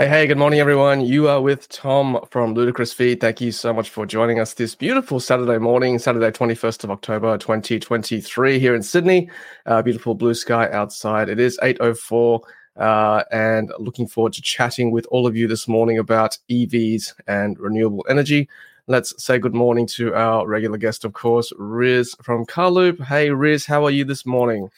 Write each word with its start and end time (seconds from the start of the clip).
Hey, 0.00 0.08
hey, 0.08 0.26
good 0.26 0.38
morning, 0.38 0.60
everyone. 0.60 1.02
You 1.02 1.28
are 1.28 1.42
with 1.42 1.68
Tom 1.68 2.20
from 2.30 2.54
Ludicrous 2.54 2.90
Feed. 2.90 3.20
Thank 3.20 3.38
you 3.42 3.52
so 3.52 3.70
much 3.70 3.90
for 3.90 4.06
joining 4.06 4.40
us 4.40 4.54
this 4.54 4.74
beautiful 4.74 5.20
Saturday 5.20 5.58
morning, 5.58 5.98
Saturday, 5.98 6.30
21st 6.30 6.84
of 6.84 6.90
October, 6.90 7.36
2023 7.36 8.58
here 8.58 8.74
in 8.74 8.82
Sydney. 8.82 9.28
Uh, 9.66 9.82
beautiful 9.82 10.14
blue 10.14 10.32
sky 10.32 10.70
outside. 10.70 11.28
It 11.28 11.38
is 11.38 11.58
8.04 11.62 12.40
uh, 12.78 13.24
and 13.30 13.70
looking 13.78 14.06
forward 14.06 14.32
to 14.32 14.40
chatting 14.40 14.90
with 14.90 15.04
all 15.10 15.26
of 15.26 15.36
you 15.36 15.46
this 15.46 15.68
morning 15.68 15.98
about 15.98 16.38
EVs 16.50 17.12
and 17.26 17.58
renewable 17.58 18.06
energy. 18.08 18.48
Let's 18.86 19.22
say 19.22 19.38
good 19.38 19.54
morning 19.54 19.86
to 19.88 20.14
our 20.14 20.46
regular 20.46 20.78
guest, 20.78 21.04
of 21.04 21.12
course, 21.12 21.52
Riz 21.58 22.16
from 22.22 22.46
Carloop. 22.46 23.04
Hey, 23.04 23.28
Riz, 23.28 23.66
how 23.66 23.84
are 23.84 23.90
you 23.90 24.06
this 24.06 24.24
morning? 24.24 24.70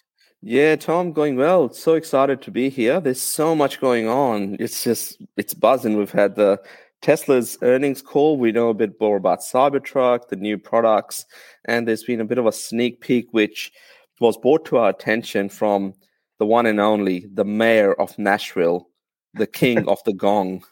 Yeah, 0.44 0.74
Tom, 0.74 1.12
going 1.12 1.36
well. 1.36 1.72
So 1.72 1.94
excited 1.94 2.42
to 2.42 2.50
be 2.50 2.68
here. 2.68 3.00
There's 3.00 3.20
so 3.20 3.54
much 3.54 3.80
going 3.80 4.08
on. 4.08 4.56
It's 4.58 4.82
just 4.82 5.22
it's 5.36 5.54
buzzing. 5.54 5.96
We've 5.96 6.10
had 6.10 6.34
the 6.34 6.60
Tesla's 7.00 7.56
earnings 7.62 8.02
call. 8.02 8.36
We 8.36 8.50
know 8.50 8.68
a 8.68 8.74
bit 8.74 9.00
more 9.00 9.16
about 9.16 9.40
Cybertruck, 9.40 10.28
the 10.28 10.36
new 10.36 10.58
products, 10.58 11.24
and 11.66 11.86
there's 11.86 12.02
been 12.02 12.20
a 12.20 12.24
bit 12.24 12.38
of 12.38 12.46
a 12.46 12.52
sneak 12.52 13.00
peek 13.00 13.28
which 13.30 13.70
was 14.18 14.36
brought 14.36 14.64
to 14.66 14.78
our 14.78 14.90
attention 14.90 15.48
from 15.48 15.94
the 16.40 16.46
one 16.46 16.66
and 16.66 16.80
only, 16.80 17.24
the 17.32 17.44
mayor 17.44 17.94
of 17.94 18.18
Nashville, 18.18 18.88
the 19.34 19.46
king 19.46 19.88
of 19.88 20.00
the 20.04 20.12
gong, 20.12 20.64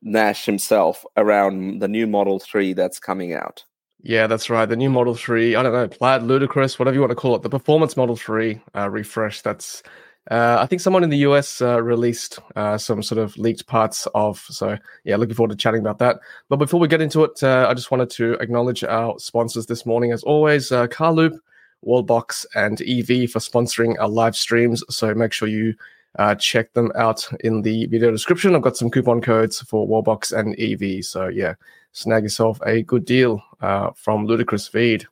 Nash 0.00 0.46
himself, 0.46 1.04
around 1.16 1.80
the 1.80 1.88
new 1.88 2.06
Model 2.06 2.38
3 2.38 2.72
that's 2.72 3.00
coming 3.00 3.34
out. 3.34 3.64
Yeah, 4.04 4.26
that's 4.26 4.50
right. 4.50 4.66
The 4.66 4.76
new 4.76 4.90
Model 4.90 5.14
3, 5.14 5.54
I 5.54 5.62
don't 5.62 5.72
know, 5.72 5.86
Plaid, 5.86 6.24
Ludicrous, 6.24 6.78
whatever 6.78 6.94
you 6.94 7.00
want 7.00 7.12
to 7.12 7.16
call 7.16 7.36
it, 7.36 7.42
the 7.42 7.48
Performance 7.48 7.96
Model 7.96 8.16
3 8.16 8.60
uh, 8.74 8.90
refresh. 8.90 9.42
That's, 9.42 9.84
uh, 10.28 10.56
I 10.58 10.66
think 10.66 10.80
someone 10.80 11.04
in 11.04 11.10
the 11.10 11.18
US 11.18 11.62
uh, 11.62 11.80
released 11.80 12.40
uh, 12.56 12.76
some 12.78 13.00
sort 13.04 13.20
of 13.20 13.38
leaked 13.38 13.68
parts 13.68 14.08
of. 14.12 14.40
So, 14.40 14.76
yeah, 15.04 15.14
looking 15.14 15.36
forward 15.36 15.52
to 15.52 15.56
chatting 15.56 15.80
about 15.80 15.98
that. 15.98 16.18
But 16.48 16.56
before 16.56 16.80
we 16.80 16.88
get 16.88 17.00
into 17.00 17.22
it, 17.22 17.40
uh, 17.44 17.66
I 17.70 17.74
just 17.74 17.92
wanted 17.92 18.10
to 18.10 18.32
acknowledge 18.40 18.82
our 18.82 19.16
sponsors 19.20 19.66
this 19.66 19.86
morning, 19.86 20.10
as 20.10 20.24
always 20.24 20.72
uh, 20.72 20.88
Carloop, 20.88 21.38
Wallbox, 21.86 22.44
and 22.56 22.82
EV 22.82 23.30
for 23.30 23.38
sponsoring 23.38 23.94
our 24.00 24.08
live 24.08 24.34
streams. 24.34 24.82
So, 24.90 25.14
make 25.14 25.32
sure 25.32 25.46
you 25.46 25.74
uh, 26.18 26.34
check 26.34 26.72
them 26.72 26.90
out 26.96 27.28
in 27.44 27.62
the 27.62 27.86
video 27.86 28.10
description. 28.10 28.56
I've 28.56 28.62
got 28.62 28.76
some 28.76 28.90
coupon 28.90 29.20
codes 29.20 29.60
for 29.60 29.86
Wallbox 29.86 30.36
and 30.36 30.58
EV. 30.58 31.04
So, 31.04 31.28
yeah 31.28 31.54
snag 31.92 32.24
yourself 32.24 32.58
a 32.66 32.82
good 32.82 33.04
deal 33.04 33.42
uh, 33.60 33.90
from 33.94 34.26
Ludicrous 34.26 34.66
Feed. 34.66 35.06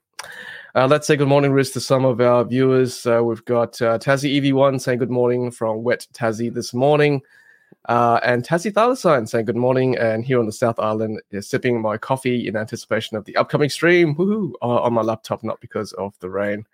Uh, 0.74 0.86
let's 0.86 1.06
say 1.06 1.16
good 1.16 1.28
morning, 1.28 1.52
Riz, 1.52 1.70
to 1.72 1.80
some 1.80 2.04
of 2.04 2.20
our 2.20 2.44
viewers. 2.44 3.04
Uh, 3.04 3.22
we've 3.22 3.44
got 3.44 3.80
uh, 3.82 3.98
Tassie 3.98 4.41
EV1 4.41 4.80
saying 4.80 4.98
good 4.98 5.10
morning 5.10 5.50
from 5.50 5.82
Wet 5.82 6.06
Tassie 6.12 6.52
this 6.52 6.72
morning. 6.72 7.20
Uh, 7.88 8.20
and 8.22 8.44
Tassie 8.44 8.72
Thylacine 8.72 9.28
saying 9.28 9.46
good 9.46 9.56
morning. 9.56 9.96
And 9.98 10.24
here 10.24 10.38
on 10.38 10.46
the 10.46 10.52
South 10.52 10.78
Island, 10.78 11.20
is 11.30 11.48
sipping 11.48 11.80
my 11.80 11.96
coffee 11.96 12.46
in 12.46 12.56
anticipation 12.56 13.16
of 13.16 13.24
the 13.24 13.36
upcoming 13.36 13.68
stream 13.68 14.14
woohoo, 14.14 14.52
uh, 14.62 14.82
on 14.82 14.92
my 14.92 15.02
laptop, 15.02 15.42
not 15.42 15.60
because 15.60 15.92
of 15.94 16.14
the 16.20 16.30
rain. 16.30 16.64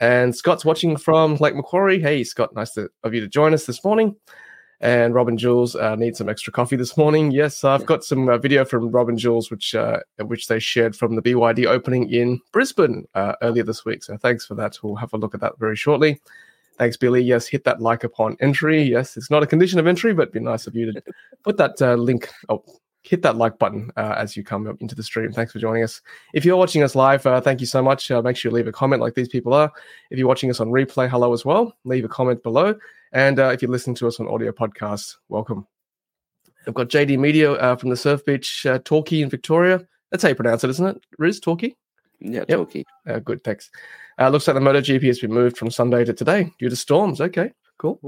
And 0.00 0.34
Scott's 0.34 0.64
watching 0.64 0.96
from 0.96 1.36
Lake 1.36 1.54
Macquarie. 1.54 2.00
Hey, 2.00 2.24
Scott, 2.24 2.54
nice 2.54 2.70
to, 2.74 2.88
of 3.02 3.14
you 3.14 3.20
to 3.20 3.28
join 3.28 3.52
us 3.52 3.66
this 3.66 3.84
morning. 3.84 4.16
And 4.82 5.14
Robin 5.14 5.36
Jules 5.36 5.76
uh, 5.76 5.94
needs 5.94 6.16
some 6.18 6.30
extra 6.30 6.52
coffee 6.52 6.76
this 6.76 6.96
morning. 6.96 7.30
Yes, 7.30 7.64
I've 7.64 7.84
got 7.84 8.02
some 8.02 8.30
uh, 8.30 8.38
video 8.38 8.64
from 8.64 8.90
Robin 8.90 9.18
Jules, 9.18 9.50
which 9.50 9.74
uh, 9.74 10.00
which 10.18 10.46
they 10.46 10.58
shared 10.58 10.96
from 10.96 11.16
the 11.16 11.22
BYD 11.22 11.66
opening 11.66 12.10
in 12.10 12.40
Brisbane 12.50 13.06
uh, 13.14 13.34
earlier 13.42 13.62
this 13.62 13.84
week. 13.84 14.02
So 14.02 14.16
thanks 14.16 14.46
for 14.46 14.54
that. 14.54 14.78
We'll 14.82 14.96
have 14.96 15.12
a 15.12 15.18
look 15.18 15.34
at 15.34 15.40
that 15.40 15.58
very 15.58 15.76
shortly. 15.76 16.18
Thanks, 16.78 16.96
Billy. 16.96 17.22
Yes, 17.22 17.46
hit 17.46 17.64
that 17.64 17.82
like 17.82 18.04
upon 18.04 18.38
entry. 18.40 18.82
Yes, 18.82 19.18
it's 19.18 19.30
not 19.30 19.42
a 19.42 19.46
condition 19.46 19.78
of 19.78 19.86
entry, 19.86 20.14
but 20.14 20.32
be 20.32 20.40
nice 20.40 20.66
of 20.66 20.74
you 20.74 20.90
to 20.90 21.02
put 21.44 21.58
that 21.58 21.80
uh, 21.82 21.94
link. 21.96 22.30
Oh, 22.48 22.64
hit 23.02 23.22
that 23.22 23.36
like 23.36 23.58
button 23.58 23.90
uh, 23.96 24.14
as 24.16 24.36
you 24.36 24.44
come 24.44 24.76
into 24.80 24.94
the 24.94 25.02
stream. 25.02 25.32
Thanks 25.32 25.52
for 25.52 25.58
joining 25.58 25.82
us. 25.82 26.00
If 26.34 26.44
you're 26.44 26.56
watching 26.56 26.82
us 26.82 26.94
live, 26.94 27.24
uh, 27.26 27.40
thank 27.40 27.60
you 27.60 27.66
so 27.66 27.82
much. 27.82 28.10
Uh, 28.10 28.22
make 28.22 28.36
sure 28.36 28.50
you 28.50 28.56
leave 28.56 28.66
a 28.66 28.72
comment 28.72 29.00
like 29.00 29.14
these 29.14 29.28
people 29.28 29.54
are. 29.54 29.72
If 30.10 30.18
you're 30.18 30.28
watching 30.28 30.50
us 30.50 30.60
on 30.60 30.68
replay, 30.68 31.08
hello 31.08 31.32
as 31.32 31.44
well. 31.44 31.76
Leave 31.84 32.04
a 32.04 32.08
comment 32.08 32.42
below. 32.42 32.74
And 33.12 33.38
uh, 33.38 33.48
if 33.48 33.62
you 33.62 33.68
listen 33.68 33.94
to 33.96 34.06
us 34.06 34.20
on 34.20 34.28
audio 34.28 34.52
podcast, 34.52 35.16
welcome. 35.28 35.66
I've 36.66 36.74
got 36.74 36.88
JD 36.88 37.18
Media 37.18 37.52
uh, 37.52 37.76
from 37.76 37.90
the 37.90 37.96
Surf 37.96 38.24
Beach 38.24 38.66
uh, 38.66 38.78
Torquay 38.84 39.22
in 39.22 39.30
Victoria. 39.30 39.86
That's 40.10 40.22
how 40.22 40.28
you 40.28 40.34
pronounce 40.34 40.62
it, 40.64 40.70
isn't 40.70 40.86
it? 40.86 41.02
Riz 41.18 41.40
Torquay? 41.40 41.74
Yeah, 42.20 42.44
yep. 42.48 42.58
Torquay. 42.58 42.84
Uh, 43.08 43.18
good, 43.20 43.42
thanks. 43.42 43.70
Uh, 44.18 44.28
looks 44.28 44.46
like 44.46 44.54
the 44.54 44.60
MotoGP 44.60 45.06
has 45.06 45.20
been 45.20 45.32
moved 45.32 45.56
from 45.56 45.70
Sunday 45.70 46.04
to 46.04 46.12
today 46.12 46.52
due 46.58 46.68
to 46.68 46.76
storms. 46.76 47.20
Okay, 47.20 47.52
cool. 47.78 47.98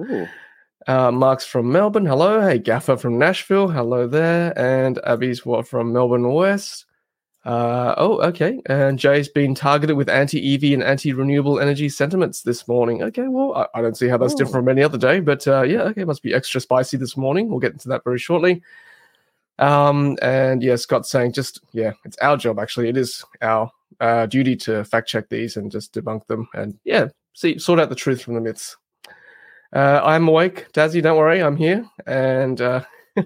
Uh, 0.86 1.10
Mark's 1.12 1.44
from 1.44 1.70
Melbourne. 1.70 2.06
Hello. 2.06 2.40
Hey, 2.40 2.58
Gaffer 2.58 2.96
from 2.96 3.18
Nashville. 3.18 3.68
Hello 3.68 4.06
there. 4.06 4.56
And 4.58 4.98
Abby's 5.04 5.46
what 5.46 5.68
from 5.68 5.92
Melbourne 5.92 6.32
West. 6.32 6.86
Uh, 7.44 7.94
oh, 7.96 8.20
okay. 8.20 8.60
And 8.66 8.98
Jay's 8.98 9.28
been 9.28 9.54
targeted 9.54 9.96
with 9.96 10.08
anti 10.08 10.54
EV 10.54 10.74
and 10.74 10.82
anti 10.82 11.12
renewable 11.12 11.58
energy 11.58 11.88
sentiments 11.88 12.42
this 12.42 12.68
morning. 12.68 13.02
Okay, 13.02 13.26
well, 13.26 13.54
I, 13.54 13.78
I, 13.78 13.82
don't 13.82 13.96
see 13.96 14.06
how 14.06 14.16
that's 14.16 14.34
oh. 14.34 14.36
different 14.36 14.64
from 14.64 14.68
any 14.68 14.82
other 14.82 14.98
day, 14.98 15.18
but 15.18 15.46
uh, 15.48 15.62
yeah, 15.62 15.82
okay, 15.82 16.04
must 16.04 16.22
be 16.22 16.34
extra 16.34 16.60
spicy 16.60 16.98
this 16.98 17.16
morning. 17.16 17.48
We'll 17.48 17.58
get 17.58 17.72
into 17.72 17.88
that 17.88 18.04
very 18.04 18.18
shortly. 18.18 18.62
Um, 19.58 20.16
and 20.22 20.62
yeah, 20.62 20.76
Scott's 20.76 21.10
saying 21.10 21.32
just, 21.32 21.60
yeah, 21.72 21.92
it's 22.04 22.18
our 22.18 22.36
job 22.36 22.60
actually. 22.60 22.88
It 22.88 22.96
is 22.96 23.24
our 23.42 23.70
uh, 23.98 24.26
duty 24.26 24.54
to 24.56 24.84
fact 24.84 25.08
check 25.08 25.28
these 25.28 25.56
and 25.56 25.70
just 25.70 25.92
debunk 25.92 26.26
them 26.28 26.48
and 26.54 26.78
yeah, 26.84 27.08
see, 27.34 27.58
sort 27.58 27.80
out 27.80 27.88
the 27.88 27.94
truth 27.96 28.22
from 28.22 28.34
the 28.34 28.40
myths. 28.40 28.76
Uh, 29.72 30.00
I'm 30.04 30.28
awake. 30.28 30.72
Dazzy, 30.72 31.02
don't 31.02 31.16
worry, 31.16 31.42
I'm 31.42 31.56
here. 31.56 31.86
And 32.06 32.60
uh, 32.60 32.84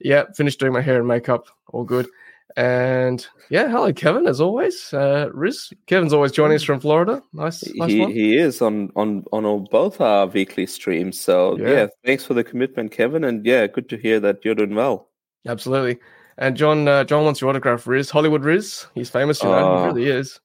yeah, 0.00 0.24
finished 0.34 0.60
doing 0.60 0.72
my 0.72 0.80
hair 0.80 0.98
and 0.98 1.08
makeup. 1.08 1.46
All 1.68 1.84
good. 1.84 2.08
And 2.56 3.26
yeah, 3.48 3.68
hello, 3.68 3.92
Kevin, 3.92 4.26
as 4.26 4.40
always. 4.40 4.92
Uh, 4.92 5.30
Riz, 5.32 5.72
Kevin's 5.86 6.12
always 6.12 6.32
joining 6.32 6.56
us 6.56 6.62
from 6.62 6.80
Florida. 6.80 7.22
Nice, 7.32 7.64
nice 7.74 7.90
he, 7.90 8.00
one. 8.00 8.10
He 8.10 8.36
is 8.36 8.60
on 8.60 8.90
on 8.94 9.24
on 9.32 9.46
all, 9.46 9.60
both 9.60 10.00
our 10.00 10.26
weekly 10.26 10.66
streams. 10.66 11.18
So 11.18 11.56
yeah. 11.58 11.70
yeah. 11.70 11.86
thanks 12.04 12.24
for 12.24 12.34
the 12.34 12.44
commitment, 12.44 12.92
Kevin. 12.92 13.24
And 13.24 13.46
yeah, 13.46 13.66
good 13.66 13.88
to 13.88 13.96
hear 13.96 14.20
that 14.20 14.44
you're 14.44 14.54
doing 14.54 14.74
well. 14.74 15.08
Absolutely. 15.46 15.98
And 16.38 16.56
John, 16.56 16.88
uh, 16.88 17.04
John 17.04 17.24
wants 17.24 17.40
your 17.40 17.50
autograph, 17.50 17.86
Riz. 17.86 18.10
Hollywood 18.10 18.44
Riz. 18.44 18.86
He's 18.94 19.10
famous, 19.10 19.42
you 19.42 19.48
know. 19.48 19.74
Uh, 19.74 19.80
he 19.80 19.86
really 19.86 20.10
is. 20.10 20.40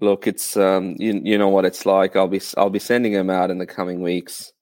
Look, 0.00 0.26
it's 0.26 0.56
um, 0.56 0.96
you, 0.98 1.20
you 1.24 1.36
know 1.36 1.48
what 1.48 1.64
it's 1.64 1.84
like. 1.84 2.16
I'll 2.16 2.28
be 2.28 2.40
I'll 2.56 2.70
be 2.70 2.78
sending 2.78 3.12
him 3.12 3.30
out 3.30 3.50
in 3.50 3.58
the 3.58 3.66
coming 3.66 4.02
weeks, 4.02 4.52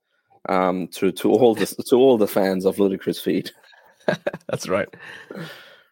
um, 0.49 0.89
to 0.89 1.13
to 1.13 1.31
all 1.31 1.55
the 1.55 1.67
to 1.67 1.97
all 1.97 2.19
the 2.19 2.27
fans 2.27 2.65
of 2.65 2.79
Ludicrous 2.79 3.21
Feed. 3.21 3.51
That's 4.49 4.69
right. 4.69 4.89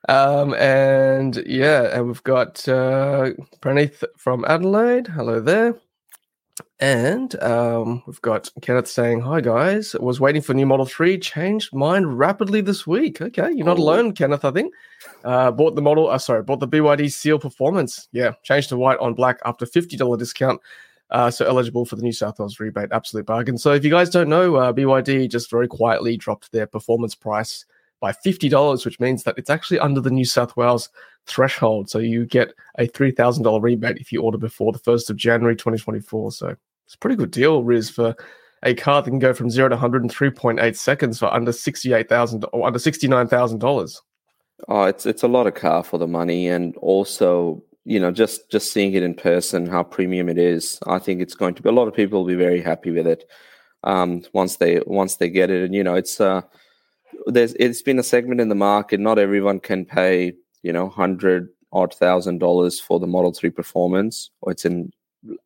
Um, 0.08 0.54
and 0.54 1.42
yeah, 1.46 1.96
and 1.96 2.06
we've 2.06 2.22
got 2.22 2.66
uh, 2.68 3.30
Pranith 3.60 4.04
from 4.16 4.44
Adelaide. 4.46 5.08
Hello 5.08 5.40
there. 5.40 5.74
And 6.80 7.40
um, 7.42 8.02
we've 8.06 8.20
got 8.22 8.50
Kenneth 8.62 8.88
saying, 8.88 9.20
Hi 9.20 9.40
guys, 9.40 9.94
was 9.94 10.20
waiting 10.20 10.42
for 10.42 10.54
new 10.54 10.66
Model 10.66 10.86
3, 10.86 11.18
changed 11.18 11.74
mind 11.74 12.18
rapidly 12.18 12.60
this 12.60 12.86
week. 12.86 13.20
Okay, 13.20 13.50
you're 13.52 13.66
not 13.66 13.78
oh. 13.78 13.82
alone, 13.82 14.12
Kenneth, 14.12 14.44
I 14.44 14.50
think. 14.50 14.72
Uh, 15.24 15.50
bought 15.50 15.74
the 15.74 15.82
model, 15.82 16.08
uh, 16.08 16.18
sorry, 16.18 16.42
bought 16.42 16.60
the 16.60 16.68
BYD 16.68 17.12
Seal 17.12 17.38
Performance. 17.38 18.08
Yeah, 18.12 18.32
changed 18.42 18.70
to 18.70 18.76
white 18.76 18.98
on 18.98 19.14
black 19.14 19.38
after 19.44 19.66
$50 19.66 20.18
discount. 20.18 20.60
Uh, 21.10 21.30
so 21.30 21.46
eligible 21.46 21.84
for 21.84 21.96
the 21.96 22.02
New 22.02 22.12
South 22.12 22.38
Wales 22.38 22.58
rebate, 22.58 22.88
absolute 22.90 23.26
bargain. 23.26 23.56
So 23.58 23.72
if 23.72 23.84
you 23.84 23.90
guys 23.90 24.10
don't 24.10 24.28
know, 24.28 24.56
uh, 24.56 24.72
BYD 24.72 25.30
just 25.30 25.50
very 25.50 25.68
quietly 25.68 26.16
dropped 26.16 26.50
their 26.52 26.66
performance 26.66 27.14
price 27.14 27.64
by 28.00 28.12
$50, 28.12 28.84
which 28.84 29.00
means 29.00 29.22
that 29.22 29.38
it's 29.38 29.50
actually 29.50 29.78
under 29.78 30.00
the 30.00 30.10
New 30.10 30.24
South 30.24 30.56
Wales 30.56 30.88
threshold. 31.26 31.90
So 31.90 31.98
you 31.98 32.26
get 32.26 32.52
a 32.78 32.86
$3,000 32.86 33.62
rebate 33.62 33.98
if 33.98 34.12
you 34.12 34.22
order 34.22 34.38
before 34.38 34.72
the 34.72 34.78
1st 34.78 35.10
of 35.10 35.16
January 35.16 35.56
2024. 35.56 36.32
So 36.32 36.56
it's 36.84 36.94
a 36.94 36.98
pretty 36.98 37.16
good 37.16 37.30
deal, 37.30 37.64
Riz, 37.64 37.90
for 37.90 38.14
a 38.62 38.74
car 38.74 39.02
that 39.02 39.10
can 39.10 39.18
go 39.18 39.34
from 39.34 39.50
zero 39.50 39.68
to 39.68 39.74
100 39.74 40.02
in 40.02 40.08
3.8 40.08 40.76
seconds 40.76 41.18
for 41.18 41.32
under 41.32 41.52
68,000 41.52 42.44
or 42.52 42.66
under 42.66 42.78
$69,000. 42.78 44.00
Oh, 44.68 44.84
it's 44.84 45.04
it's 45.04 45.22
a 45.22 45.28
lot 45.28 45.46
of 45.46 45.54
car 45.54 45.84
for 45.84 45.98
the 45.98 46.06
money, 46.06 46.48
and 46.48 46.74
also 46.78 47.62
you 47.84 48.00
know 48.00 48.10
just 48.10 48.50
just 48.50 48.72
seeing 48.72 48.94
it 48.94 49.02
in 49.02 49.14
person, 49.14 49.66
how 49.66 49.82
premium 49.82 50.30
it 50.30 50.38
is. 50.38 50.78
I 50.86 50.98
think 50.98 51.20
it's 51.20 51.34
going 51.34 51.54
to 51.56 51.62
be 51.62 51.68
a 51.68 51.72
lot 51.72 51.88
of 51.88 51.94
people 51.94 52.20
will 52.20 52.28
be 52.28 52.36
very 52.36 52.62
happy 52.62 52.90
with 52.90 53.06
it 53.06 53.24
um, 53.84 54.22
once 54.32 54.56
they 54.56 54.80
once 54.86 55.16
they 55.16 55.28
get 55.28 55.50
it, 55.50 55.62
and 55.64 55.74
you 55.74 55.84
know 55.84 55.94
it's 55.94 56.20
uh, 56.22 56.40
there's 57.26 57.54
it's 57.54 57.82
been 57.82 57.98
a 57.98 58.04
segment 58.04 58.40
in 58.40 58.48
the 58.48 58.54
market. 58.54 59.00
Not 59.00 59.18
everyone 59.18 59.60
can 59.60 59.84
pay, 59.84 60.32
you 60.62 60.72
know, 60.72 60.88
hundred 60.88 61.48
odd 61.72 61.94
thousand 61.94 62.38
dollars 62.38 62.80
for 62.80 63.00
the 63.00 63.06
Model 63.06 63.32
Three 63.32 63.50
Performance, 63.50 64.30
or 64.40 64.52
it's 64.52 64.64
in 64.64 64.92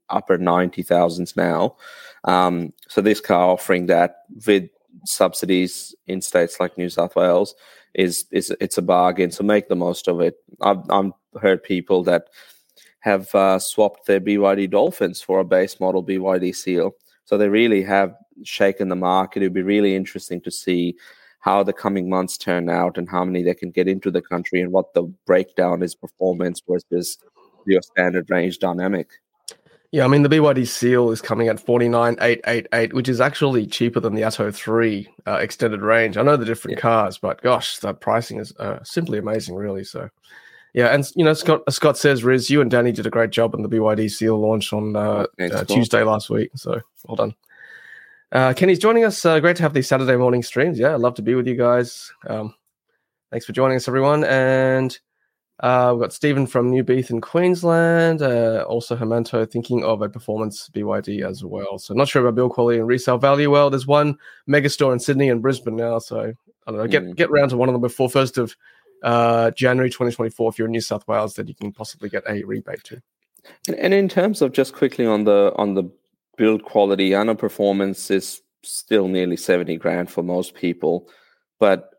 upper 0.08 0.38
ninety 0.38 0.82
thousands 0.82 1.36
now. 1.36 1.76
Um, 2.24 2.72
so 2.88 3.00
this 3.00 3.20
car 3.20 3.50
offering 3.50 3.86
that 3.86 4.24
with 4.46 4.68
subsidies 5.04 5.94
in 6.06 6.20
states 6.20 6.60
like 6.60 6.76
New 6.76 6.88
South 6.88 7.16
Wales 7.16 7.54
is 7.94 8.26
is 8.30 8.54
it's 8.60 8.78
a 8.78 8.82
bargain. 8.82 9.30
So 9.30 9.44
make 9.44 9.68
the 9.68 9.76
most 9.76 10.08
of 10.08 10.20
it. 10.20 10.36
I've, 10.60 10.88
I've 10.90 11.12
heard 11.40 11.62
people 11.62 12.02
that 12.04 12.24
have 13.00 13.34
uh, 13.34 13.58
swapped 13.58 14.06
their 14.06 14.20
BYD 14.20 14.70
Dolphins 14.70 15.22
for 15.22 15.40
a 15.40 15.44
base 15.44 15.80
model 15.80 16.04
BYD 16.04 16.54
Seal. 16.54 16.92
So 17.24 17.38
they 17.38 17.48
really 17.48 17.82
have 17.82 18.14
shaken 18.44 18.88
the 18.88 18.96
market. 18.96 19.42
It'd 19.42 19.54
be 19.54 19.62
really 19.62 19.94
interesting 19.94 20.40
to 20.42 20.50
see 20.50 20.96
how 21.40 21.62
the 21.62 21.72
coming 21.72 22.08
months 22.08 22.38
turn 22.38 22.68
out 22.68 22.96
and 22.98 23.08
how 23.08 23.24
many 23.24 23.42
they 23.42 23.54
can 23.54 23.70
get 23.70 23.88
into 23.88 24.10
the 24.10 24.22
country 24.22 24.60
and 24.60 24.72
what 24.72 24.94
the 24.94 25.02
breakdown 25.26 25.82
is 25.82 25.94
performance 25.94 26.62
versus 26.68 27.18
your 27.66 27.82
standard 27.82 28.30
range 28.30 28.58
dynamic. 28.58 29.08
Yeah, 29.92 30.04
I 30.04 30.08
mean 30.08 30.22
the 30.22 30.28
BYD 30.28 30.68
Seal 30.68 31.10
is 31.10 31.20
coming 31.20 31.48
at 31.48 31.58
forty 31.58 31.88
nine 31.88 32.16
eight 32.20 32.40
eight 32.46 32.68
eight, 32.72 32.92
which 32.92 33.08
is 33.08 33.20
actually 33.20 33.66
cheaper 33.66 33.98
than 33.98 34.14
the 34.14 34.22
Atto 34.22 34.52
three 34.52 35.08
uh, 35.26 35.38
extended 35.40 35.80
range. 35.80 36.16
I 36.16 36.22
know 36.22 36.36
the 36.36 36.44
different 36.44 36.76
yeah. 36.76 36.82
cars, 36.82 37.18
but 37.18 37.42
gosh, 37.42 37.78
that 37.78 38.00
pricing 38.00 38.38
is 38.38 38.54
uh, 38.60 38.78
simply 38.84 39.18
amazing, 39.18 39.56
really. 39.56 39.82
So, 39.82 40.08
yeah, 40.74 40.94
and 40.94 41.04
you 41.16 41.24
know, 41.24 41.34
Scott 41.34 41.62
uh, 41.66 41.72
Scott 41.72 41.98
says, 41.98 42.22
Riz, 42.22 42.48
you 42.50 42.60
and 42.60 42.70
Danny 42.70 42.92
did 42.92 43.06
a 43.06 43.10
great 43.10 43.30
job 43.30 43.52
on 43.52 43.62
the 43.62 43.68
BYD 43.68 44.08
Seal 44.12 44.38
launch 44.38 44.72
on 44.72 44.94
uh, 44.94 45.26
uh 45.40 45.64
Tuesday 45.64 46.04
last 46.04 46.30
week. 46.30 46.52
So, 46.54 46.80
well 47.08 47.16
done. 47.16 47.34
Uh, 48.32 48.52
Kenny's 48.54 48.78
joining 48.78 49.04
us. 49.04 49.22
great 49.22 49.56
to 49.56 49.62
have 49.62 49.74
these 49.74 49.88
Saturday 49.88 50.16
morning 50.16 50.42
streams. 50.42 50.78
Yeah, 50.78 50.94
I'd 50.94 51.00
love 51.00 51.14
to 51.14 51.22
be 51.22 51.34
with 51.34 51.46
you 51.46 51.56
guys. 51.56 52.12
Um, 52.26 52.54
thanks 53.30 53.46
for 53.46 53.52
joining 53.52 53.76
us, 53.76 53.88
everyone, 53.88 54.24
and. 54.24 54.98
Uh, 55.62 55.92
we've 55.92 56.00
got 56.00 56.12
Stephen 56.12 56.46
from 56.46 56.70
New 56.70 56.82
Beith 56.82 57.10
in 57.10 57.20
Queensland. 57.20 58.22
Uh, 58.22 58.64
also, 58.66 58.96
Hermanto 58.96 59.44
thinking 59.44 59.84
of 59.84 60.00
a 60.00 60.08
performance 60.08 60.70
BYD 60.72 61.22
as 61.22 61.44
well. 61.44 61.78
So, 61.78 61.92
not 61.92 62.08
sure 62.08 62.22
about 62.22 62.34
build 62.34 62.52
quality 62.52 62.78
and 62.78 62.88
resale 62.88 63.18
value. 63.18 63.50
Well, 63.50 63.68
there's 63.68 63.86
one 63.86 64.16
megastore 64.48 64.90
in 64.94 64.98
Sydney 64.98 65.28
and 65.28 65.42
Brisbane 65.42 65.76
now. 65.76 65.98
So, 65.98 66.32
I 66.66 66.70
don't 66.70 66.80
know. 66.80 66.86
Get 66.86 67.04
mm. 67.04 67.14
get 67.14 67.30
round 67.30 67.50
to 67.50 67.58
one 67.58 67.68
of 67.68 67.74
them 67.74 67.82
before 67.82 68.08
first 68.08 68.38
of 68.38 68.56
uh, 69.02 69.50
January 69.50 69.90
2024. 69.90 70.50
If 70.50 70.58
you're 70.58 70.66
in 70.66 70.72
New 70.72 70.80
South 70.80 71.06
Wales, 71.06 71.34
then 71.34 71.46
you 71.46 71.54
can 71.54 71.72
possibly 71.72 72.08
get 72.08 72.22
a 72.26 72.42
rebate 72.44 72.82
too. 72.82 73.02
And, 73.68 73.76
and 73.76 73.92
in 73.92 74.08
terms 74.08 74.40
of 74.40 74.52
just 74.52 74.72
quickly 74.72 75.04
on 75.04 75.24
the 75.24 75.52
on 75.56 75.74
the 75.74 75.90
build 76.40 76.64
quality, 76.64 77.10
know 77.10 77.34
performance 77.34 78.10
is 78.10 78.40
still 78.62 79.08
nearly 79.08 79.36
70 79.36 79.76
grand 79.76 80.10
for 80.10 80.22
most 80.22 80.54
people, 80.54 81.06
but 81.58 81.90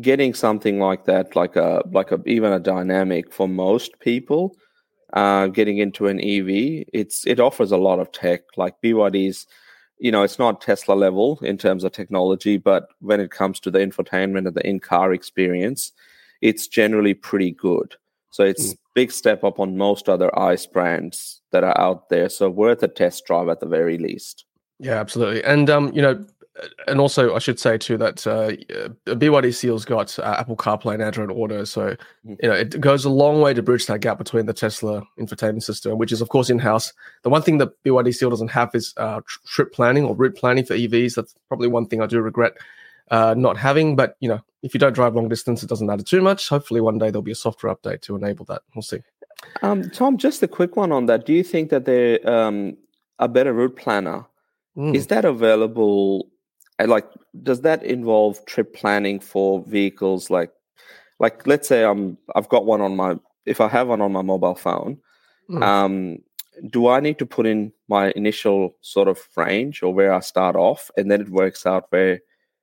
getting 0.00 0.34
something 0.34 0.78
like 0.78 1.04
that, 1.06 1.34
like 1.34 1.56
a 1.56 1.82
like 1.90 2.12
a 2.12 2.20
even 2.24 2.52
a 2.52 2.60
dynamic 2.60 3.32
for 3.32 3.48
most 3.48 3.98
people, 3.98 4.56
uh, 5.14 5.48
getting 5.48 5.78
into 5.78 6.06
an 6.06 6.20
EV, 6.20 6.84
it's 6.92 7.26
it 7.26 7.40
offers 7.40 7.72
a 7.72 7.76
lot 7.76 7.98
of 7.98 8.12
tech. 8.12 8.42
Like 8.56 8.80
BYD's, 8.82 9.48
you 9.98 10.12
know, 10.12 10.22
it's 10.22 10.38
not 10.38 10.60
Tesla 10.60 10.94
level 10.94 11.40
in 11.42 11.58
terms 11.58 11.82
of 11.82 11.90
technology, 11.90 12.58
but 12.58 12.86
when 13.00 13.18
it 13.18 13.32
comes 13.32 13.58
to 13.60 13.70
the 13.72 13.80
infotainment 13.80 14.46
and 14.46 14.54
the 14.54 14.64
in-car 14.64 15.12
experience, 15.12 15.90
it's 16.40 16.68
generally 16.68 17.14
pretty 17.14 17.50
good. 17.50 17.96
So 18.30 18.44
it's 18.44 18.74
mm. 18.74 18.78
big 18.94 19.10
step 19.10 19.42
up 19.42 19.58
on 19.58 19.76
most 19.76 20.08
other 20.08 20.30
ICE 20.38 20.66
brands 20.66 21.41
that 21.52 21.64
are 21.64 21.78
out 21.80 22.08
there. 22.08 22.28
So 22.28 22.50
worth 22.50 22.82
a 22.82 22.88
test 22.88 23.24
drive 23.26 23.48
at 23.48 23.60
the 23.60 23.66
very 23.66 23.98
least. 23.98 24.44
Yeah, 24.78 24.98
absolutely. 24.98 25.44
And 25.44 25.70
um, 25.70 25.92
you 25.94 26.02
know, 26.02 26.24
and 26.86 27.00
also 27.00 27.34
I 27.34 27.38
should 27.38 27.58
say 27.58 27.78
too 27.78 27.96
that 27.98 28.26
uh, 28.26 28.52
BYD 29.06 29.54
Seal's 29.54 29.84
got 29.84 30.18
uh, 30.18 30.36
Apple 30.38 30.56
CarPlay 30.56 30.94
and 30.94 31.02
Android 31.02 31.30
Auto, 31.30 31.64
so 31.64 31.96
mm. 32.26 32.36
you 32.42 32.48
know 32.48 32.54
it 32.54 32.80
goes 32.80 33.04
a 33.04 33.10
long 33.10 33.40
way 33.40 33.54
to 33.54 33.62
bridge 33.62 33.86
that 33.86 34.00
gap 34.00 34.18
between 34.18 34.46
the 34.46 34.52
Tesla 34.52 35.02
infotainment 35.18 35.62
system, 35.62 35.98
which 35.98 36.12
is 36.12 36.20
of 36.20 36.28
course 36.28 36.50
in 36.50 36.58
house. 36.58 36.92
The 37.22 37.30
one 37.30 37.42
thing 37.42 37.58
that 37.58 37.82
BYD 37.84 38.14
Seal 38.14 38.30
doesn't 38.30 38.50
have 38.50 38.70
is 38.74 38.92
uh, 38.96 39.20
trip 39.46 39.72
planning 39.72 40.04
or 40.04 40.14
route 40.14 40.36
planning 40.36 40.64
for 40.64 40.74
EVs. 40.74 41.14
That's 41.14 41.34
probably 41.48 41.68
one 41.68 41.86
thing 41.86 42.02
I 42.02 42.06
do 42.06 42.20
regret 42.20 42.54
uh, 43.10 43.34
not 43.36 43.56
having. 43.56 43.94
But 43.94 44.16
you 44.20 44.28
know, 44.28 44.40
if 44.62 44.74
you 44.74 44.80
don't 44.80 44.94
drive 44.94 45.14
long 45.14 45.28
distance, 45.28 45.62
it 45.62 45.68
doesn't 45.68 45.86
matter 45.86 46.02
too 46.02 46.20
much. 46.20 46.48
Hopefully, 46.48 46.80
one 46.80 46.98
day 46.98 47.10
there'll 47.10 47.22
be 47.22 47.32
a 47.32 47.36
software 47.36 47.74
update 47.74 48.02
to 48.02 48.16
enable 48.16 48.44
that. 48.46 48.62
We'll 48.74 48.82
see. 48.82 49.02
Um, 49.62 49.90
Tom, 49.90 50.16
just 50.16 50.42
a 50.42 50.48
quick 50.48 50.76
one 50.76 50.92
on 50.92 51.06
that. 51.06 51.26
Do 51.26 51.32
you 51.32 51.42
think 51.42 51.70
that 51.70 51.84
there 51.84 52.18
um, 52.28 52.76
a 53.18 53.28
better 53.28 53.52
route 53.52 53.76
planner 53.76 54.26
mm. 54.76 54.94
is 54.94 55.06
that 55.08 55.24
available 55.24 56.28
like 56.84 57.06
does 57.42 57.60
that 57.60 57.82
involve 57.84 58.44
trip 58.46 58.74
planning 58.74 59.20
for 59.20 59.62
vehicles 59.66 60.30
like 60.30 60.50
like 61.20 61.46
let's 61.46 61.68
say 61.68 61.84
i'm 61.84 62.18
i've 62.34 62.48
got 62.48 62.66
one 62.66 62.80
on 62.80 62.96
my 62.96 63.16
if 63.46 63.60
i 63.60 63.68
have 63.68 63.88
one 63.88 64.00
on 64.00 64.12
my 64.12 64.22
mobile 64.22 64.54
phone 64.54 64.98
mm. 65.48 65.62
um 65.62 66.18
do 66.68 66.88
i 66.88 66.98
need 66.98 67.18
to 67.18 67.26
put 67.26 67.46
in 67.46 67.72
my 67.88 68.12
initial 68.16 68.76
sort 68.80 69.06
of 69.06 69.20
range 69.36 69.82
or 69.82 69.94
where 69.94 70.12
i 70.12 70.20
start 70.20 70.56
off 70.56 70.90
and 70.96 71.10
then 71.10 71.20
it 71.20 71.28
works 71.28 71.64
out 71.64 71.86
where 71.90 72.20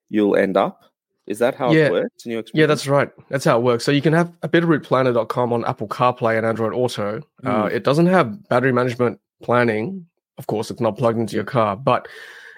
you'll 0.09 0.35
end 0.35 0.57
up 0.57 0.83
is 1.29 1.39
that 1.39 1.55
how 1.55 1.71
yeah. 1.71 1.85
it 1.85 1.91
works 1.91 2.25
in 2.25 2.31
your 2.31 2.41
experience? 2.41 2.59
Yeah, 2.59 2.65
that's 2.65 2.87
right. 2.87 3.09
That's 3.29 3.45
how 3.45 3.57
it 3.59 3.63
works. 3.63 3.85
So 3.85 3.91
you 3.91 4.01
can 4.01 4.13
have 4.13 4.33
a 4.41 4.49
betterrouteplanner.com 4.49 5.53
on 5.53 5.63
Apple 5.63 5.87
CarPlay 5.87 6.37
and 6.37 6.45
Android 6.45 6.73
Auto. 6.73 7.21
Mm. 7.43 7.65
Uh, 7.65 7.67
it 7.67 7.83
doesn't 7.83 8.07
have 8.07 8.49
battery 8.49 8.73
management 8.73 9.19
planning. 9.41 10.07
Of 10.39 10.47
course, 10.47 10.71
it's 10.71 10.81
not 10.81 10.97
plugged 10.97 11.19
into 11.19 11.35
your 11.35 11.45
car, 11.45 11.77
but 11.77 12.07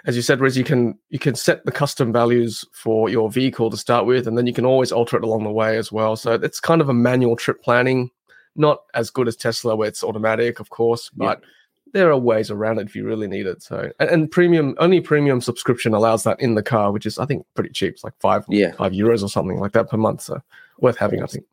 as 0.06 0.16
you 0.16 0.22
said, 0.22 0.40
Riz, 0.40 0.58
you 0.58 0.64
can 0.64 0.98
you 1.10 1.20
can 1.20 1.36
set 1.36 1.66
the 1.66 1.72
custom 1.72 2.14
values 2.14 2.66
for 2.72 3.10
your 3.10 3.30
vehicle 3.30 3.70
to 3.70 3.78
start 3.78 4.06
with, 4.06 4.28
and 4.28 4.38
then 4.38 4.48
you 4.48 4.54
can 4.54 4.66
always 4.66 4.92
alter 4.92 5.18
it 5.18 5.24
along 5.24 5.44
the 5.44 5.52
way 5.52 5.78
as 5.78 5.92
well. 5.92 6.16
So 6.16 6.34
it's 6.34 6.60
kind 6.60 6.82
of 6.82 6.90
a 6.90 6.94
manual 6.94 7.36
trip 7.36 7.62
planning, 7.62 8.10
not 8.56 8.84
as 8.94 9.10
good 9.10 9.28
as 9.28 9.36
Tesla 9.36 9.76
where 9.76 9.90
it's 9.90 10.04
automatic, 10.04 10.60
of 10.60 10.70
course, 10.70 11.10
but 11.10 11.40
yeah. 11.42 11.48
There 11.94 12.12
are 12.12 12.18
ways 12.18 12.50
around 12.50 12.80
it 12.80 12.88
if 12.88 12.96
you 12.96 13.06
really 13.06 13.28
need 13.28 13.46
it. 13.46 13.62
So 13.62 13.92
and, 14.00 14.10
and, 14.10 14.32
premium 14.32 14.76
only 14.80 15.02
premium 15.02 15.42
subscription 15.42 15.94
allows 15.94 16.24
that 16.24 16.40
in 16.40 16.56
the 16.56 16.64
car, 16.64 16.92
which 16.92 17.06
is 17.06 17.18
I 17.18 17.26
think 17.26 17.46
pretty 17.54 17.72
cheap. 17.72 17.94
It's 17.94 18.04
like 18.04 18.14
five 18.20 18.46
yeah. 18.50 18.72
five 18.74 18.94
euros 18.94 19.24
or 19.24 19.30
something 19.30 19.60
like 19.60 19.74
that 19.74 19.90
per 19.90 19.98
month. 19.98 20.22
So 20.22 20.42
worth 20.80 20.98
having, 20.98 21.24
I 21.24 21.28
think. 21.28 21.46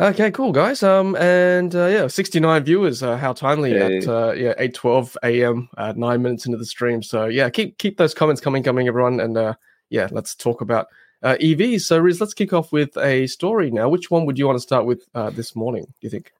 Okay, 0.00 0.32
cool, 0.32 0.50
guys. 0.50 0.82
Um, 0.82 1.14
and 1.16 1.72
uh, 1.74 1.86
yeah, 1.86 2.08
69 2.08 2.64
viewers. 2.64 3.00
Uh, 3.02 3.16
how 3.16 3.32
timely 3.32 3.70
hey. 3.70 3.98
at 3.98 4.08
uh, 4.08 4.32
yeah 4.32 4.54
8:12 4.54 5.16
a.m. 5.22 5.68
at 5.78 5.96
nine 5.96 6.22
minutes 6.22 6.46
into 6.46 6.58
the 6.58 6.66
stream. 6.66 7.02
So 7.02 7.26
yeah, 7.26 7.48
keep 7.48 7.78
keep 7.78 7.96
those 7.96 8.14
comments 8.14 8.40
coming, 8.40 8.62
coming, 8.62 8.88
everyone. 8.88 9.20
And 9.20 9.36
uh, 9.36 9.54
yeah, 9.90 10.08
let's 10.10 10.34
talk 10.34 10.60
about 10.60 10.88
uh, 11.22 11.36
EVs. 11.40 11.82
So 11.82 11.98
Riz, 11.98 12.20
let's 12.20 12.34
kick 12.34 12.52
off 12.52 12.72
with 12.72 12.96
a 12.96 13.28
story 13.28 13.70
now. 13.70 13.88
Which 13.88 14.10
one 14.10 14.26
would 14.26 14.38
you 14.38 14.46
want 14.46 14.56
to 14.56 14.62
start 14.62 14.84
with 14.84 15.06
uh, 15.14 15.30
this 15.30 15.54
morning? 15.54 15.84
Do 15.84 15.98
you 16.00 16.10
think? 16.10 16.32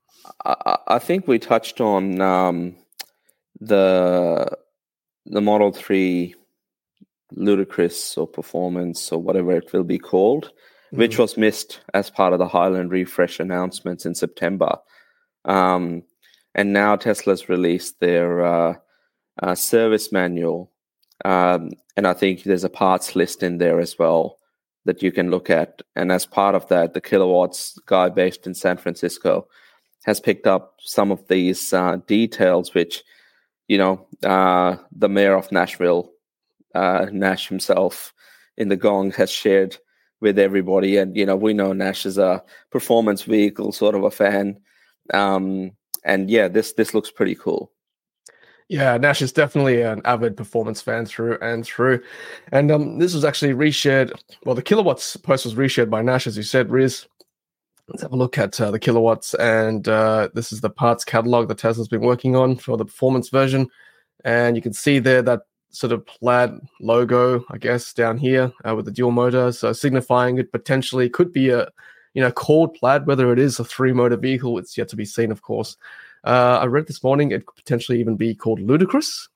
I, 0.44 0.78
I 0.88 0.98
think 0.98 1.26
we 1.26 1.38
touched 1.38 1.80
on 1.80 2.20
um, 2.20 2.76
the 3.60 4.56
the 5.26 5.40
Model 5.40 5.72
Three 5.72 6.34
ludicrous 7.32 8.16
or 8.16 8.26
performance 8.26 9.10
or 9.10 9.20
whatever 9.20 9.52
it 9.52 9.72
will 9.72 9.84
be 9.84 9.98
called 9.98 10.52
which 10.94 11.12
mm-hmm. 11.12 11.22
was 11.22 11.36
missed 11.36 11.80
as 11.92 12.08
part 12.08 12.32
of 12.32 12.38
the 12.38 12.46
Highland 12.46 12.92
refresh 12.92 13.40
announcements 13.40 14.06
in 14.06 14.14
September. 14.14 14.78
Um, 15.44 16.04
and 16.54 16.72
now 16.72 16.94
Tesla's 16.94 17.48
released 17.48 17.98
their 17.98 18.44
uh, 18.44 18.74
uh, 19.42 19.54
service 19.56 20.12
manual. 20.12 20.70
Um, 21.24 21.70
and 21.96 22.06
I 22.06 22.12
think 22.12 22.44
there's 22.44 22.62
a 22.62 22.68
parts 22.68 23.16
list 23.16 23.42
in 23.42 23.58
there 23.58 23.80
as 23.80 23.98
well 23.98 24.38
that 24.84 25.02
you 25.02 25.10
can 25.10 25.30
look 25.30 25.50
at. 25.50 25.82
And 25.96 26.12
as 26.12 26.26
part 26.26 26.54
of 26.54 26.68
that, 26.68 26.94
the 26.94 27.00
Kilowatts 27.00 27.76
guy 27.86 28.08
based 28.08 28.46
in 28.46 28.54
San 28.54 28.76
Francisco 28.76 29.48
has 30.04 30.20
picked 30.20 30.46
up 30.46 30.76
some 30.80 31.10
of 31.10 31.26
these 31.28 31.72
uh, 31.72 31.96
details, 32.06 32.74
which, 32.74 33.02
you 33.68 33.78
know, 33.78 34.06
uh, 34.22 34.76
the 34.92 35.08
mayor 35.08 35.34
of 35.34 35.50
Nashville, 35.50 36.10
uh, 36.74 37.06
Nash 37.10 37.48
himself, 37.48 38.12
in 38.56 38.68
the 38.68 38.76
Gong 38.76 39.10
has 39.12 39.30
shared 39.30 39.76
with 40.20 40.38
everybody. 40.38 40.96
And 40.96 41.16
you 41.16 41.26
know, 41.26 41.36
we 41.36 41.52
know 41.52 41.72
Nash 41.72 42.06
is 42.06 42.18
a 42.18 42.42
performance 42.70 43.22
vehicle 43.22 43.72
sort 43.72 43.94
of 43.94 44.04
a 44.04 44.10
fan. 44.10 44.60
Um, 45.12 45.72
and 46.04 46.30
yeah, 46.30 46.48
this 46.48 46.72
this 46.72 46.94
looks 46.94 47.10
pretty 47.10 47.34
cool. 47.34 47.70
Yeah, 48.68 48.96
Nash 48.96 49.20
is 49.20 49.32
definitely 49.32 49.82
an 49.82 50.00
avid 50.06 50.36
performance 50.36 50.80
fan 50.80 51.04
through 51.04 51.36
and 51.42 51.66
through. 51.66 52.02
And 52.50 52.70
um, 52.70 52.98
this 52.98 53.12
was 53.12 53.24
actually 53.24 53.52
reshared. 53.52 54.12
Well, 54.44 54.54
the 54.54 54.62
kilowatts 54.62 55.16
post 55.18 55.44
was 55.44 55.54
reshared 55.54 55.90
by 55.90 56.00
Nash, 56.00 56.26
as 56.26 56.36
you 56.36 56.42
said, 56.42 56.70
Riz. 56.70 57.06
Let's 57.88 58.02
have 58.02 58.12
a 58.12 58.16
look 58.16 58.38
at 58.38 58.58
uh, 58.60 58.70
the 58.70 58.78
kilowatts. 58.78 59.34
And 59.34 59.86
uh, 59.88 60.28
this 60.34 60.52
is 60.52 60.60
the 60.60 60.70
parts 60.70 61.04
catalog 61.04 61.48
that 61.48 61.58
Tesla's 61.58 61.88
been 61.88 62.00
working 62.00 62.34
on 62.34 62.56
for 62.56 62.76
the 62.76 62.84
performance 62.84 63.28
version. 63.28 63.68
And 64.24 64.56
you 64.56 64.62
can 64.62 64.72
see 64.72 64.98
there 64.98 65.22
that 65.22 65.42
sort 65.70 65.92
of 65.92 66.06
plaid 66.06 66.50
logo, 66.80 67.44
I 67.50 67.58
guess, 67.58 67.92
down 67.92 68.16
here 68.16 68.52
uh, 68.66 68.74
with 68.74 68.86
the 68.86 68.92
dual 68.92 69.10
motor, 69.10 69.52
so 69.52 69.72
signifying 69.72 70.38
it 70.38 70.52
potentially 70.52 71.10
could 71.10 71.32
be 71.32 71.50
a, 71.50 71.68
you 72.14 72.22
know, 72.22 72.30
called 72.30 72.74
plaid. 72.74 73.06
Whether 73.06 73.32
it 73.32 73.38
is 73.38 73.58
a 73.58 73.64
three 73.64 73.92
motor 73.92 74.16
vehicle, 74.16 74.56
it's 74.58 74.78
yet 74.78 74.88
to 74.88 74.96
be 74.96 75.04
seen, 75.04 75.30
of 75.30 75.42
course. 75.42 75.76
Uh, 76.22 76.58
I 76.62 76.66
read 76.66 76.86
this 76.86 77.02
morning 77.02 77.32
it 77.32 77.44
could 77.44 77.56
potentially 77.56 78.00
even 78.00 78.16
be 78.16 78.34
called 78.34 78.60
ludicrous. 78.60 79.28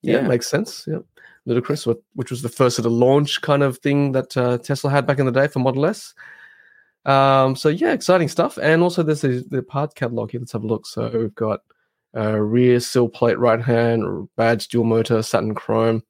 Yeah, 0.00 0.22
yeah 0.22 0.28
makes 0.28 0.48
sense. 0.48 0.86
Yeah, 0.88 1.00
ludicrous, 1.46 1.86
which 2.14 2.30
was 2.30 2.42
the 2.42 2.48
first 2.48 2.76
sort 2.76 2.86
of 2.86 2.92
launch 2.92 3.40
kind 3.42 3.62
of 3.62 3.78
thing 3.78 4.12
that 4.12 4.36
uh, 4.36 4.58
Tesla 4.58 4.90
had 4.90 5.06
back 5.06 5.18
in 5.18 5.26
the 5.26 5.32
day 5.32 5.46
for 5.46 5.60
Model 5.60 5.86
S. 5.86 6.14
Um, 7.04 7.56
so 7.56 7.68
yeah, 7.68 7.92
exciting 7.92 8.28
stuff. 8.28 8.58
And 8.58 8.82
also 8.82 9.02
there's 9.02 9.22
the, 9.22 9.44
the 9.50 9.62
part 9.62 9.94
catalog 9.94 10.30
here. 10.30 10.40
Let's 10.40 10.52
have 10.52 10.64
a 10.64 10.66
look. 10.66 10.86
So 10.86 11.10
we've 11.12 11.34
got 11.34 11.60
uh, 12.16 12.38
rear 12.38 12.80
sill 12.80 13.08
plate 13.08 13.38
right 13.38 13.60
hand, 13.60 14.28
badge 14.36 14.68
dual 14.68 14.84
motor, 14.84 15.22
satin 15.22 15.54
chrome, 15.54 16.02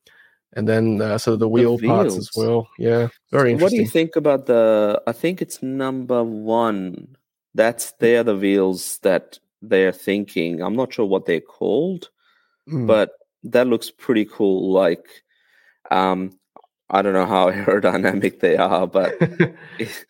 and 0.55 0.69
then 0.69 1.01
uh, 1.01 1.19
so 1.19 1.37
the 1.37 1.49
wheel 1.49 1.79
the 1.79 1.87
parts 1.87 2.17
as 2.17 2.31
well. 2.37 2.69
Yeah, 2.79 3.09
very 3.31 3.53
interesting. 3.53 3.61
What 3.63 3.71
do 3.71 3.77
you 3.77 3.89
think 3.89 4.17
about 4.17 4.47
the? 4.47 5.03
I 5.07 5.13
think 5.13 5.41
it's 5.41 5.63
number 5.63 6.23
one. 6.23 7.17
That's 7.55 7.93
they're 7.93 8.25
the 8.25 8.37
wheels 8.37 8.99
that 9.03 9.39
they're 9.61 9.93
thinking. 9.93 10.61
I'm 10.63 10.77
not 10.77 10.93
sure 10.93 11.07
what 11.07 11.27
they're 11.27 11.41
called, 11.41 12.11
mm. 12.69 12.87
but 12.87 13.13
that 13.45 13.67
looks 13.67 13.91
pretty 13.91 14.25
cool. 14.25 14.73
Like, 14.73 15.07
um, 15.91 16.39
I 16.91 17.03
don't 17.03 17.13
know 17.13 17.27
how 17.27 17.51
aerodynamic 17.51 18.41
they 18.41 18.57
are, 18.57 18.87
but 18.87 19.15
it, 19.79 20.07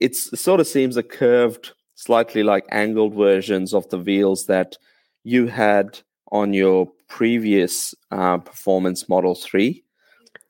it 0.00 0.16
sort 0.16 0.60
of 0.60 0.66
seems 0.66 0.96
a 0.96 1.02
curved, 1.02 1.72
slightly 1.94 2.42
like 2.42 2.64
angled 2.70 3.14
versions 3.14 3.74
of 3.74 3.88
the 3.90 3.98
wheels 3.98 4.46
that 4.46 4.76
you 5.22 5.46
had 5.46 6.00
on 6.32 6.54
your 6.54 6.88
previous 7.08 7.94
uh, 8.10 8.38
performance 8.38 9.08
Model 9.08 9.34
3, 9.34 9.84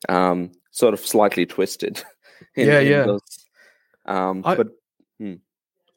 um, 0.09 0.51
sort 0.71 0.93
of 0.93 0.99
slightly 1.01 1.45
twisted. 1.45 2.03
In, 2.55 2.67
yeah, 2.67 2.79
in 2.79 2.87
yeah. 2.87 3.03
Those, 3.03 3.21
um, 4.07 4.41
I, 4.43 4.55
but 4.55 4.69
hmm. 5.19 5.35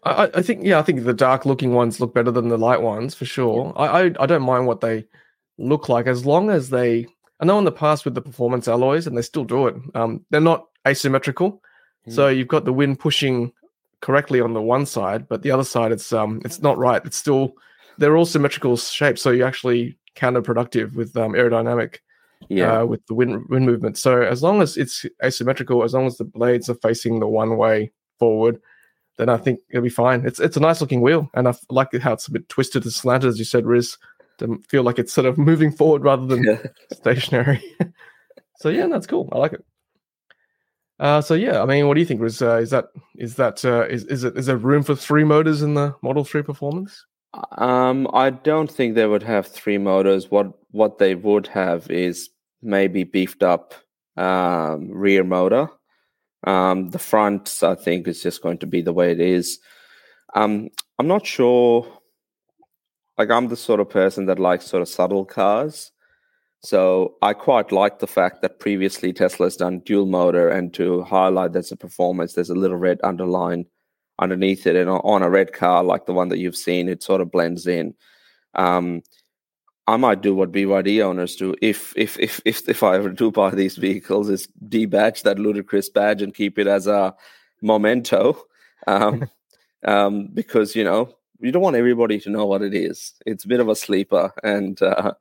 I, 0.04 0.30
I, 0.34 0.42
think 0.42 0.62
yeah, 0.62 0.78
I 0.78 0.82
think 0.82 1.02
the 1.02 1.14
dark 1.14 1.46
looking 1.46 1.72
ones 1.72 1.98
look 1.98 2.14
better 2.14 2.30
than 2.30 2.48
the 2.48 2.58
light 2.58 2.82
ones 2.82 3.14
for 3.14 3.24
sure. 3.24 3.72
I, 3.76 3.86
I, 3.86 4.12
I 4.20 4.26
don't 4.26 4.42
mind 4.42 4.66
what 4.66 4.82
they 4.82 5.06
look 5.56 5.88
like 5.88 6.06
as 6.06 6.26
long 6.26 6.50
as 6.50 6.68
they. 6.68 7.06
I 7.40 7.46
know 7.46 7.58
in 7.58 7.64
the 7.64 7.72
past 7.72 8.04
with 8.04 8.14
the 8.14 8.20
performance 8.20 8.68
alloys, 8.68 9.06
and 9.06 9.16
they 9.16 9.22
still 9.22 9.44
do 9.44 9.66
it. 9.68 9.74
Um, 9.94 10.24
they're 10.30 10.40
not 10.40 10.66
asymmetrical, 10.86 11.62
so 12.08 12.28
you've 12.28 12.48
got 12.48 12.64
the 12.64 12.72
wind 12.72 12.98
pushing 12.98 13.52
correctly 14.00 14.40
on 14.40 14.52
the 14.52 14.62
one 14.62 14.86
side, 14.86 15.28
but 15.28 15.42
the 15.42 15.50
other 15.50 15.64
side 15.64 15.92
it's 15.92 16.12
um 16.12 16.40
it's 16.44 16.60
not 16.60 16.78
right. 16.78 17.04
It's 17.04 17.16
still 17.16 17.54
they're 17.98 18.16
all 18.16 18.26
symmetrical 18.26 18.76
shapes, 18.76 19.22
so 19.22 19.30
you're 19.30 19.46
actually 19.46 19.96
counterproductive 20.16 20.94
with 20.94 21.16
um, 21.16 21.32
aerodynamic 21.32 21.98
yeah. 22.48 22.80
Uh, 22.80 22.84
with 22.84 23.04
the 23.06 23.14
wind 23.14 23.48
wind 23.48 23.66
movement. 23.66 23.96
So 23.98 24.22
as 24.22 24.42
long 24.42 24.62
as 24.62 24.76
it's 24.76 25.06
asymmetrical, 25.22 25.82
as 25.82 25.94
long 25.94 26.06
as 26.06 26.18
the 26.18 26.24
blades 26.24 26.68
are 26.68 26.74
facing 26.74 27.20
the 27.20 27.26
one 27.26 27.56
way 27.56 27.90
forward, 28.18 28.60
then 29.16 29.28
I 29.28 29.36
think 29.36 29.60
it'll 29.70 29.82
be 29.82 29.88
fine. 29.88 30.26
It's 30.26 30.40
it's 30.40 30.56
a 30.56 30.60
nice 30.60 30.80
looking 30.80 31.00
wheel, 31.00 31.30
and 31.34 31.48
I 31.48 31.54
like 31.70 31.94
how 31.94 32.12
it's 32.12 32.26
a 32.26 32.32
bit 32.32 32.48
twisted 32.48 32.84
and 32.84 32.92
slanted, 32.92 33.28
as 33.28 33.38
you 33.38 33.44
said, 33.44 33.66
Riz, 33.66 33.96
to 34.38 34.60
feel 34.68 34.82
like 34.82 34.98
it's 34.98 35.12
sort 35.12 35.26
of 35.26 35.38
moving 35.50 35.72
forward 35.72 36.02
rather 36.02 36.26
than 36.26 36.44
yeah. 36.44 36.58
stationary. 36.92 37.62
so 38.58 38.68
yeah, 38.68 38.86
that's 38.86 39.06
cool. 39.06 39.28
I 39.32 39.38
like 39.38 39.52
it. 39.52 39.64
Uh, 41.00 41.20
so 41.20 41.34
yeah, 41.34 41.60
I 41.62 41.66
mean, 41.66 41.88
what 41.88 41.94
do 41.94 42.00
you 42.00 42.06
think? 42.06 42.20
Riz? 42.20 42.40
Uh, 42.40 42.56
is 42.56 42.70
that 42.70 42.86
is 43.16 43.34
that 43.36 43.64
uh, 43.64 43.86
is 43.86 44.04
is 44.04 44.24
it 44.24 44.36
is 44.36 44.46
there 44.46 44.56
room 44.56 44.82
for 44.82 44.94
three 44.94 45.24
motors 45.24 45.60
in 45.62 45.74
the 45.74 45.94
Model 46.02 46.24
Three 46.24 46.42
Performance? 46.42 47.04
Um, 47.58 48.08
I 48.12 48.30
don't 48.30 48.70
think 48.70 48.94
they 48.94 49.06
would 49.06 49.24
have 49.24 49.46
three 49.46 49.78
motors. 49.78 50.30
What 50.30 50.52
what 50.70 50.98
they 50.98 51.14
would 51.16 51.48
have 51.48 51.90
is 51.90 52.30
maybe 52.62 53.04
beefed 53.04 53.42
up 53.42 53.74
um, 54.16 54.90
rear 54.90 55.24
motor. 55.24 55.68
Um, 56.46 56.90
the 56.90 56.98
front, 56.98 57.60
I 57.62 57.74
think, 57.74 58.06
is 58.06 58.22
just 58.22 58.42
going 58.42 58.58
to 58.58 58.66
be 58.66 58.82
the 58.82 58.92
way 58.92 59.10
it 59.10 59.20
is. 59.20 59.58
Um, 60.34 60.68
I'm 60.98 61.08
not 61.08 61.26
sure. 61.26 61.86
Like, 63.16 63.30
I'm 63.30 63.48
the 63.48 63.56
sort 63.56 63.80
of 63.80 63.88
person 63.88 64.26
that 64.26 64.38
likes 64.38 64.66
sort 64.66 64.82
of 64.82 64.88
subtle 64.88 65.24
cars. 65.24 65.92
So 66.64 67.16
I 67.20 67.34
quite 67.34 67.72
like 67.72 67.98
the 67.98 68.06
fact 68.06 68.40
that 68.40 68.58
previously 68.58 69.12
Tesla 69.12 69.44
has 69.44 69.56
done 69.56 69.80
dual 69.80 70.06
motor, 70.06 70.48
and 70.48 70.72
to 70.72 71.02
highlight 71.02 71.52
there's 71.52 71.70
a 71.72 71.76
performance, 71.76 72.32
there's 72.32 72.48
a 72.48 72.54
little 72.54 72.78
red 72.78 72.98
underline 73.04 73.66
underneath 74.18 74.66
it, 74.66 74.74
and 74.74 74.88
on 74.88 75.22
a 75.22 75.28
red 75.28 75.52
car 75.52 75.84
like 75.84 76.06
the 76.06 76.14
one 76.14 76.30
that 76.30 76.38
you've 76.38 76.56
seen, 76.56 76.88
it 76.88 77.02
sort 77.02 77.20
of 77.20 77.30
blends 77.30 77.66
in. 77.66 77.94
Um, 78.54 79.02
I 79.86 79.98
might 79.98 80.22
do 80.22 80.34
what 80.34 80.52
BYD 80.52 81.04
owners 81.04 81.36
do 81.36 81.54
if 81.60 81.92
if 81.98 82.18
if 82.18 82.40
if 82.46 82.66
if 82.66 82.82
I 82.82 82.96
ever 82.96 83.10
do 83.10 83.30
buy 83.30 83.50
these 83.50 83.76
vehicles 83.76 84.30
is 84.30 84.48
debadge 84.66 85.22
that 85.24 85.38
ludicrous 85.38 85.90
badge 85.90 86.22
and 86.22 86.34
keep 86.34 86.58
it 86.58 86.66
as 86.66 86.86
a 86.86 87.14
memento, 87.60 88.42
um, 88.86 89.28
um, 89.84 90.28
because 90.32 90.74
you 90.74 90.84
know 90.84 91.14
you 91.40 91.52
don't 91.52 91.60
want 91.60 91.76
everybody 91.76 92.18
to 92.20 92.30
know 92.30 92.46
what 92.46 92.62
it 92.62 92.72
is. 92.72 93.12
It's 93.26 93.44
a 93.44 93.48
bit 93.48 93.60
of 93.60 93.68
a 93.68 93.76
sleeper, 93.76 94.32
and 94.42 94.80
uh, 94.80 95.12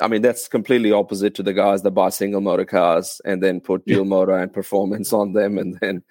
I 0.00 0.08
mean 0.08 0.22
that's 0.22 0.48
completely 0.48 0.92
opposite 0.92 1.34
to 1.36 1.42
the 1.42 1.52
guys 1.52 1.82
that 1.82 1.90
buy 1.92 2.08
single 2.08 2.40
motor 2.40 2.64
cars 2.64 3.20
and 3.24 3.42
then 3.42 3.60
put 3.60 3.84
dual 3.86 4.04
motor 4.04 4.36
and 4.36 4.52
performance 4.52 5.12
on 5.12 5.32
them, 5.32 5.58
and 5.58 5.78
then 5.80 6.02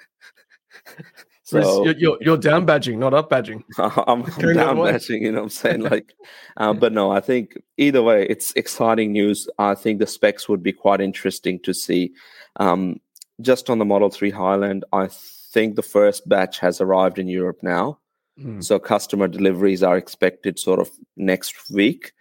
so 1.44 1.84
you're, 1.84 1.98
you're, 1.98 2.18
you're 2.22 2.38
down 2.38 2.66
badging, 2.66 2.98
not 2.98 3.14
up 3.14 3.30
badging. 3.30 3.64
I'm 3.78 4.24
down 4.56 4.78
badging, 4.78 5.22
you 5.22 5.32
know 5.32 5.40
what 5.40 5.44
I'm 5.44 5.50
saying? 5.50 5.82
Like, 5.82 6.14
um, 6.58 6.80
but 6.80 6.94
no, 6.94 7.12
I 7.12 7.20
think 7.20 7.58
either 7.78 8.02
way, 8.02 8.26
it's 8.30 8.54
exciting 8.56 9.12
news. 9.12 9.50
I 9.58 9.76
think 9.76 10.00
the 10.00 10.08
specs 10.08 10.48
would 10.48 10.64
be 10.64 10.74
quite 10.74 11.02
interesting 11.02 11.60
to 11.62 11.74
see. 11.74 12.14
Um, 12.58 13.00
just 13.42 13.70
on 13.70 13.80
the 13.80 13.86
Model 13.86 14.10
3 14.10 14.30
Highland, 14.30 14.86
I 14.94 15.10
think 15.52 15.76
the 15.76 15.82
first 15.82 16.28
batch 16.30 16.60
has 16.60 16.80
arrived 16.80 17.20
in 17.20 17.28
Europe 17.28 17.60
now. 17.62 18.00
Mm. 18.40 18.64
So 18.64 18.80
customer 18.80 19.28
deliveries 19.28 19.84
are 19.84 19.98
expected 19.98 20.58
sort 20.58 20.80
of 20.80 20.90
next 21.18 21.70
week. 21.70 22.14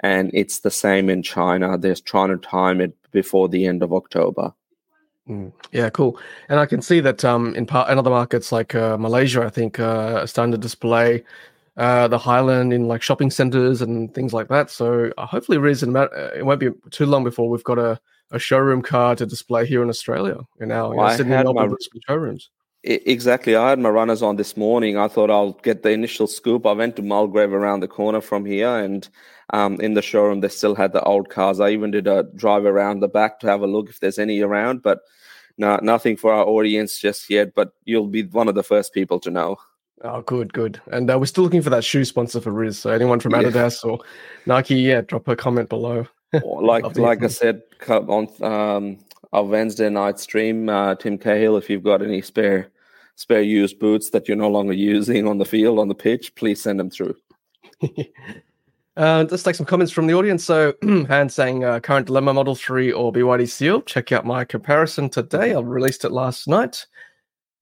And 0.00 0.30
it's 0.32 0.60
the 0.60 0.70
same 0.70 1.10
in 1.10 1.22
China. 1.22 1.76
They're 1.78 1.94
trying 1.94 2.30
to 2.30 2.38
time 2.38 2.80
it 2.80 2.94
before 3.12 3.48
the 3.48 3.66
end 3.66 3.82
of 3.82 3.92
October. 3.92 4.54
Mm. 5.28 5.52
Yeah, 5.72 5.90
cool. 5.90 6.18
And 6.48 6.58
I 6.58 6.66
can 6.66 6.82
see 6.82 7.00
that 7.00 7.24
um, 7.24 7.54
in, 7.54 7.66
part, 7.66 7.90
in 7.90 7.98
other 7.98 8.10
markets 8.10 8.50
like 8.50 8.74
uh, 8.74 8.96
Malaysia, 8.98 9.44
I 9.44 9.50
think, 9.50 9.78
uh, 9.78 10.26
starting 10.26 10.52
to 10.52 10.58
display 10.58 11.22
uh, 11.76 12.08
the 12.08 12.18
Highland 12.18 12.72
in 12.72 12.88
like 12.88 13.02
shopping 13.02 13.30
centers 13.30 13.80
and 13.80 14.12
things 14.14 14.32
like 14.32 14.48
that. 14.48 14.70
So 14.70 15.12
uh, 15.16 15.26
hopefully, 15.26 15.58
reason 15.58 15.94
uh, 15.96 16.08
it 16.34 16.44
won't 16.44 16.60
be 16.60 16.70
too 16.90 17.06
long 17.06 17.24
before 17.24 17.48
we've 17.48 17.64
got 17.64 17.78
a, 17.78 18.00
a 18.30 18.38
showroom 18.38 18.82
car 18.82 19.14
to 19.16 19.26
display 19.26 19.66
here 19.66 19.82
in 19.82 19.88
Australia 19.88 20.38
in 20.60 20.72
our 20.72 20.94
well, 20.94 21.16
Sydney 21.16 21.32
Melbourne 21.32 21.70
my, 21.70 22.00
showrooms. 22.06 22.50
Exactly. 22.82 23.56
I 23.56 23.70
had 23.70 23.78
my 23.78 23.90
runners 23.90 24.22
on 24.22 24.36
this 24.36 24.56
morning. 24.56 24.96
I 24.96 25.06
thought 25.06 25.30
I'll 25.30 25.52
get 25.52 25.82
the 25.82 25.90
initial 25.90 26.26
scoop. 26.26 26.66
I 26.66 26.72
went 26.72 26.96
to 26.96 27.02
Mulgrave 27.02 27.52
around 27.52 27.80
the 27.80 27.88
corner 27.88 28.22
from 28.22 28.46
here, 28.46 28.74
and 28.78 29.06
um, 29.52 29.80
in 29.80 29.94
the 29.94 30.02
showroom, 30.02 30.40
they 30.40 30.48
still 30.48 30.74
had 30.74 30.92
the 30.92 31.02
old 31.02 31.28
cars. 31.28 31.60
I 31.60 31.70
even 31.70 31.90
did 31.90 32.06
a 32.06 32.24
drive 32.34 32.64
around 32.64 33.00
the 33.00 33.08
back 33.08 33.40
to 33.40 33.46
have 33.46 33.62
a 33.62 33.66
look 33.66 33.88
if 33.88 34.00
there's 34.00 34.18
any 34.18 34.40
around, 34.40 34.82
but 34.82 35.00
no, 35.58 35.78
nothing 35.82 36.16
for 36.16 36.32
our 36.32 36.44
audience 36.44 36.98
just 36.98 37.28
yet. 37.28 37.54
But 37.54 37.72
you'll 37.84 38.06
be 38.06 38.22
one 38.24 38.48
of 38.48 38.54
the 38.54 38.62
first 38.62 38.94
people 38.94 39.20
to 39.20 39.30
know. 39.30 39.58
Oh, 40.02 40.22
good, 40.22 40.52
good. 40.52 40.80
And 40.90 41.10
uh, 41.10 41.18
we're 41.18 41.26
still 41.26 41.44
looking 41.44 41.62
for 41.62 41.70
that 41.70 41.84
shoe 41.84 42.04
sponsor 42.04 42.40
for 42.40 42.52
Riz. 42.52 42.78
So 42.78 42.90
anyone 42.90 43.20
from 43.20 43.32
Adidas 43.32 43.84
yeah. 43.84 43.90
or 43.90 43.98
Nike, 44.46 44.76
yeah, 44.76 45.02
drop 45.02 45.28
a 45.28 45.36
comment 45.36 45.68
below. 45.68 46.06
like 46.44 46.96
like 46.96 47.24
I 47.24 47.26
said 47.26 47.62
on 47.88 48.28
um, 48.40 48.98
our 49.32 49.44
Wednesday 49.44 49.90
night 49.90 50.20
stream, 50.20 50.68
uh, 50.68 50.94
Tim 50.94 51.18
Cahill, 51.18 51.56
if 51.56 51.68
you've 51.68 51.82
got 51.82 52.02
any 52.02 52.22
spare 52.22 52.70
spare 53.16 53.42
used 53.42 53.78
boots 53.78 54.10
that 54.10 54.28
you're 54.28 54.36
no 54.36 54.48
longer 54.48 54.72
using 54.72 55.26
on 55.26 55.38
the 55.38 55.44
field 55.44 55.78
on 55.78 55.88
the 55.88 55.94
pitch, 55.94 56.34
please 56.36 56.62
send 56.62 56.80
them 56.80 56.88
through. 56.88 57.16
uh, 59.00 59.24
let's 59.30 59.42
take 59.42 59.54
some 59.54 59.64
comments 59.64 59.90
from 59.90 60.06
the 60.06 60.12
audience. 60.12 60.44
So, 60.44 60.74
Han 60.82 61.30
saying 61.30 61.64
uh, 61.64 61.80
current 61.80 62.06
dilemma 62.06 62.34
Model 62.34 62.54
3 62.54 62.92
or 62.92 63.10
BYD 63.10 63.48
Seal. 63.48 63.80
Check 63.80 64.12
out 64.12 64.26
my 64.26 64.44
comparison 64.44 65.08
today. 65.08 65.54
I 65.54 65.60
released 65.60 66.04
it 66.04 66.12
last 66.12 66.46
night. 66.46 66.86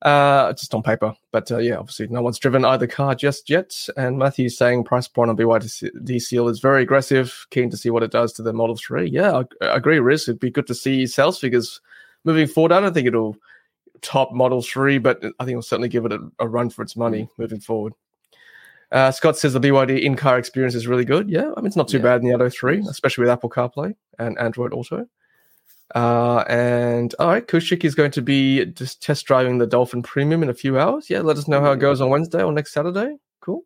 Uh, 0.03 0.53
just 0.53 0.75
on 0.75 0.83
paper, 0.83 1.13
but 1.33 1.51
uh, 1.51 1.59
yeah, 1.59 1.77
obviously 1.77 2.07
no 2.07 2.23
one's 2.23 2.39
driven 2.39 2.65
either 2.65 2.87
car 2.89 3.15
just 3.15 3.49
yet. 3.49 3.73
And 3.97 4.19
Matthew's 4.19 4.57
saying 4.57 4.85
price 4.85 5.07
point 5.07 5.31
on 5.31 5.37
BYD 5.37 6.21
Seal 6.21 6.49
is 6.49 6.59
very 6.59 6.83
aggressive. 6.83 7.47
Keen 7.51 7.71
to 7.71 7.77
see 7.77 7.91
what 7.91 8.03
it 8.03 8.11
does 8.11 8.33
to 8.35 8.43
the 8.43 8.53
Model 8.53 8.77
Three. 8.77 9.09
Yeah, 9.09 9.39
I, 9.39 9.65
I 9.65 9.77
agree, 9.77 10.01
Riz. 10.01 10.29
It'd 10.29 10.41
be 10.41 10.51
good 10.51 10.67
to 10.67 10.75
see 10.75 11.07
sales 11.07 11.39
figures 11.39 11.81
moving 12.25 12.49
forward. 12.49 12.73
I 12.73 12.81
don't 12.81 12.95
think 12.95 13.07
it'll 13.07 13.37
top 14.03 14.33
Model 14.33 14.63
3, 14.63 14.99
but 14.99 15.19
I 15.25 15.45
think 15.45 15.51
it'll 15.51 15.63
certainly 15.63 15.89
give 15.89 16.05
it 16.05 16.13
a, 16.13 16.21
a 16.41 16.49
run 16.49 16.71
for 16.71 16.83
its 16.83 16.97
money 16.97 17.23
mm. 17.23 17.31
moving 17.39 17.61
forward. 17.61 17.93
Uh, 18.91 19.11
Scott 19.11 19.37
says 19.37 19.53
the 19.53 19.61
BYD 19.61 20.03
in 20.03 20.17
car 20.17 20.39
experience 20.39 20.75
is 20.75 20.87
really 20.87 21.05
good. 21.05 21.29
Yeah, 21.29 21.53
I 21.57 21.61
mean, 21.61 21.67
it's 21.67 21.77
not 21.77 21.89
too 21.89 21.99
yeah. 21.99 22.05
bad 22.05 22.23
in 22.23 22.29
the 22.29 22.35
other 22.35 22.49
3, 22.49 22.87
especially 22.89 23.23
with 23.23 23.31
Apple 23.31 23.51
CarPlay 23.51 23.95
and 24.19 24.39
Android 24.39 24.73
Auto. 24.73 25.07
Uh, 25.95 26.45
and 26.49 27.15
all 27.19 27.29
right, 27.29 27.47
Kushik 27.47 27.85
is 27.85 27.95
going 27.95 28.11
to 28.13 28.23
be 28.23 28.67
just 28.67 29.03
test 29.03 29.27
driving 29.27 29.59
the 29.59 29.67
Dolphin 29.67 30.03
Premium 30.03 30.43
in 30.43 30.51
a 30.51 30.55
few 30.55 30.79
hours. 30.79 31.09
Yeah, 31.09 31.21
let 31.21 31.37
us 31.37 31.49
know 31.49 31.61
how 31.61 31.73
it 31.73 31.81
goes 31.81 32.01
on 32.01 32.11
Wednesday 32.11 32.43
or 32.43 32.53
next 32.53 32.73
Saturday. 32.73 33.17
Cool. 33.41 33.63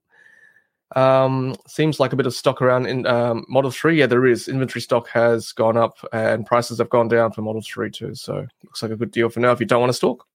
Um, 0.95 1.57
seems 1.67 1.99
like 1.99 2.13
a 2.13 2.17
bit 2.17 2.27
of 2.27 2.35
stock 2.35 2.63
around 2.63 2.87
in 2.87 3.07
um, 3.07 3.45
Model 3.49 3.71
3. 3.71 3.99
Yeah, 3.99 4.07
there 4.07 4.27
is. 4.27 4.49
Inventory 4.49 4.83
stock 4.83 5.09
has 5.09 5.53
gone 5.53 5.77
up 5.77 5.99
and 6.13 6.47
prices 6.47 6.79
have 6.79 6.91
gone 6.91 7.09
down 7.09 7.33
for 7.33 7.43
Model 7.43 7.63
3 7.63 7.91
too. 7.91 8.15
So 8.15 8.47
looks 8.63 8.83
like 8.83 8.93
a 8.93 8.97
good 8.97 9.11
deal 9.11 9.29
for 9.29 9.41
now 9.41 9.53
if 9.53 9.61
you 9.61 9.67
don't 9.67 9.81
want 9.81 9.91
to 9.91 9.97
stalk. 9.97 10.27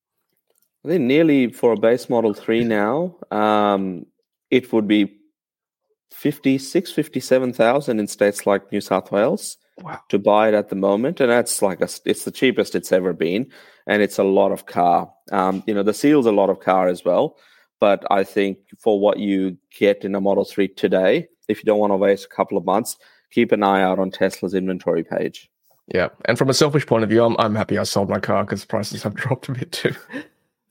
I 0.86 0.90
think 0.90 1.04
nearly 1.04 1.52
for 1.52 1.74
a 1.74 1.78
base 1.78 2.10
Model 2.10 2.34
3 2.34 2.64
now, 2.64 3.16
um, 3.32 4.06
it 4.50 4.72
would 4.72 4.88
be 4.88 5.18
56, 6.12 6.92
57,000 6.92 8.00
in 8.00 8.08
states 8.08 8.46
like 8.46 8.72
New 8.72 8.82
South 8.82 9.12
Wales 9.12 9.58
wow. 9.82 10.00
to 10.10 10.18
buy 10.18 10.48
it 10.50 10.54
at 10.54 10.70
the 10.70 10.76
moment. 10.76 11.20
And 11.20 11.30
that's 11.30 11.62
like, 11.62 11.82
a, 11.82 11.90
it's 12.06 12.24
the 12.24 12.32
cheapest 12.32 12.76
it's 12.76 12.92
ever 12.92 13.14
been. 13.14 13.52
And 13.86 14.02
it's 14.02 14.18
a 14.18 14.24
lot 14.24 14.52
of 14.52 14.66
car. 14.66 15.12
Um, 15.32 15.64
you 15.68 15.74
know, 15.74 15.84
the 15.84 15.94
Seal's 15.94 16.26
a 16.26 16.32
lot 16.32 16.50
of 16.50 16.60
car 16.60 16.88
as 16.88 17.04
well. 17.06 17.38
But 17.80 18.04
I 18.10 18.24
think 18.24 18.58
for 18.80 19.00
what 19.00 19.20
you 19.20 19.58
get 19.78 20.04
in 20.04 20.16
a 20.16 20.22
Model 20.22 20.46
3 20.46 20.70
today, 20.70 21.28
if 21.48 21.60
you 21.60 21.66
don't 21.66 21.80
want 21.80 21.92
to 21.92 21.98
waste 21.98 22.26
a 22.26 22.36
couple 22.36 22.58
of 22.58 22.66
months, 22.66 22.98
keep 23.32 23.52
an 23.52 23.64
eye 23.64 23.84
out 23.84 24.00
on 24.00 24.10
Tesla's 24.10 24.54
inventory 24.54 25.04
page. 25.04 25.50
Yeah. 25.94 26.10
And 26.26 26.38
from 26.38 26.50
a 26.50 26.54
selfish 26.54 26.86
point 26.86 27.04
of 27.04 27.10
view, 27.10 27.24
I'm, 27.24 27.36
I'm 27.40 27.56
happy 27.56 27.78
I 27.78 27.84
sold 27.84 28.10
my 28.10 28.20
car 28.20 28.44
because 28.44 28.66
prices 28.66 29.04
have 29.04 29.14
dropped 29.16 29.48
a 29.50 29.54
bit 29.54 29.72
too. 29.72 29.94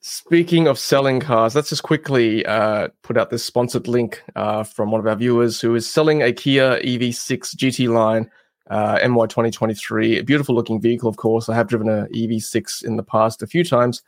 Speaking 0.09 0.69
of 0.69 0.79
selling 0.79 1.19
cars, 1.19 1.57
let's 1.57 1.71
just 1.71 1.83
quickly 1.83 2.47
uh, 2.47 2.91
put 3.03 3.17
out 3.17 3.31
this 3.31 3.43
sponsored 3.45 3.89
link 3.89 4.23
uh, 4.37 4.63
from 4.63 4.93
one 4.93 5.01
of 5.01 5.07
our 5.09 5.17
viewers 5.17 5.61
who 5.61 5.75
is 5.75 5.91
selling 5.91 6.23
a 6.23 6.33
Kia 6.33 6.81
EV6 6.81 7.57
GT 7.57 7.89
line 7.89 8.31
uh, 8.71 9.01
MY 9.03 9.27
2023. 9.27 10.19
A 10.19 10.23
beautiful 10.23 10.55
looking 10.55 10.81
vehicle, 10.81 11.09
of 11.09 11.17
course. 11.17 11.49
I 11.49 11.57
have 11.57 11.67
driven 11.67 11.89
a 11.89 12.07
EV6 12.15 12.85
in 12.85 12.95
the 12.97 13.03
past 13.03 13.43
a 13.43 13.49
few 13.49 13.65
times, 13.65 14.03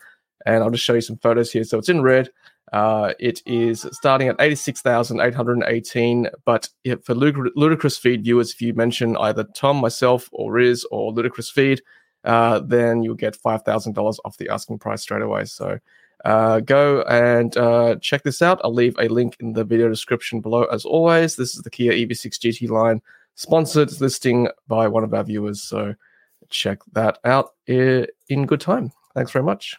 and 0.46 0.62
I'll 0.62 0.70
just 0.70 0.84
show 0.84 0.94
you 0.94 1.00
some 1.00 1.16
photos 1.16 1.50
here. 1.50 1.64
So 1.64 1.78
it's 1.78 1.88
in 1.88 2.00
red. 2.00 2.30
Uh, 2.72 3.14
it 3.18 3.42
is 3.44 3.84
starting 3.90 4.28
at 4.28 4.36
86,818. 4.38 6.28
But 6.44 6.68
for 7.02 7.14
Ludicrous 7.16 7.98
Feed 7.98 8.22
viewers, 8.22 8.52
if 8.52 8.62
you 8.62 8.72
mention 8.72 9.16
either 9.16 9.42
Tom, 9.42 9.78
myself, 9.78 10.28
or 10.30 10.52
Riz, 10.52 10.86
or 10.92 11.10
Ludicrous 11.10 11.50
Feed, 11.50 11.82
uh, 12.28 12.60
then 12.60 13.02
you'll 13.02 13.14
get 13.14 13.36
$5,000 13.36 14.18
off 14.24 14.36
the 14.36 14.50
asking 14.50 14.78
price 14.78 15.02
straight 15.02 15.22
away. 15.22 15.46
So 15.46 15.78
uh, 16.26 16.60
go 16.60 17.02
and 17.02 17.56
uh, 17.56 17.96
check 18.02 18.22
this 18.22 18.42
out. 18.42 18.60
I'll 18.62 18.74
leave 18.74 18.94
a 18.98 19.08
link 19.08 19.36
in 19.40 19.54
the 19.54 19.64
video 19.64 19.88
description 19.88 20.40
below 20.40 20.64
as 20.64 20.84
always. 20.84 21.36
This 21.36 21.56
is 21.56 21.62
the 21.62 21.70
Kia 21.70 21.92
EV6 21.92 22.38
GT 22.38 22.68
line 22.68 23.00
sponsored 23.34 23.98
listing 24.00 24.48
by 24.66 24.86
one 24.88 25.04
of 25.04 25.14
our 25.14 25.24
viewers. 25.24 25.62
So 25.62 25.94
check 26.50 26.80
that 26.92 27.18
out 27.24 27.54
in 27.66 28.06
good 28.46 28.60
time. 28.60 28.92
Thanks 29.14 29.30
very 29.30 29.44
much. 29.44 29.76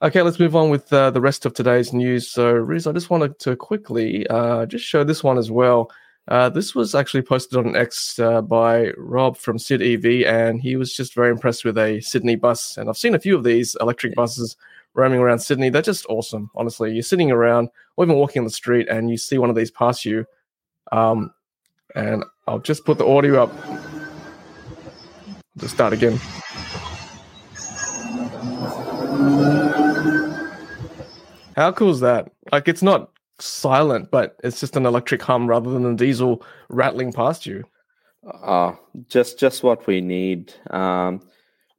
Okay, 0.00 0.22
let's 0.22 0.38
move 0.38 0.56
on 0.56 0.70
with 0.70 0.90
uh, 0.92 1.10
the 1.10 1.20
rest 1.20 1.44
of 1.44 1.52
today's 1.52 1.92
news. 1.92 2.30
So, 2.30 2.52
Riz, 2.52 2.86
I 2.86 2.92
just 2.92 3.10
wanted 3.10 3.38
to 3.40 3.56
quickly 3.56 4.26
uh, 4.28 4.64
just 4.64 4.84
show 4.84 5.02
this 5.02 5.24
one 5.24 5.36
as 5.36 5.50
well. 5.50 5.90
Uh, 6.28 6.50
this 6.50 6.74
was 6.74 6.94
actually 6.94 7.22
posted 7.22 7.58
on 7.58 7.74
X 7.74 8.18
uh, 8.18 8.42
by 8.42 8.92
Rob 8.98 9.36
from 9.38 9.58
Sid 9.58 9.80
EV, 9.80 10.26
and 10.26 10.60
he 10.60 10.76
was 10.76 10.92
just 10.92 11.14
very 11.14 11.30
impressed 11.30 11.64
with 11.64 11.78
a 11.78 12.00
Sydney 12.00 12.36
bus. 12.36 12.76
And 12.76 12.90
I've 12.90 12.98
seen 12.98 13.14
a 13.14 13.18
few 13.18 13.34
of 13.34 13.44
these 13.44 13.76
electric 13.80 14.14
buses 14.14 14.56
roaming 14.92 15.20
around 15.20 15.38
Sydney. 15.38 15.70
They're 15.70 15.80
just 15.80 16.04
awesome, 16.10 16.50
honestly. 16.54 16.92
You're 16.92 17.02
sitting 17.02 17.30
around 17.30 17.70
or 17.96 18.04
even 18.04 18.16
walking 18.16 18.40
on 18.40 18.44
the 18.44 18.50
street, 18.50 18.88
and 18.90 19.10
you 19.10 19.16
see 19.16 19.38
one 19.38 19.48
of 19.48 19.56
these 19.56 19.70
pass 19.70 20.04
you. 20.04 20.26
Um, 20.92 21.32
and 21.94 22.24
I'll 22.46 22.58
just 22.58 22.84
put 22.84 22.98
the 22.98 23.06
audio 23.06 23.44
up. 23.44 23.52
Just 25.56 25.74
start 25.74 25.94
again. 25.94 26.18
How 31.56 31.72
cool 31.72 31.90
is 31.90 32.00
that? 32.00 32.30
Like, 32.52 32.68
it's 32.68 32.82
not 32.82 33.10
silent, 33.38 34.10
but 34.10 34.36
it's 34.42 34.60
just 34.60 34.76
an 34.76 34.86
electric 34.86 35.22
hum 35.22 35.46
rather 35.46 35.70
than 35.70 35.86
a 35.86 35.96
diesel 35.96 36.42
rattling 36.68 37.12
past 37.12 37.46
you. 37.46 37.64
Uh, 38.42 38.74
just 39.08 39.38
just 39.38 39.62
what 39.62 39.86
we 39.86 40.00
need. 40.00 40.52
Um, 40.70 41.20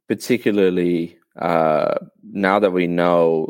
particularly 0.08 1.16
uh, 1.36 1.94
now 2.32 2.58
that 2.58 2.72
we 2.72 2.88
know 2.88 3.48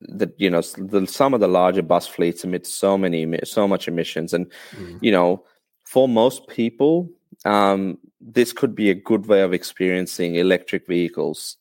that 0.00 0.32
you 0.38 0.48
know 0.48 0.60
the, 0.60 1.06
some 1.06 1.34
of 1.34 1.40
the 1.40 1.48
larger 1.48 1.82
bus 1.82 2.06
fleets 2.06 2.44
emit 2.44 2.66
so 2.66 2.96
many 2.96 3.26
so 3.44 3.66
much 3.66 3.88
emissions, 3.88 4.32
and 4.32 4.46
mm. 4.72 4.98
you 5.00 5.10
know 5.10 5.44
for 5.84 6.08
most 6.08 6.46
people, 6.46 7.10
um, 7.44 7.98
this 8.20 8.52
could 8.52 8.74
be 8.74 8.90
a 8.90 8.94
good 8.94 9.26
way 9.26 9.42
of 9.42 9.52
experiencing 9.52 10.36
electric 10.36 10.86
vehicles 10.86 11.56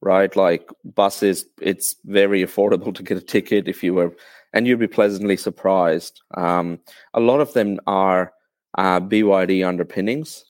right? 0.00 0.34
Like 0.36 0.70
buses, 0.84 1.46
it's 1.60 1.96
very 2.04 2.44
affordable 2.44 2.94
to 2.94 3.02
get 3.02 3.18
a 3.18 3.22
ticket 3.22 3.68
if 3.68 3.82
you 3.82 3.94
were, 3.94 4.14
and 4.52 4.66
you'd 4.66 4.78
be 4.78 4.88
pleasantly 4.88 5.36
surprised. 5.36 6.20
Um, 6.34 6.80
a 7.14 7.20
lot 7.20 7.40
of 7.40 7.52
them 7.52 7.80
are 7.86 8.32
uh, 8.76 9.00
BYD 9.00 9.66
underpinnings, 9.66 10.44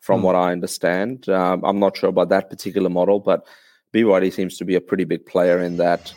from 0.00 0.20
mm. 0.20 0.24
what 0.24 0.36
I 0.36 0.52
understand. 0.52 1.28
Um, 1.28 1.64
I'm 1.64 1.78
not 1.78 1.96
sure 1.96 2.08
about 2.08 2.28
that 2.30 2.50
particular 2.50 2.88
model, 2.88 3.20
but 3.20 3.46
BYD 3.92 4.32
seems 4.32 4.56
to 4.58 4.64
be 4.64 4.74
a 4.74 4.80
pretty 4.80 5.04
big 5.04 5.26
player 5.26 5.60
in 5.60 5.76
that. 5.78 6.12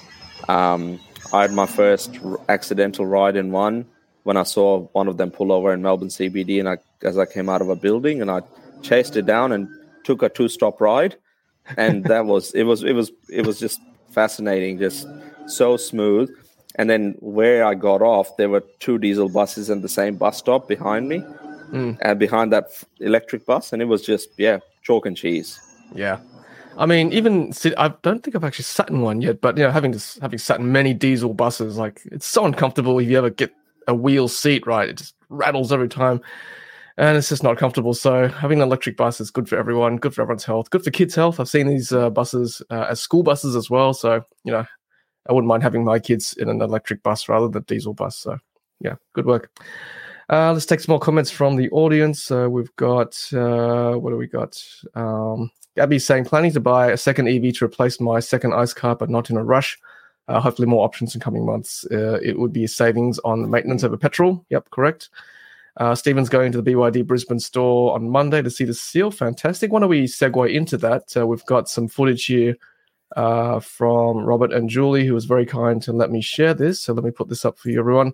Um, 0.48 1.00
I 1.34 1.42
had 1.42 1.54
my 1.54 1.66
first 1.66 2.20
accidental 2.48 3.06
ride 3.06 3.36
in 3.36 3.52
one 3.52 3.86
when 4.24 4.38
I 4.38 4.44
saw 4.44 4.82
one 4.94 5.08
of 5.08 5.18
them 5.18 5.32
pull 5.32 5.52
over 5.52 5.74
in 5.74 5.82
Melbourne 5.82 6.10
CBD, 6.10 6.60
and 6.60 6.70
I, 6.70 6.78
as 7.04 7.18
I 7.18 7.26
came 7.26 7.50
out 7.50 7.62
of 7.62 7.70
a 7.70 7.76
building, 7.76 8.22
and 8.22 8.30
I 8.30 8.42
chased 8.82 9.16
it 9.16 9.26
down 9.26 9.52
and 9.52 9.68
took 10.04 10.24
a 10.24 10.30
two-stop 10.30 10.80
ride 10.80 11.18
and 11.78 12.04
that 12.06 12.26
was 12.26 12.52
it 12.54 12.64
was 12.64 12.84
it 12.84 12.94
was 12.94 13.12
it 13.30 13.46
was 13.46 13.60
just 13.60 13.80
fascinating, 14.10 14.80
just 14.80 15.08
so 15.48 15.78
smooth. 15.78 16.30
And 16.80 16.90
then 16.90 17.16
where 17.20 17.66
I 17.66 17.76
got 17.76 18.02
off, 18.02 18.38
there 18.38 18.48
were 18.48 18.64
two 18.80 18.98
diesel 18.98 19.28
buses 19.28 19.70
in 19.70 19.82
the 19.82 19.90
same 19.90 20.16
bus 20.16 20.38
stop 20.38 20.70
behind 20.70 21.10
me, 21.10 21.20
mm. 21.72 21.98
and 22.02 22.18
behind 22.18 22.54
that 22.54 22.72
electric 23.02 23.46
bus, 23.46 23.74
and 23.74 23.82
it 23.82 23.86
was 23.86 24.02
just 24.02 24.30
yeah, 24.38 24.60
chalk 24.82 25.06
and 25.06 25.18
cheese. 25.18 25.60
Yeah, 25.94 26.20
I 26.78 26.86
mean, 26.86 27.12
even 27.12 27.52
I 27.78 27.90
don't 28.02 28.24
think 28.24 28.34
I've 28.34 28.46
actually 28.46 28.64
sat 28.64 28.90
in 28.90 29.02
one 29.02 29.20
yet, 29.20 29.42
but 29.42 29.58
you 29.58 29.64
know, 29.64 29.72
having 29.72 29.92
to, 29.92 30.22
having 30.22 30.40
sat 30.40 30.62
in 30.62 30.72
many 30.72 30.94
diesel 30.94 31.34
buses, 31.34 31.78
like 31.78 32.02
it's 32.06 32.26
so 32.26 32.46
uncomfortable 32.46 32.98
if 33.00 33.10
you 33.10 33.18
ever 33.18 33.30
get 33.30 33.54
a 33.90 33.94
wheel 33.94 34.30
seat 34.30 34.66
right. 34.66 34.88
It 34.88 34.98
just 35.00 35.16
rattles 35.28 35.74
every 35.74 35.90
time 35.90 36.22
and 37.00 37.18
it's 37.18 37.30
just 37.30 37.44
not 37.44 37.58
comfortable. 37.58 37.94
So 37.94 38.28
having 38.28 38.62
an 38.62 38.68
electric 38.68 38.98
bus 38.98 39.20
is 39.20 39.32
good 39.32 39.50
for 39.50 39.58
everyone, 39.58 39.98
good 39.98 40.14
for 40.14 40.22
everyone's 40.22 40.44
health, 40.44 40.70
good 40.70 40.84
for 40.84 40.92
kids' 40.92 41.16
health. 41.16 41.40
I've 41.40 41.50
seen 41.50 41.68
these 41.68 41.92
uh, 41.92 42.10
buses 42.10 42.62
uh, 42.70 42.88
as 42.90 43.02
school 43.02 43.24
buses 43.24 43.56
as 43.56 43.70
well. 43.70 43.94
So 43.94 44.24
you 44.44 44.52
know, 44.52 44.66
I 45.30 45.34
wouldn't 45.34 45.48
mind 45.48 45.64
having 45.64 45.86
my 45.86 46.00
kids 46.00 46.34
in 46.38 46.50
an 46.50 46.62
electric 46.62 47.04
bus 47.04 47.30
rather 47.30 47.48
than 47.48 47.62
a 47.62 47.66
diesel 47.66 47.94
bus. 47.94 48.18
So 48.18 48.38
yeah, 48.82 48.96
good 49.14 49.28
work. 49.28 49.52
Uh, 50.30 50.54
let's 50.54 50.66
take 50.66 50.80
some 50.80 50.94
more 50.94 51.00
comments 51.00 51.32
from 51.32 51.56
the 51.56 51.70
audience. 51.70 52.30
Uh, 52.32 52.48
we've 52.50 52.76
got 52.76 53.16
uh, 53.34 53.94
what 53.94 54.10
do 54.10 54.18
we 54.18 54.28
got? 54.28 54.62
Um, 54.96 55.52
Gabby's 55.76 56.06
saying 56.06 56.26
planning 56.26 56.52
to 56.54 56.60
buy 56.60 56.92
a 56.92 56.98
second 56.98 57.30
EV 57.30 57.54
to 57.56 57.66
replace 57.66 58.00
my 58.00 58.20
second 58.20 58.54
ice 58.54 58.74
car, 58.74 58.96
but 58.96 59.10
not 59.10 59.30
in 59.30 59.38
a 59.38 59.44
rush. 59.44 59.78
Uh, 60.28 60.40
hopefully, 60.40 60.68
more 60.68 60.84
options 60.86 61.16
in 61.16 61.22
coming 61.22 61.46
months. 61.46 61.86
it 61.90 62.38
would 62.38 62.54
be 62.54 62.68
savings 62.68 63.18
on 63.20 63.50
maintenance 63.50 63.84
over 63.84 63.98
petrol. 63.98 64.46
Yep, 64.50 64.70
correct. 64.72 65.10
Uh, 65.78 65.96
Stephen's 65.96 66.30
going 66.30 66.52
to 66.52 66.62
the 66.62 66.72
BYD 66.72 67.08
Brisbane 67.08 67.40
store 67.40 67.96
on 67.96 68.10
Monday 68.10 68.42
to 68.42 68.50
see 68.50 68.66
the 68.66 68.74
seal. 68.74 69.12
Fantastic. 69.12 69.72
Why 69.72 69.80
don't 69.80 69.90
we 69.90 70.04
segue 70.04 70.54
into 70.54 70.78
that? 70.78 71.16
Uh, 71.16 71.26
we've 71.26 71.46
got 71.46 71.70
some 71.70 71.88
footage 71.88 72.26
here 72.26 72.56
uh, 73.16 73.60
from 73.60 74.18
Robert 74.18 74.54
and 74.54 74.70
Julie, 74.70 75.06
who 75.06 75.14
was 75.14 75.26
very 75.26 75.46
kind 75.46 75.82
to 75.84 75.94
let 75.94 76.12
me 76.12 76.22
share 76.22 76.54
this. 76.54 76.82
So 76.82 76.94
let 76.94 77.04
me 77.04 77.12
put 77.12 77.30
this 77.30 77.46
up 77.46 77.58
for 77.58 77.70
you, 77.70 77.80
everyone. 77.80 78.14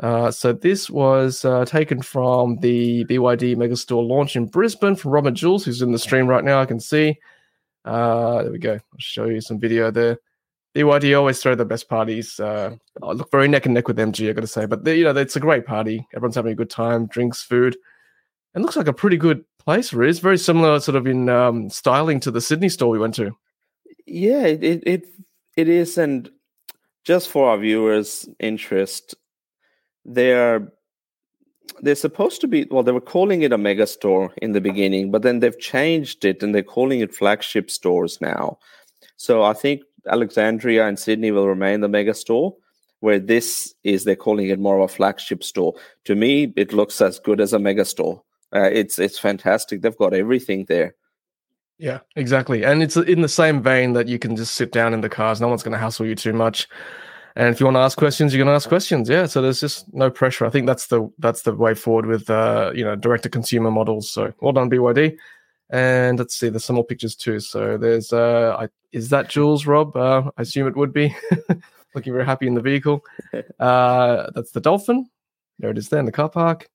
Uh, 0.00 0.30
so 0.30 0.52
this 0.52 0.90
was 0.90 1.44
uh, 1.44 1.64
taken 1.64 2.02
from 2.02 2.58
the 2.58 3.04
BYD 3.04 3.56
Megastore 3.56 4.06
launch 4.06 4.36
in 4.36 4.46
Brisbane 4.46 4.96
from 4.96 5.12
Robert 5.12 5.34
Jules, 5.34 5.64
who's 5.64 5.82
in 5.82 5.92
the 5.92 5.98
stream 5.98 6.26
right 6.26 6.44
now. 6.44 6.60
I 6.60 6.66
can 6.66 6.80
see. 6.80 7.18
Uh, 7.84 8.42
there 8.42 8.52
we 8.52 8.58
go. 8.58 8.74
I'll 8.74 8.98
show 8.98 9.26
you 9.26 9.40
some 9.40 9.60
video 9.60 9.90
there. 9.90 10.18
BYD 10.74 11.16
always 11.16 11.40
throw 11.40 11.54
the 11.54 11.64
best 11.64 11.88
parties. 11.88 12.40
Uh, 12.40 12.76
I 13.02 13.12
look 13.12 13.30
very 13.30 13.46
neck 13.46 13.66
and 13.66 13.74
neck 13.74 13.88
with 13.88 13.98
MG, 13.98 14.30
I 14.30 14.32
got 14.32 14.40
to 14.40 14.46
say. 14.46 14.64
But 14.64 14.86
you 14.86 15.04
know, 15.04 15.14
it's 15.16 15.36
a 15.36 15.40
great 15.40 15.66
party. 15.66 16.06
Everyone's 16.14 16.36
having 16.36 16.52
a 16.52 16.56
good 16.56 16.70
time, 16.70 17.06
drinks, 17.06 17.42
food, 17.42 17.76
and 18.54 18.62
looks 18.62 18.76
like 18.76 18.88
a 18.88 18.92
pretty 18.92 19.18
good 19.18 19.44
place. 19.58 19.92
Riz 19.92 20.18
very 20.18 20.38
similar, 20.38 20.80
sort 20.80 20.96
of 20.96 21.06
in 21.06 21.28
um, 21.28 21.68
styling 21.68 22.20
to 22.20 22.30
the 22.30 22.40
Sydney 22.40 22.70
store 22.70 22.88
we 22.88 22.98
went 22.98 23.14
to. 23.16 23.36
Yeah, 24.06 24.46
it 24.46 24.82
it 24.86 25.06
it 25.56 25.68
is, 25.68 25.98
and 25.98 26.30
just 27.04 27.28
for 27.28 27.50
our 27.50 27.58
viewers' 27.58 28.28
interest, 28.40 29.14
they're 30.04 30.72
they're 31.80 31.94
supposed 31.94 32.40
to 32.40 32.48
be 32.48 32.66
well 32.70 32.82
they 32.82 32.92
were 32.92 33.00
calling 33.00 33.42
it 33.42 33.52
a 33.52 33.58
mega 33.58 33.86
store 33.86 34.32
in 34.42 34.52
the 34.52 34.60
beginning 34.60 35.10
but 35.10 35.22
then 35.22 35.38
they've 35.38 35.58
changed 35.60 36.24
it 36.24 36.42
and 36.42 36.54
they're 36.54 36.62
calling 36.62 37.00
it 37.00 37.14
flagship 37.14 37.70
stores 37.70 38.20
now 38.20 38.58
so 39.16 39.42
i 39.42 39.52
think 39.52 39.80
Alexandria 40.08 40.86
and 40.86 40.98
Sydney 40.98 41.30
will 41.30 41.48
remain 41.48 41.80
the 41.80 41.88
mega 41.88 42.14
store, 42.14 42.54
where 43.00 43.18
this 43.18 43.74
is 43.84 44.04
they're 44.04 44.16
calling 44.16 44.48
it 44.48 44.58
more 44.58 44.78
of 44.78 44.90
a 44.90 44.92
flagship 44.92 45.42
store. 45.42 45.74
To 46.04 46.14
me, 46.14 46.52
it 46.56 46.72
looks 46.72 47.00
as 47.00 47.18
good 47.18 47.40
as 47.40 47.52
a 47.52 47.58
mega 47.58 47.84
store. 47.84 48.22
Uh, 48.54 48.70
it's 48.72 48.98
it's 48.98 49.18
fantastic. 49.18 49.82
They've 49.82 49.96
got 49.96 50.14
everything 50.14 50.66
there. 50.68 50.94
Yeah, 51.82 51.98
exactly. 52.14 52.64
And 52.64 52.80
it's 52.80 52.96
in 52.96 53.22
the 53.22 53.28
same 53.28 53.60
vein 53.60 53.94
that 53.94 54.06
you 54.06 54.16
can 54.16 54.36
just 54.36 54.54
sit 54.54 54.70
down 54.70 54.94
in 54.94 55.00
the 55.00 55.08
cars. 55.08 55.40
No 55.40 55.48
one's 55.48 55.64
going 55.64 55.72
to 55.72 55.78
hassle 55.78 56.06
you 56.06 56.14
too 56.14 56.32
much. 56.32 56.68
And 57.34 57.52
if 57.52 57.58
you 57.58 57.66
want 57.66 57.74
to 57.74 57.80
ask 57.80 57.98
questions, 57.98 58.32
you're 58.32 58.38
going 58.44 58.52
to 58.52 58.54
ask 58.54 58.68
questions. 58.68 59.08
Yeah. 59.08 59.26
So 59.26 59.42
there's 59.42 59.58
just 59.58 59.92
no 59.92 60.08
pressure. 60.08 60.46
I 60.46 60.50
think 60.50 60.68
that's 60.68 60.86
the 60.86 61.10
that's 61.18 61.42
the 61.42 61.52
way 61.52 61.74
forward 61.74 62.06
with 62.06 62.30
uh, 62.30 62.70
you 62.72 62.84
know 62.84 62.94
direct 62.94 63.24
to 63.24 63.30
consumer 63.30 63.72
models. 63.72 64.08
So 64.08 64.32
well 64.40 64.52
done, 64.52 64.70
BYD. 64.70 65.16
And 65.70 66.20
let's 66.20 66.36
see, 66.36 66.50
there's 66.50 66.64
some 66.64 66.76
more 66.76 66.84
pictures 66.84 67.16
too. 67.16 67.40
So 67.40 67.76
there's, 67.76 68.12
uh, 68.12 68.56
I, 68.60 68.68
is 68.92 69.08
that 69.08 69.28
Jules, 69.28 69.66
Rob? 69.66 69.96
Uh, 69.96 70.30
I 70.36 70.42
assume 70.42 70.68
it 70.68 70.76
would 70.76 70.92
be. 70.92 71.16
Looking 71.96 72.12
very 72.12 72.26
happy 72.26 72.46
in 72.46 72.54
the 72.54 72.60
vehicle. 72.60 73.02
Uh, 73.58 74.30
that's 74.34 74.50
the 74.50 74.60
Dolphin. 74.60 75.08
There 75.58 75.70
it 75.70 75.78
is 75.78 75.88
there 75.88 76.00
in 76.00 76.06
the 76.06 76.12
car 76.12 76.28
park. 76.28 76.68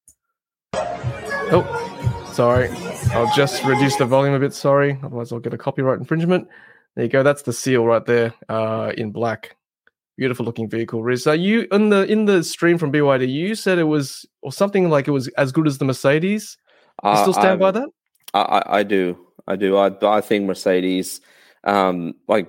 Oh, 0.73 2.16
sorry. 2.38 2.69
I'll 3.13 3.34
just 3.36 3.63
reduce 3.63 3.95
the 3.95 4.06
volume 4.06 4.36
a 4.36 4.39
bit. 4.39 4.54
Sorry. 4.54 5.00
Otherwise, 5.02 5.32
I'll 5.32 5.39
get 5.39 5.56
a 5.56 5.58
copyright 5.58 5.97
infringement. 5.97 6.47
There 6.95 7.04
you 7.04 7.10
go. 7.10 7.23
That's 7.23 7.41
the 7.41 7.52
seal 7.52 7.84
right 7.84 8.06
there 8.06 8.32
uh, 8.47 8.93
in 8.95 9.10
black. 9.12 9.56
Beautiful 10.17 10.45
looking 10.45 10.69
vehicle. 10.69 11.02
Riz, 11.02 11.26
are 11.26 11.36
you 11.36 11.65
in 11.71 11.89
the 11.89 12.06
in 12.06 12.26
the 12.26 12.43
stream 12.43 12.78
from 12.78 12.91
BYD? 12.91 13.28
You 13.28 13.56
said 13.56 13.80
it 13.80 13.86
was 13.86 14.23
or 14.43 14.52
something 14.52 14.88
like 14.91 15.08
it 15.08 15.12
was 15.12 15.30
as 15.30 15.52
good 15.52 15.65
as 15.65 15.80
the 15.80 15.86
Mercedes. 15.86 16.58
You 17.04 17.10
uh, 17.10 17.21
still 17.23 17.34
stand 17.34 17.47
I'm, 17.47 17.60
by 17.60 17.71
that? 17.71 17.89
I, 18.36 18.63
I 18.67 18.84
do. 18.84 19.17
I 19.47 19.56
do. 19.56 19.76
I, 19.76 19.91
I 20.04 20.21
think 20.21 20.45
Mercedes, 20.45 21.21
um, 21.63 22.13
like 22.28 22.47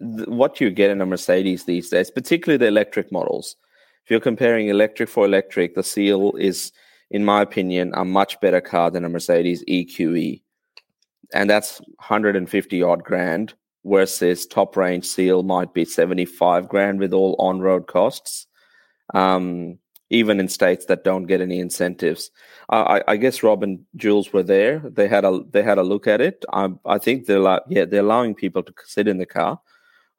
th- 0.00 0.26
what 0.26 0.60
you 0.60 0.70
get 0.70 0.90
in 0.90 1.00
a 1.00 1.06
Mercedes 1.06 1.66
these 1.66 1.88
days, 1.88 2.10
particularly 2.10 2.58
the 2.58 2.66
electric 2.66 3.12
models. 3.12 3.54
If 4.04 4.10
you're 4.10 4.20
comparing 4.20 4.68
electric 4.68 5.08
for 5.08 5.24
electric, 5.24 5.76
the 5.76 5.84
seal 5.84 6.34
is 6.36 6.72
in 7.10 7.24
my 7.24 7.42
opinion, 7.42 7.92
a 7.94 8.04
much 8.04 8.40
better 8.40 8.60
car 8.60 8.90
than 8.90 9.04
a 9.04 9.08
Mercedes 9.08 9.64
EQE, 9.68 10.42
and 11.32 11.48
that's 11.50 11.80
150 11.98 12.82
odd 12.82 13.04
grand 13.04 13.54
versus 13.84 14.46
top 14.46 14.76
range 14.76 15.04
seal 15.04 15.42
might 15.42 15.72
be 15.72 15.84
75 15.84 16.68
grand 16.68 16.98
with 16.98 17.12
all 17.12 17.36
on 17.38 17.60
road 17.60 17.86
costs. 17.86 18.46
Um, 19.14 19.78
even 20.10 20.38
in 20.38 20.48
states 20.48 20.86
that 20.86 21.04
don't 21.04 21.26
get 21.26 21.40
any 21.40 21.58
incentives. 21.58 22.30
I, 22.68 23.02
I, 23.08 23.16
guess 23.16 23.42
Rob 23.42 23.62
and 23.62 23.84
Jules 23.96 24.32
were 24.32 24.42
there. 24.42 24.78
They 24.78 25.08
had 25.08 25.24
a 25.24 25.40
they 25.50 25.62
had 25.62 25.78
a 25.78 25.82
look 25.82 26.06
at 26.06 26.20
it. 26.20 26.44
I, 26.52 26.68
I 26.84 26.98
think 26.98 27.26
they're 27.26 27.40
like, 27.40 27.62
yeah 27.68 27.84
they're 27.84 28.00
allowing 28.00 28.34
people 28.34 28.62
to 28.62 28.72
sit 28.84 29.08
in 29.08 29.18
the 29.18 29.26
car. 29.26 29.60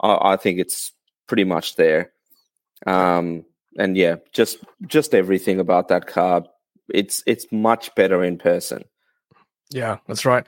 I, 0.01 0.33
I 0.33 0.35
think 0.37 0.59
it's 0.59 0.91
pretty 1.27 1.45
much 1.45 1.75
there. 1.75 2.11
Um, 2.85 3.45
and 3.77 3.95
yeah, 3.95 4.17
just 4.33 4.59
just 4.87 5.13
everything 5.13 5.59
about 5.59 5.87
that 5.89 6.07
car. 6.07 6.43
It's 6.93 7.23
it's 7.25 7.45
much 7.51 7.93
better 7.95 8.23
in 8.23 8.37
person. 8.37 8.83
Yeah, 9.69 9.97
that's 10.07 10.25
right. 10.25 10.45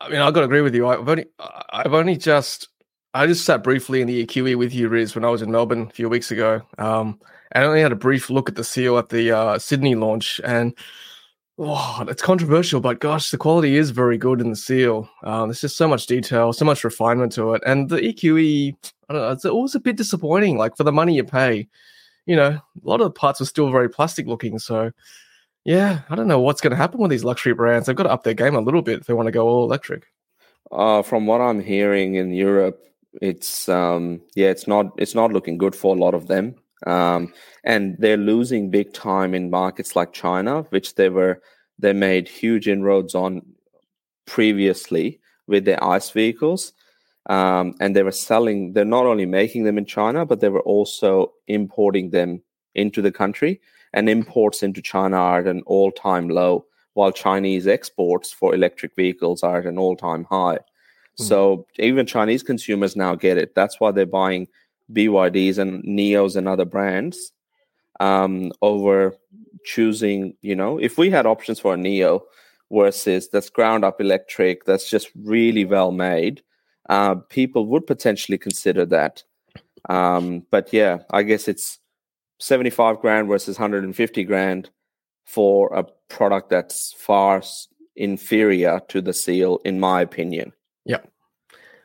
I 0.00 0.08
mean, 0.08 0.20
I've 0.20 0.32
got 0.32 0.40
to 0.40 0.46
agree 0.46 0.62
with 0.62 0.74
you. 0.74 0.86
I've 0.86 1.08
only 1.08 1.26
I've 1.38 1.94
only 1.94 2.16
just 2.16 2.68
I 3.12 3.26
just 3.26 3.44
sat 3.44 3.62
briefly 3.62 4.00
in 4.00 4.08
the 4.08 4.26
EQE 4.26 4.56
with 4.56 4.74
you, 4.74 4.88
Riz, 4.88 5.14
when 5.14 5.24
I 5.24 5.30
was 5.30 5.42
in 5.42 5.50
Melbourne 5.50 5.86
a 5.88 5.92
few 5.92 6.08
weeks 6.08 6.30
ago. 6.30 6.62
Um, 6.78 7.20
I 7.54 7.62
only 7.62 7.80
had 7.80 7.92
a 7.92 7.96
brief 7.96 8.28
look 8.28 8.48
at 8.48 8.56
the 8.56 8.64
seal 8.64 8.98
at 8.98 9.10
the 9.10 9.30
uh, 9.30 9.58
Sydney 9.58 9.94
launch, 9.94 10.40
and 10.42 10.76
oh, 11.58 12.04
it's 12.08 12.22
controversial, 12.22 12.80
but 12.80 12.98
gosh, 12.98 13.30
the 13.30 13.38
quality 13.38 13.76
is 13.76 13.90
very 13.90 14.18
good 14.18 14.40
in 14.40 14.50
the 14.50 14.56
seal. 14.56 15.08
Um, 15.22 15.48
there's 15.48 15.60
just 15.60 15.76
so 15.76 15.86
much 15.86 16.06
detail, 16.06 16.52
so 16.52 16.64
much 16.64 16.82
refinement 16.82 17.32
to 17.32 17.54
it, 17.54 17.62
and 17.64 17.88
the 17.88 17.98
EQE, 17.98 18.74
I 19.08 19.12
don't 19.12 19.22
know, 19.22 19.30
it's 19.30 19.44
always 19.44 19.76
a 19.76 19.80
bit 19.80 19.96
disappointing. 19.96 20.58
Like 20.58 20.76
for 20.76 20.84
the 20.84 20.92
money 20.92 21.14
you 21.14 21.24
pay, 21.24 21.68
you 22.26 22.34
know, 22.34 22.48
a 22.48 22.62
lot 22.82 23.00
of 23.00 23.06
the 23.06 23.18
parts 23.18 23.40
are 23.40 23.46
still 23.46 23.70
very 23.70 23.88
plastic 23.88 24.26
looking. 24.26 24.58
So, 24.58 24.90
yeah, 25.64 26.00
I 26.08 26.14
don't 26.14 26.28
know 26.28 26.40
what's 26.40 26.60
going 26.60 26.72
to 26.72 26.76
happen 26.76 27.00
with 27.00 27.10
these 27.10 27.24
luxury 27.24 27.54
brands. 27.54 27.86
They've 27.86 27.96
got 27.96 28.04
to 28.04 28.12
up 28.12 28.24
their 28.24 28.34
game 28.34 28.54
a 28.54 28.60
little 28.60 28.82
bit 28.82 29.00
if 29.00 29.06
they 29.06 29.14
want 29.14 29.26
to 29.26 29.32
go 29.32 29.48
all 29.48 29.64
electric. 29.64 30.06
Uh, 30.70 31.02
from 31.02 31.26
what 31.26 31.40
I'm 31.40 31.60
hearing 31.60 32.14
in 32.14 32.32
Europe, 32.32 32.80
it's 33.22 33.68
um, 33.68 34.20
yeah, 34.34 34.48
it's 34.48 34.66
not 34.66 34.92
it's 34.98 35.14
not 35.14 35.32
looking 35.32 35.58
good 35.58 35.74
for 35.74 35.94
a 35.94 35.98
lot 35.98 36.14
of 36.14 36.26
them. 36.26 36.54
Um, 36.86 37.32
and 37.62 37.96
they're 37.98 38.16
losing 38.16 38.70
big 38.70 38.92
time 38.92 39.34
in 39.34 39.50
markets 39.50 39.96
like 39.96 40.12
China, 40.12 40.62
which 40.70 40.96
they 40.96 41.08
were 41.08 41.40
they 41.78 41.92
made 41.92 42.28
huge 42.28 42.68
inroads 42.68 43.14
on 43.14 43.42
previously 44.26 45.20
with 45.46 45.64
their 45.64 45.82
ICE 45.82 46.10
vehicles. 46.10 46.72
Um, 47.26 47.74
and 47.80 47.96
they 47.96 48.02
were 48.02 48.12
selling, 48.12 48.74
they're 48.74 48.84
not 48.84 49.06
only 49.06 49.26
making 49.26 49.64
them 49.64 49.78
in 49.78 49.86
China, 49.86 50.26
but 50.26 50.40
they 50.40 50.50
were 50.50 50.60
also 50.60 51.32
importing 51.48 52.10
them 52.10 52.42
into 52.74 53.00
the 53.00 53.12
country. 53.12 53.60
And 53.94 54.08
imports 54.08 54.62
into 54.62 54.82
China 54.82 55.16
are 55.16 55.38
at 55.38 55.46
an 55.46 55.62
all 55.66 55.90
time 55.90 56.28
low, 56.28 56.66
while 56.92 57.12
Chinese 57.12 57.66
exports 57.66 58.32
for 58.32 58.54
electric 58.54 58.94
vehicles 58.96 59.42
are 59.42 59.58
at 59.58 59.66
an 59.66 59.78
all 59.78 59.96
time 59.96 60.24
high. 60.24 60.58
Mm. 61.18 61.24
So 61.28 61.66
even 61.78 62.04
Chinese 62.04 62.42
consumers 62.42 62.96
now 62.96 63.14
get 63.14 63.38
it. 63.38 63.54
That's 63.54 63.80
why 63.80 63.92
they're 63.92 64.04
buying 64.04 64.48
BYDs 64.92 65.58
and 65.58 65.82
NIOs 65.84 66.36
and 66.36 66.48
other 66.48 66.64
brands 66.64 67.32
um, 68.00 68.52
over 68.60 69.16
choosing, 69.64 70.34
you 70.42 70.54
know, 70.54 70.78
if 70.78 70.98
we 70.98 71.10
had 71.10 71.26
options 71.26 71.60
for 71.60 71.74
a 71.74 71.76
NIO 71.76 72.22
versus 72.70 73.28
that's 73.28 73.48
ground 73.48 73.84
up 73.84 74.00
electric, 74.00 74.64
that's 74.64 74.90
just 74.90 75.08
really 75.22 75.64
well 75.64 75.92
made, 75.92 76.42
uh, 76.88 77.14
people 77.14 77.66
would 77.66 77.86
potentially 77.86 78.38
consider 78.38 78.84
that. 78.86 79.22
Um, 79.88 80.44
but 80.50 80.72
yeah, 80.72 80.98
I 81.10 81.22
guess 81.22 81.48
it's 81.48 81.78
75 82.38 83.00
grand 83.00 83.28
versus 83.28 83.58
150 83.58 84.24
grand 84.24 84.70
for 85.24 85.72
a 85.74 85.84
product 86.08 86.50
that's 86.50 86.92
far 86.98 87.42
inferior 87.96 88.80
to 88.88 89.00
the 89.00 89.12
seal, 89.12 89.60
in 89.64 89.80
my 89.80 90.00
opinion. 90.00 90.52
Yeah. 90.84 90.98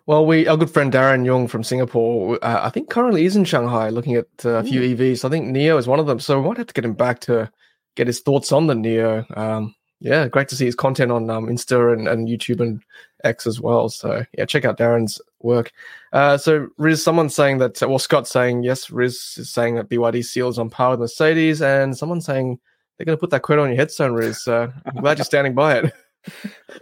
Well, 0.06 0.26
we 0.26 0.48
our 0.48 0.58
good 0.58 0.72
friend 0.72 0.92
Darren 0.92 1.24
Young 1.24 1.48
from 1.48 1.64
Singapore, 1.64 2.40
uh, 2.42 2.62
I 2.64 2.70
think 2.72 2.90
currently 2.90 3.26
is 3.26 3.36
in 3.36 3.46
Shanghai 3.46 3.90
looking 3.90 4.16
at 4.16 4.28
uh, 4.44 4.56
a 4.56 4.64
few 4.64 4.82
EVs. 4.82 5.24
I 5.24 5.30
think 5.30 5.56
NIO 5.56 5.78
is 5.78 5.88
one 5.88 6.00
of 6.00 6.08
them, 6.08 6.20
so 6.20 6.40
we 6.42 6.48
might 6.48 6.58
have 6.58 6.68
to 6.68 6.74
get 6.74 6.86
him 6.86 6.96
back 6.96 7.20
to 7.22 7.52
get 7.96 8.08
his 8.08 8.22
thoughts 8.22 8.52
on 8.52 8.68
the 8.68 8.74
NIO 8.74 9.38
Um, 9.38 9.76
yeah, 10.00 10.28
great 10.28 10.48
to 10.50 10.56
see 10.56 10.66
his 10.66 10.76
content 10.76 11.12
on 11.12 11.30
um, 11.30 11.48
Insta 11.48 11.94
and, 11.94 12.08
and 12.08 12.28
YouTube 12.28 12.62
and 12.62 12.82
X 13.24 13.46
as 13.46 13.60
well. 13.60 13.90
So 13.90 14.26
yeah, 14.38 14.46
check 14.46 14.66
out 14.66 14.78
Darren's 14.78 15.22
work. 15.42 15.72
Uh, 16.14 16.38
so 16.38 16.70
Riz, 16.78 17.04
someone's 17.04 17.36
saying 17.36 17.58
that, 17.58 17.82
well, 17.82 18.00
Scott's 18.00 18.32
saying 18.32 18.64
yes. 18.64 18.90
Riz 18.90 19.36
is 19.38 19.50
saying 19.50 19.76
that 19.76 19.90
BYD 19.90 20.24
seals 20.24 20.58
on 20.58 20.70
par 20.70 20.92
with 20.92 21.02
Mercedes, 21.02 21.62
and 21.62 21.98
someone's 21.98 22.26
saying 22.26 22.60
they're 22.98 23.06
going 23.06 23.18
to 23.18 23.20
put 23.20 23.30
that 23.32 23.42
quote 23.42 23.60
on 23.60 23.70
your 23.70 23.78
headstone, 23.78 24.14
Riz. 24.14 24.48
Uh, 24.48 24.72
I'm 24.86 25.02
glad 25.02 25.18
you're 25.18 25.26
standing 25.26 25.54
by 25.54 25.80
it. 25.80 25.94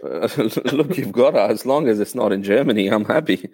Uh, 0.02 0.28
look, 0.72 0.96
you've 0.96 1.12
got 1.12 1.34
it. 1.34 1.50
As 1.50 1.66
long 1.66 1.88
as 1.88 2.00
it's 2.00 2.14
not 2.14 2.32
in 2.32 2.42
Germany, 2.42 2.88
I'm 2.88 3.04
happy. 3.04 3.50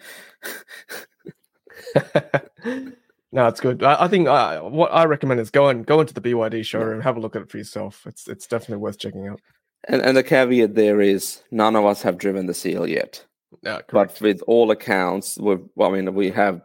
no, 3.35 3.49
it's 3.49 3.61
good. 3.61 3.83
I, 3.83 4.05
I 4.05 4.09
think 4.09 4.29
uh, 4.29 4.61
what 4.61 4.95
I 4.95 5.07
recommend 5.07 5.41
is 5.41 5.51
go 5.51 5.69
and 5.69 5.85
go 5.85 6.01
into 6.01 6.15
the 6.15 6.21
BYD 6.21 6.65
showroom, 6.65 7.01
have 7.01 7.17
a 7.17 7.21
look 7.21 7.35
at 7.35 7.43
it 7.43 7.51
for 7.51 7.59
yourself. 7.59 8.07
It's 8.07 8.29
it's 8.29 8.47
definitely 8.47 8.77
worth 8.77 8.99
checking 8.99 9.27
out. 9.27 9.41
And 9.89 10.01
and 10.03 10.17
the 10.17 10.23
caveat 10.23 10.77
there 10.77 11.01
is 11.01 11.43
none 11.51 11.75
of 11.75 11.85
us 11.85 12.01
have 12.03 12.17
driven 12.17 12.47
the 12.47 12.55
seal 12.55 12.87
yet. 12.87 13.25
Yeah, 13.63 13.81
but 13.91 14.21
with 14.21 14.41
all 14.47 14.71
accounts, 14.71 15.37
we 15.37 15.57
well, 15.75 15.91
I 15.91 16.01
mean, 16.01 16.15
we 16.15 16.31
have 16.31 16.63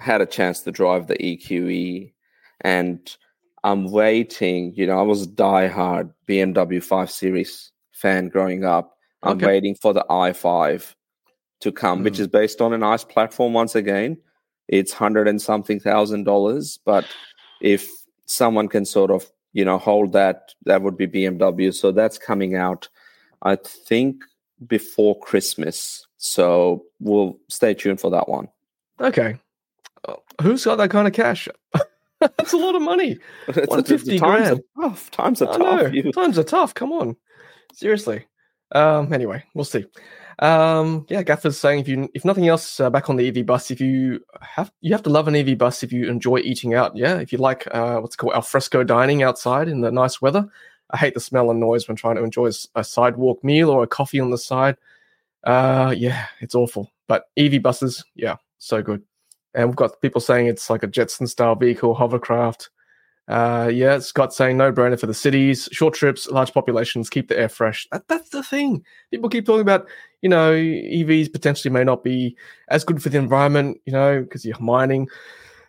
had 0.00 0.20
a 0.20 0.26
chance 0.26 0.62
to 0.62 0.72
drive 0.72 1.06
the 1.06 1.14
EQE, 1.18 2.12
and 2.62 3.16
I'm 3.62 3.88
waiting. 3.88 4.74
You 4.74 4.88
know, 4.88 4.98
I 4.98 5.02
was 5.02 5.22
a 5.22 5.28
diehard 5.28 6.12
BMW 6.28 6.82
5 6.82 7.12
Series 7.12 7.70
fan 7.92 8.28
growing 8.28 8.64
up. 8.64 8.96
I'm 9.22 9.36
okay. 9.36 9.46
waiting 9.46 9.76
for 9.76 9.92
the 9.94 10.04
i5 10.10 10.94
to 11.60 11.70
come, 11.70 12.00
mm. 12.00 12.04
which 12.04 12.18
is 12.18 12.26
based 12.26 12.60
on 12.60 12.72
an 12.72 12.82
ICE 12.82 13.04
platform 13.04 13.52
once 13.52 13.76
again. 13.76 14.18
It's 14.68 14.92
hundred 14.92 15.28
and 15.28 15.40
something 15.40 15.80
thousand 15.80 16.24
dollars, 16.24 16.78
but 16.84 17.06
if 17.60 17.88
someone 18.26 18.68
can 18.68 18.84
sort 18.84 19.10
of 19.10 19.26
you 19.52 19.64
know 19.64 19.78
hold 19.78 20.12
that, 20.12 20.54
that 20.64 20.82
would 20.82 20.96
be 20.96 21.06
BMW. 21.06 21.74
So 21.74 21.92
that's 21.92 22.18
coming 22.18 22.54
out, 22.54 22.88
I 23.42 23.56
think, 23.56 24.22
before 24.66 25.18
Christmas. 25.18 26.06
So 26.18 26.84
we'll 27.00 27.38
stay 27.48 27.74
tuned 27.74 28.00
for 28.00 28.10
that 28.10 28.28
one. 28.28 28.48
Okay, 29.00 29.36
uh, 30.06 30.14
who's 30.42 30.64
got 30.64 30.76
that 30.76 30.90
kind 30.90 31.06
of 31.06 31.14
cash? 31.14 31.48
That's 32.20 32.52
a 32.52 32.56
lot 32.56 32.74
of 32.74 32.82
money. 32.82 33.16
One 33.66 33.84
fifty 33.84 34.18
grand. 34.18 34.60
Are 34.76 34.88
tough. 34.88 35.10
Times 35.12 35.40
are 35.40 35.56
tough. 35.56 35.92
Times 36.12 36.36
are 36.36 36.42
tough. 36.42 36.74
Come 36.74 36.90
on. 36.90 37.16
Seriously. 37.72 38.26
Um, 38.72 39.12
anyway, 39.12 39.44
we'll 39.54 39.64
see. 39.64 39.86
Um, 40.40 41.04
yeah, 41.08 41.22
Gaffer's 41.22 41.58
saying 41.58 41.80
if 41.80 41.88
you 41.88 42.08
if 42.14 42.24
nothing 42.24 42.46
else, 42.46 42.78
uh, 42.78 42.90
back 42.90 43.10
on 43.10 43.16
the 43.16 43.26
EV 43.28 43.44
bus, 43.44 43.70
if 43.70 43.80
you 43.80 44.20
have 44.40 44.70
you 44.80 44.92
have 44.92 45.02
to 45.02 45.10
love 45.10 45.26
an 45.26 45.34
EV 45.34 45.58
bus 45.58 45.82
if 45.82 45.92
you 45.92 46.08
enjoy 46.08 46.38
eating 46.38 46.74
out. 46.74 46.96
Yeah, 46.96 47.18
if 47.18 47.32
you 47.32 47.38
like 47.38 47.66
uh, 47.72 47.98
what's 47.98 48.16
called 48.16 48.34
alfresco 48.34 48.84
dining 48.84 49.22
outside 49.22 49.68
in 49.68 49.80
the 49.80 49.90
nice 49.90 50.22
weather. 50.22 50.48
I 50.90 50.96
hate 50.96 51.14
the 51.14 51.20
smell 51.20 51.50
and 51.50 51.60
noise 51.60 51.86
when 51.86 51.96
trying 51.96 52.16
to 52.16 52.24
enjoy 52.24 52.50
a 52.74 52.82
sidewalk 52.84 53.44
meal 53.44 53.68
or 53.68 53.82
a 53.82 53.86
coffee 53.86 54.20
on 54.20 54.30
the 54.30 54.38
side. 54.38 54.76
Uh, 55.44 55.94
yeah, 55.96 56.26
it's 56.40 56.54
awful. 56.54 56.90
But 57.08 57.24
EV 57.36 57.62
buses, 57.62 58.04
yeah, 58.14 58.36
so 58.58 58.82
good. 58.82 59.02
And 59.54 59.68
we've 59.68 59.76
got 59.76 60.00
people 60.00 60.20
saying 60.20 60.46
it's 60.46 60.70
like 60.70 60.82
a 60.82 60.86
Jetson 60.86 61.26
style 61.26 61.56
vehicle, 61.56 61.94
hovercraft. 61.94 62.70
Uh, 63.28 63.70
yeah, 63.72 63.98
Scott 63.98 64.32
saying 64.32 64.56
no 64.56 64.72
brainer 64.72 64.98
for 64.98 65.06
the 65.06 65.14
cities, 65.14 65.68
short 65.70 65.92
trips, 65.92 66.28
large 66.28 66.52
populations, 66.52 67.10
keep 67.10 67.28
the 67.28 67.38
air 67.38 67.48
fresh. 67.48 67.86
That, 67.92 68.08
that's 68.08 68.30
the 68.30 68.42
thing. 68.42 68.82
People 69.10 69.28
keep 69.28 69.44
talking 69.44 69.60
about, 69.60 69.86
you 70.22 70.30
know, 70.30 70.52
EVs 70.52 71.30
potentially 71.30 71.70
may 71.70 71.84
not 71.84 72.02
be 72.02 72.36
as 72.68 72.84
good 72.84 73.02
for 73.02 73.10
the 73.10 73.18
environment, 73.18 73.80
you 73.84 73.92
know, 73.92 74.22
because 74.22 74.46
you're 74.46 74.58
mining 74.60 75.08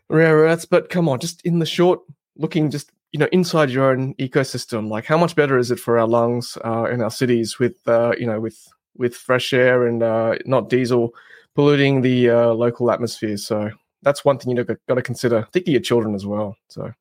rare 0.07 0.37
earths. 0.37 0.65
But 0.65 0.89
come 0.89 1.09
on, 1.09 1.19
just 1.19 1.41
in 1.45 1.59
the 1.59 1.65
short, 1.65 1.99
looking 2.37 2.71
just, 2.71 2.91
you 3.11 3.19
know, 3.19 3.27
inside 3.33 3.69
your 3.69 3.91
own 3.91 4.13
ecosystem, 4.15 4.89
like 4.89 5.03
how 5.03 5.17
much 5.17 5.35
better 5.35 5.57
is 5.57 5.69
it 5.69 5.79
for 5.79 5.99
our 5.99 6.07
lungs 6.07 6.57
uh, 6.63 6.85
in 6.85 7.01
our 7.01 7.11
cities 7.11 7.59
with, 7.59 7.75
uh, 7.87 8.13
you 8.17 8.25
know, 8.25 8.39
with 8.39 8.67
with 8.95 9.15
fresh 9.15 9.53
air 9.53 9.85
and 9.85 10.01
uh, 10.03 10.35
not 10.45 10.69
diesel 10.69 11.13
polluting 11.55 12.01
the 12.01 12.29
uh, 12.29 12.53
local 12.53 12.91
atmosphere. 12.91 13.37
So 13.37 13.69
that's 14.01 14.23
one 14.23 14.37
thing 14.37 14.55
you 14.55 14.63
got 14.63 14.95
to 14.95 15.01
consider. 15.01 15.47
Think 15.51 15.67
of 15.67 15.73
your 15.73 15.81
children 15.81 16.15
as 16.15 16.25
well. 16.25 16.55
So. 16.69 16.93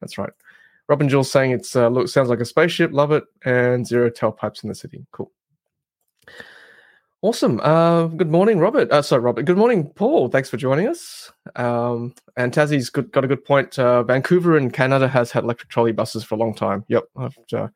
That's 0.00 0.18
right. 0.18 0.32
Robin 0.88 1.08
Jules 1.08 1.30
saying 1.30 1.52
it's 1.52 1.76
uh, 1.76 1.88
look 1.88 2.08
sounds 2.08 2.28
like 2.28 2.40
a 2.40 2.44
spaceship. 2.44 2.92
Love 2.92 3.12
it. 3.12 3.24
And 3.44 3.86
zero 3.86 4.10
tailpipes 4.10 4.62
in 4.62 4.68
the 4.68 4.74
city. 4.74 5.06
Cool. 5.12 5.30
Awesome. 7.22 7.60
Uh, 7.60 8.06
good 8.06 8.30
morning, 8.30 8.58
Robert. 8.58 8.90
Uh, 8.90 9.02
sorry, 9.02 9.20
Robert. 9.20 9.42
Good 9.42 9.58
morning, 9.58 9.90
Paul. 9.90 10.28
Thanks 10.28 10.48
for 10.48 10.56
joining 10.56 10.88
us. 10.88 11.30
Um, 11.54 12.14
and 12.38 12.50
Tassie's 12.50 12.88
good, 12.88 13.12
got 13.12 13.26
a 13.26 13.28
good 13.28 13.44
point. 13.44 13.78
Uh, 13.78 14.02
Vancouver 14.02 14.56
in 14.56 14.70
Canada 14.70 15.06
has 15.06 15.30
had 15.30 15.44
electric 15.44 15.68
trolley 15.68 15.92
buses 15.92 16.24
for 16.24 16.36
a 16.36 16.38
long 16.38 16.54
time. 16.54 16.82
Yep, 16.88 17.04
I've 17.18 17.36
uh, 17.52 17.68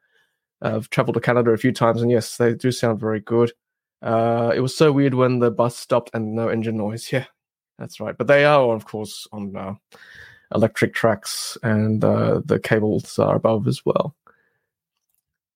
I've 0.63 0.89
traveled 0.89 1.15
to 1.15 1.21
Canada 1.21 1.51
a 1.51 1.59
few 1.59 1.73
times, 1.73 2.01
and 2.01 2.11
yes, 2.11 2.39
they 2.39 2.55
do 2.55 2.73
sound 2.73 2.99
very 2.99 3.21
good. 3.21 3.53
Uh, 4.01 4.51
it 4.57 4.61
was 4.61 4.75
so 4.75 4.91
weird 4.93 5.13
when 5.13 5.41
the 5.41 5.51
bus 5.51 5.77
stopped 5.77 6.11
and 6.15 6.35
no 6.35 6.49
engine 6.49 6.79
noise. 6.79 7.13
Yeah, 7.13 7.27
that's 7.79 8.01
right. 8.01 8.17
But 8.17 8.29
they 8.29 8.47
are, 8.47 8.75
of 8.75 8.87
course, 8.87 9.29
on 9.31 9.55
uh, 9.55 9.75
electric 10.55 10.95
tracks, 10.95 11.57
and 11.63 12.05
uh, 12.05 12.41
the 12.45 12.59
cables 12.59 13.19
are 13.19 13.37
above 13.37 13.67
as 13.67 13.85
well. 13.85 14.15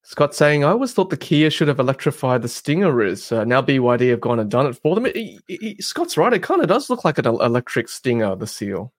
Scott 0.08 0.34
saying, 0.34 0.64
I 0.64 0.70
always 0.70 0.94
thought 0.94 1.10
the 1.10 1.18
Kia 1.18 1.50
should 1.50 1.68
have 1.68 1.78
electrified 1.78 2.40
the 2.40 2.48
Stinger 2.48 3.02
is. 3.02 3.30
Uh, 3.30 3.44
now 3.44 3.60
BYD 3.60 4.08
have 4.08 4.22
gone 4.22 4.38
and 4.38 4.50
done 4.50 4.64
it 4.64 4.74
for 4.74 4.94
them. 4.94 5.04
It, 5.04 5.42
it, 5.48 5.84
Scott's 5.84 6.16
right. 6.16 6.32
It 6.32 6.42
kind 6.42 6.62
of 6.62 6.68
does 6.68 6.88
look 6.88 7.04
like 7.04 7.18
an 7.18 7.26
electric 7.26 7.90
Stinger, 7.90 8.34
the 8.34 8.46
seal. 8.46 8.94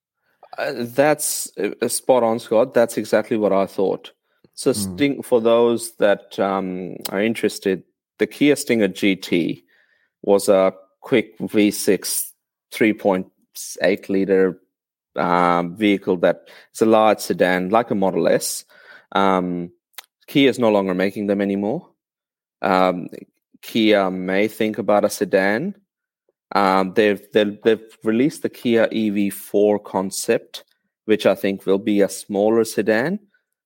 Uh, 0.59 0.73
that's 0.77 1.49
uh, 1.57 1.87
spot 1.87 2.21
on, 2.21 2.37
Scott. 2.37 2.75
That's 2.75 2.95
exactly 2.95 3.37
what 3.37 3.51
I 3.51 3.65
thought. 3.65 4.11
So, 4.53 4.71
mm. 4.71 4.75
Sting, 4.75 5.23
for 5.23 5.41
those 5.41 5.95
that 5.95 6.37
um, 6.37 6.97
are 7.09 7.23
interested, 7.23 7.81
the 8.19 8.27
Kia 8.27 8.55
Stinger 8.55 8.89
GT 8.89 9.63
was 10.21 10.47
a 10.47 10.73
quick 11.01 11.39
V6 11.39 12.21
3.8 12.71 14.09
liter 14.09 14.61
um, 15.19 15.75
vehicle 15.75 16.17
that 16.17 16.47
is 16.73 16.81
a 16.81 16.85
large 16.85 17.19
sedan, 17.19 17.69
like 17.69 17.91
a 17.91 17.95
Model 17.95 18.27
S. 18.27 18.65
Um, 19.11 19.71
Kia 20.27 20.49
is 20.49 20.59
no 20.59 20.69
longer 20.69 20.93
making 20.93 21.27
them 21.27 21.41
anymore. 21.41 21.89
Um, 22.61 23.07
Kia 23.61 24.09
may 24.09 24.47
think 24.47 24.77
about 24.77 25.05
a 25.05 25.09
sedan. 25.09 25.75
Um, 26.55 26.93
they've, 26.93 27.21
they've, 27.33 27.61
they've 27.63 27.97
released 28.03 28.43
the 28.43 28.49
Kia 28.49 28.87
EV4 28.87 29.83
concept, 29.83 30.63
which 31.05 31.25
I 31.25 31.35
think 31.35 31.65
will 31.65 31.79
be 31.79 32.01
a 32.01 32.09
smaller 32.09 32.63
sedan. 32.63 33.19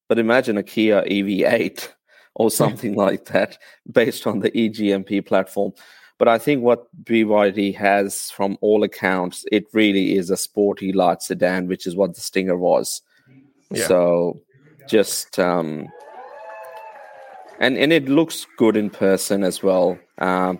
But 0.09 0.19
imagine 0.19 0.57
a 0.57 0.63
Kia 0.63 1.03
EV8 1.03 1.89
or 2.35 2.49
something 2.49 2.95
like 2.95 3.25
that 3.25 3.57
based 3.91 4.25
on 4.25 4.39
the 4.39 4.51
EGMP 4.51 5.25
platform. 5.25 5.73
But 6.19 6.27
I 6.27 6.37
think 6.37 6.63
what 6.63 6.87
BYD 7.03 7.75
has, 7.75 8.29
from 8.31 8.57
all 8.61 8.83
accounts, 8.83 9.45
it 9.51 9.65
really 9.73 10.15
is 10.15 10.29
a 10.29 10.37
sporty 10.37 10.93
light 10.93 11.21
sedan, 11.21 11.67
which 11.67 11.87
is 11.87 11.95
what 11.95 12.13
the 12.13 12.21
Stinger 12.21 12.57
was. 12.57 13.01
Yeah. 13.71 13.87
So 13.87 14.41
just 14.87 15.39
um, 15.39 15.87
and 17.59 17.77
and 17.77 17.91
it 17.91 18.07
looks 18.07 18.45
good 18.57 18.77
in 18.77 18.89
person 18.89 19.43
as 19.43 19.63
well. 19.63 19.97
Um, 20.19 20.59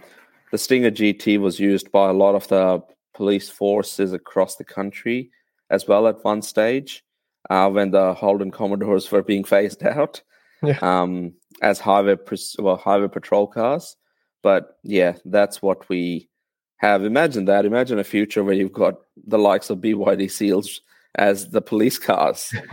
the 0.52 0.58
Stinger 0.58 0.92
GT 0.92 1.40
was 1.40 1.60
used 1.60 1.92
by 1.92 2.10
a 2.10 2.14
lot 2.14 2.36
of 2.36 2.48
the 2.48 2.82
police 3.14 3.50
forces 3.50 4.14
across 4.14 4.56
the 4.56 4.64
country 4.64 5.32
as 5.70 5.88
well 5.88 6.08
at 6.08 6.24
one 6.24 6.42
stage 6.42 7.04
uh, 7.50 7.70
when 7.70 7.92
the 7.92 8.14
Holden 8.14 8.52
Commodores 8.52 9.12
were 9.12 9.24
being 9.24 9.44
phased 9.54 9.84
out 9.84 10.22
yeah. 10.62 10.78
um, 10.82 11.34
as 11.62 11.80
highway 11.80 12.16
well 12.60 12.78
highway 12.78 13.08
patrol 13.08 13.48
cars. 13.48 13.96
But 14.44 14.78
yeah, 14.84 15.16
that's 15.26 15.62
what 15.62 15.90
we 15.90 16.30
have. 16.78 17.04
Imagine 17.04 17.46
that. 17.46 17.66
Imagine 17.66 17.98
a 17.98 18.04
future 18.04 18.44
where 18.44 18.54
you've 18.54 18.74
got 18.74 18.96
the 19.26 19.40
likes 19.40 19.70
of 19.70 19.80
BYD 19.80 20.30
Seals 20.30 20.82
as 21.16 21.50
the 21.50 21.62
police 21.62 21.98
cars 21.98 22.54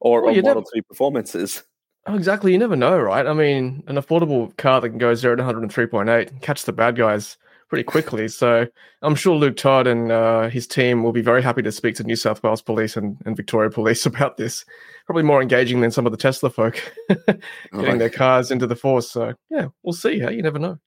or, 0.00 0.22
well, 0.22 0.32
or 0.32 0.42
Model 0.42 0.42
never, 0.42 0.62
3 0.72 0.80
performances. 0.82 1.62
Oh, 2.06 2.16
exactly. 2.16 2.52
You 2.52 2.58
never 2.58 2.76
know, 2.76 2.98
right? 2.98 3.26
I 3.26 3.32
mean, 3.32 3.84
an 3.86 3.96
affordable 3.96 4.56
car 4.56 4.80
that 4.80 4.88
can 4.88 4.98
go 4.98 5.14
0 5.14 5.36
to 5.36 5.42
103.8 5.42 6.40
catch 6.40 6.64
the 6.64 6.72
bad 6.72 6.96
guys 6.96 7.36
pretty 7.74 7.82
quickly. 7.82 8.28
So 8.28 8.68
I'm 9.02 9.16
sure 9.16 9.34
Luke 9.34 9.56
Todd 9.56 9.88
and 9.88 10.12
uh, 10.12 10.48
his 10.48 10.64
team 10.64 11.02
will 11.02 11.10
be 11.10 11.22
very 11.22 11.42
happy 11.42 11.60
to 11.62 11.72
speak 11.72 11.96
to 11.96 12.04
New 12.04 12.14
South 12.14 12.40
Wales 12.40 12.62
Police 12.62 12.96
and, 12.96 13.20
and 13.26 13.36
Victoria 13.36 13.68
Police 13.68 14.06
about 14.14 14.36
this. 14.36 14.64
Probably 15.06 15.24
more 15.24 15.42
engaging 15.42 15.80
than 15.80 15.90
some 15.90 16.06
of 16.06 16.12
the 16.12 16.16
Tesla 16.16 16.50
folk 16.50 16.80
getting 17.08 17.40
oh, 17.72 17.98
their 17.98 18.10
cars 18.10 18.52
into 18.52 18.68
the 18.68 18.76
force. 18.76 19.10
So 19.10 19.34
yeah, 19.50 19.66
we'll 19.82 19.92
see. 19.92 20.20
Hey, 20.20 20.34
you 20.36 20.42
never 20.42 20.60
know. 20.60 20.78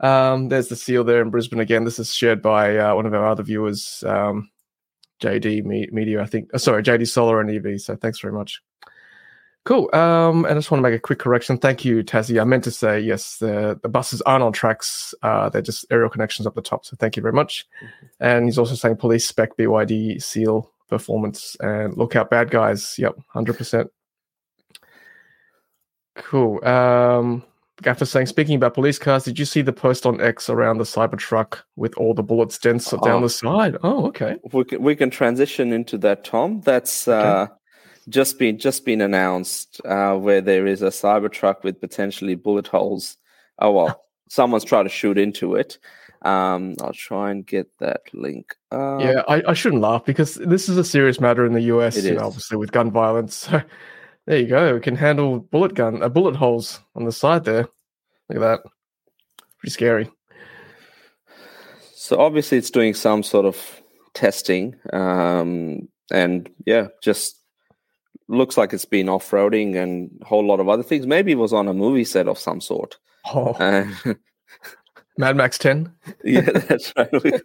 Um, 0.00 0.50
there's 0.50 0.68
the 0.68 0.76
seal 0.76 1.02
there 1.02 1.22
in 1.22 1.30
Brisbane 1.30 1.60
again. 1.60 1.84
This 1.84 1.98
is 1.98 2.12
shared 2.12 2.42
by 2.42 2.76
uh, 2.76 2.94
one 2.94 3.06
of 3.06 3.14
our 3.14 3.26
other 3.26 3.42
viewers, 3.42 4.04
um, 4.06 4.50
JD 5.22 5.64
Media, 5.92 6.20
I 6.20 6.26
think. 6.26 6.50
Oh, 6.52 6.58
sorry, 6.58 6.82
JD 6.82 7.08
Solar 7.08 7.40
and 7.40 7.50
EV. 7.50 7.80
So 7.80 7.96
thanks 7.96 8.20
very 8.20 8.34
much. 8.34 8.60
Cool. 9.66 9.92
Um, 9.92 10.44
and 10.44 10.52
I 10.52 10.54
just 10.54 10.70
want 10.70 10.78
to 10.78 10.88
make 10.88 10.96
a 10.96 11.02
quick 11.02 11.18
correction. 11.18 11.58
Thank 11.58 11.84
you, 11.84 12.04
Tassie. 12.04 12.40
I 12.40 12.44
meant 12.44 12.62
to 12.64 12.70
say 12.70 13.00
yes. 13.00 13.38
The 13.38 13.76
the 13.82 13.88
buses 13.88 14.22
aren't 14.22 14.44
on 14.44 14.52
tracks. 14.52 15.12
Uh, 15.22 15.48
they're 15.48 15.60
just 15.60 15.84
aerial 15.90 16.08
connections 16.08 16.46
up 16.46 16.54
the 16.54 16.62
top. 16.62 16.86
So 16.86 16.96
thank 17.00 17.16
you 17.16 17.20
very 17.22 17.32
much. 17.32 17.66
Mm-hmm. 17.82 18.06
And 18.20 18.44
he's 18.44 18.58
also 18.58 18.76
saying 18.76 18.96
police 18.96 19.26
spec 19.26 19.56
BYD 19.56 20.22
seal 20.22 20.70
performance 20.88 21.56
and 21.58 21.96
look 21.96 22.14
out 22.14 22.30
bad 22.30 22.52
guys. 22.52 22.94
Yep, 22.96 23.18
hundred 23.26 23.58
percent. 23.58 23.90
Cool. 26.14 26.64
Um, 26.64 27.42
Gaffer 27.82 28.04
saying, 28.04 28.26
speaking 28.26 28.54
about 28.54 28.72
police 28.72 29.00
cars, 29.00 29.24
did 29.24 29.36
you 29.36 29.44
see 29.44 29.62
the 29.62 29.72
post 29.72 30.06
on 30.06 30.20
X 30.20 30.48
around 30.48 30.78
the 30.78 30.84
Cybertruck 30.84 31.58
with 31.74 31.92
all 31.96 32.14
the 32.14 32.22
bullets 32.22 32.56
dents 32.56 32.92
oh, 32.92 32.98
down 32.98 33.20
the 33.20 33.28
side? 33.28 33.76
Oh, 33.82 34.06
okay. 34.06 34.36
We 34.52 34.64
can, 34.64 34.80
we 34.80 34.94
can 34.94 35.10
transition 35.10 35.72
into 35.72 35.98
that, 35.98 36.24
Tom. 36.24 36.60
That's 36.60 37.08
okay. 37.08 37.28
uh, 37.28 37.46
just 38.08 38.38
been 38.38 38.58
just 38.58 38.84
been 38.84 39.00
announced 39.00 39.80
uh, 39.84 40.14
where 40.14 40.40
there 40.40 40.66
is 40.66 40.82
a 40.82 40.86
Cybertruck 40.86 41.62
with 41.62 41.80
potentially 41.80 42.34
bullet 42.34 42.68
holes. 42.68 43.16
Oh 43.58 43.72
well, 43.72 44.04
someone's 44.28 44.64
trying 44.64 44.84
to 44.84 44.90
shoot 44.90 45.18
into 45.18 45.54
it. 45.54 45.78
Um, 46.22 46.76
I'll 46.80 46.92
try 46.92 47.30
and 47.30 47.46
get 47.46 47.70
that 47.78 48.02
link. 48.12 48.54
yeah, 48.72 49.22
I, 49.28 49.42
I, 49.48 49.54
shouldn't 49.54 49.82
laugh 49.82 50.04
because 50.04 50.34
this 50.36 50.68
is 50.68 50.76
a 50.76 50.82
serious 50.82 51.20
matter 51.20 51.44
in 51.44 51.52
the 51.52 51.60
US, 51.62 52.02
you 52.02 52.14
know, 52.14 52.26
obviously 52.26 52.56
with 52.56 52.72
gun 52.72 52.90
violence. 52.90 53.36
So 53.36 53.62
there 54.26 54.38
you 54.38 54.46
go. 54.46 54.74
We 54.74 54.80
can 54.80 54.96
handle 54.96 55.38
bullet 55.38 55.74
gun, 55.74 56.02
uh, 56.02 56.08
bullet 56.08 56.34
holes 56.34 56.80
on 56.96 57.04
the 57.04 57.12
side 57.12 57.44
there. 57.44 57.68
Look 58.28 58.36
at 58.36 58.40
that. 58.40 58.60
Pretty 59.58 59.72
scary. 59.72 60.10
So 61.94 62.18
obviously, 62.18 62.58
it's 62.58 62.70
doing 62.70 62.94
some 62.94 63.22
sort 63.22 63.46
of 63.46 63.82
testing, 64.14 64.76
um, 64.92 65.88
and 66.10 66.48
yeah, 66.64 66.88
just 67.02 67.40
looks 68.28 68.56
like 68.56 68.72
it's 68.72 68.84
been 68.84 69.08
off 69.08 69.30
roading 69.30 69.80
and 69.80 70.10
a 70.22 70.24
whole 70.24 70.46
lot 70.46 70.60
of 70.60 70.68
other 70.68 70.82
things. 70.82 71.06
Maybe 71.06 71.32
it 71.32 71.36
was 71.36 71.52
on 71.52 71.68
a 71.68 71.74
movie 71.74 72.04
set 72.04 72.28
of 72.28 72.38
some 72.38 72.60
sort. 72.60 72.98
Oh. 73.32 73.52
Uh, 73.52 73.86
Mad 75.18 75.36
Max 75.36 75.58
10? 75.58 75.92
yeah, 76.24 76.40
that's 76.40 76.92
right. 76.96 77.10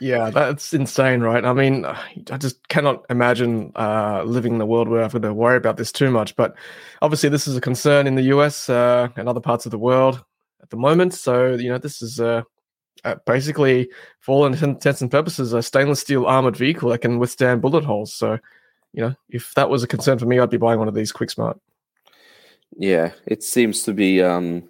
yeah, 0.00 0.30
that's 0.30 0.72
insane, 0.72 1.20
right? 1.20 1.44
I 1.44 1.52
mean, 1.52 1.84
I 1.84 2.38
just 2.38 2.68
cannot 2.68 3.04
imagine 3.10 3.72
uh, 3.74 4.22
living 4.24 4.54
in 4.54 4.60
a 4.60 4.66
world 4.66 4.88
where 4.88 5.00
I 5.00 5.04
have 5.04 5.12
got 5.12 5.22
to 5.22 5.34
worry 5.34 5.56
about 5.56 5.76
this 5.76 5.90
too 5.90 6.10
much. 6.10 6.36
But 6.36 6.54
obviously, 7.02 7.28
this 7.30 7.48
is 7.48 7.56
a 7.56 7.60
concern 7.60 8.06
in 8.06 8.14
the 8.14 8.22
US 8.24 8.68
uh, 8.68 9.08
and 9.16 9.28
other 9.28 9.40
parts 9.40 9.66
of 9.66 9.70
the 9.72 9.78
world 9.78 10.22
at 10.62 10.70
the 10.70 10.76
moment. 10.76 11.14
So, 11.14 11.54
you 11.54 11.68
know, 11.68 11.78
this 11.78 12.00
is 12.00 12.20
uh, 12.20 12.42
uh 13.04 13.16
basically, 13.26 13.88
for 14.20 14.36
all 14.36 14.46
intents 14.46 15.00
and 15.00 15.10
purposes, 15.10 15.52
a 15.52 15.62
stainless 15.62 16.00
steel 16.00 16.26
armored 16.26 16.56
vehicle 16.56 16.90
that 16.90 16.98
can 16.98 17.18
withstand 17.18 17.60
bullet 17.60 17.84
holes. 17.84 18.14
So, 18.14 18.38
you 18.94 19.02
know, 19.02 19.14
if 19.28 19.52
that 19.54 19.68
was 19.68 19.82
a 19.82 19.88
concern 19.88 20.18
for 20.18 20.26
me, 20.26 20.38
I'd 20.38 20.50
be 20.50 20.56
buying 20.56 20.78
one 20.78 20.88
of 20.88 20.94
these 20.94 21.12
quick 21.12 21.30
smart. 21.30 21.58
Yeah, 22.76 23.12
it 23.26 23.42
seems 23.42 23.82
to 23.82 23.92
be, 23.92 24.22
um, 24.22 24.68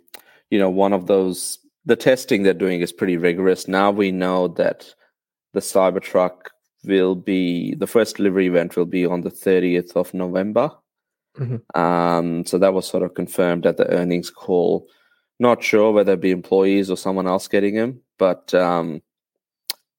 you 0.51 0.59
know, 0.59 0.71
one 0.71 0.93
of 0.93 1.07
those. 1.07 1.59
The 1.85 1.97
testing 1.97 2.43
they're 2.43 2.55
doing 2.55 2.81
is 2.81 2.93
pretty 2.93 3.19
rigorous. 3.19 3.69
Now 3.69 3.91
we 3.91 4.11
know 4.11 4.49
that 4.49 4.95
the 5.53 5.61
Cybertruck 5.61 6.49
will 6.85 7.15
be 7.15 7.75
the 7.75 7.87
first 7.87 8.17
delivery 8.17 8.47
event 8.47 8.77
will 8.77 8.87
be 8.87 9.05
on 9.05 9.21
the 9.21 9.31
30th 9.31 9.95
of 9.95 10.15
November. 10.15 10.71
Mm-hmm. 11.39 11.79
Um, 11.79 12.47
so 12.47 12.57
that 12.59 12.73
was 12.73 12.87
sort 12.87 13.03
of 13.03 13.15
confirmed 13.15 13.67
at 13.67 13.77
the 13.77 13.89
earnings 13.91 14.31
call. 14.31 14.89
Not 15.39 15.63
sure 15.63 15.93
whether 15.93 16.13
it 16.13 16.21
be 16.21 16.31
employees 16.31 16.91
or 16.91 16.97
someone 16.97 17.27
else 17.27 17.49
getting 17.49 17.75
them, 17.75 18.01
but 18.19 18.55
um, 18.55 19.03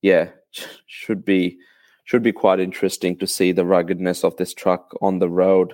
yeah, 0.02 0.30
should 0.88 1.24
be 1.24 1.60
should 2.06 2.24
be 2.24 2.32
quite 2.32 2.60
interesting 2.60 3.18
to 3.18 3.28
see 3.28 3.52
the 3.52 3.66
ruggedness 3.66 4.24
of 4.24 4.38
this 4.38 4.54
truck 4.54 4.96
on 5.02 5.20
the 5.20 5.30
road. 5.30 5.74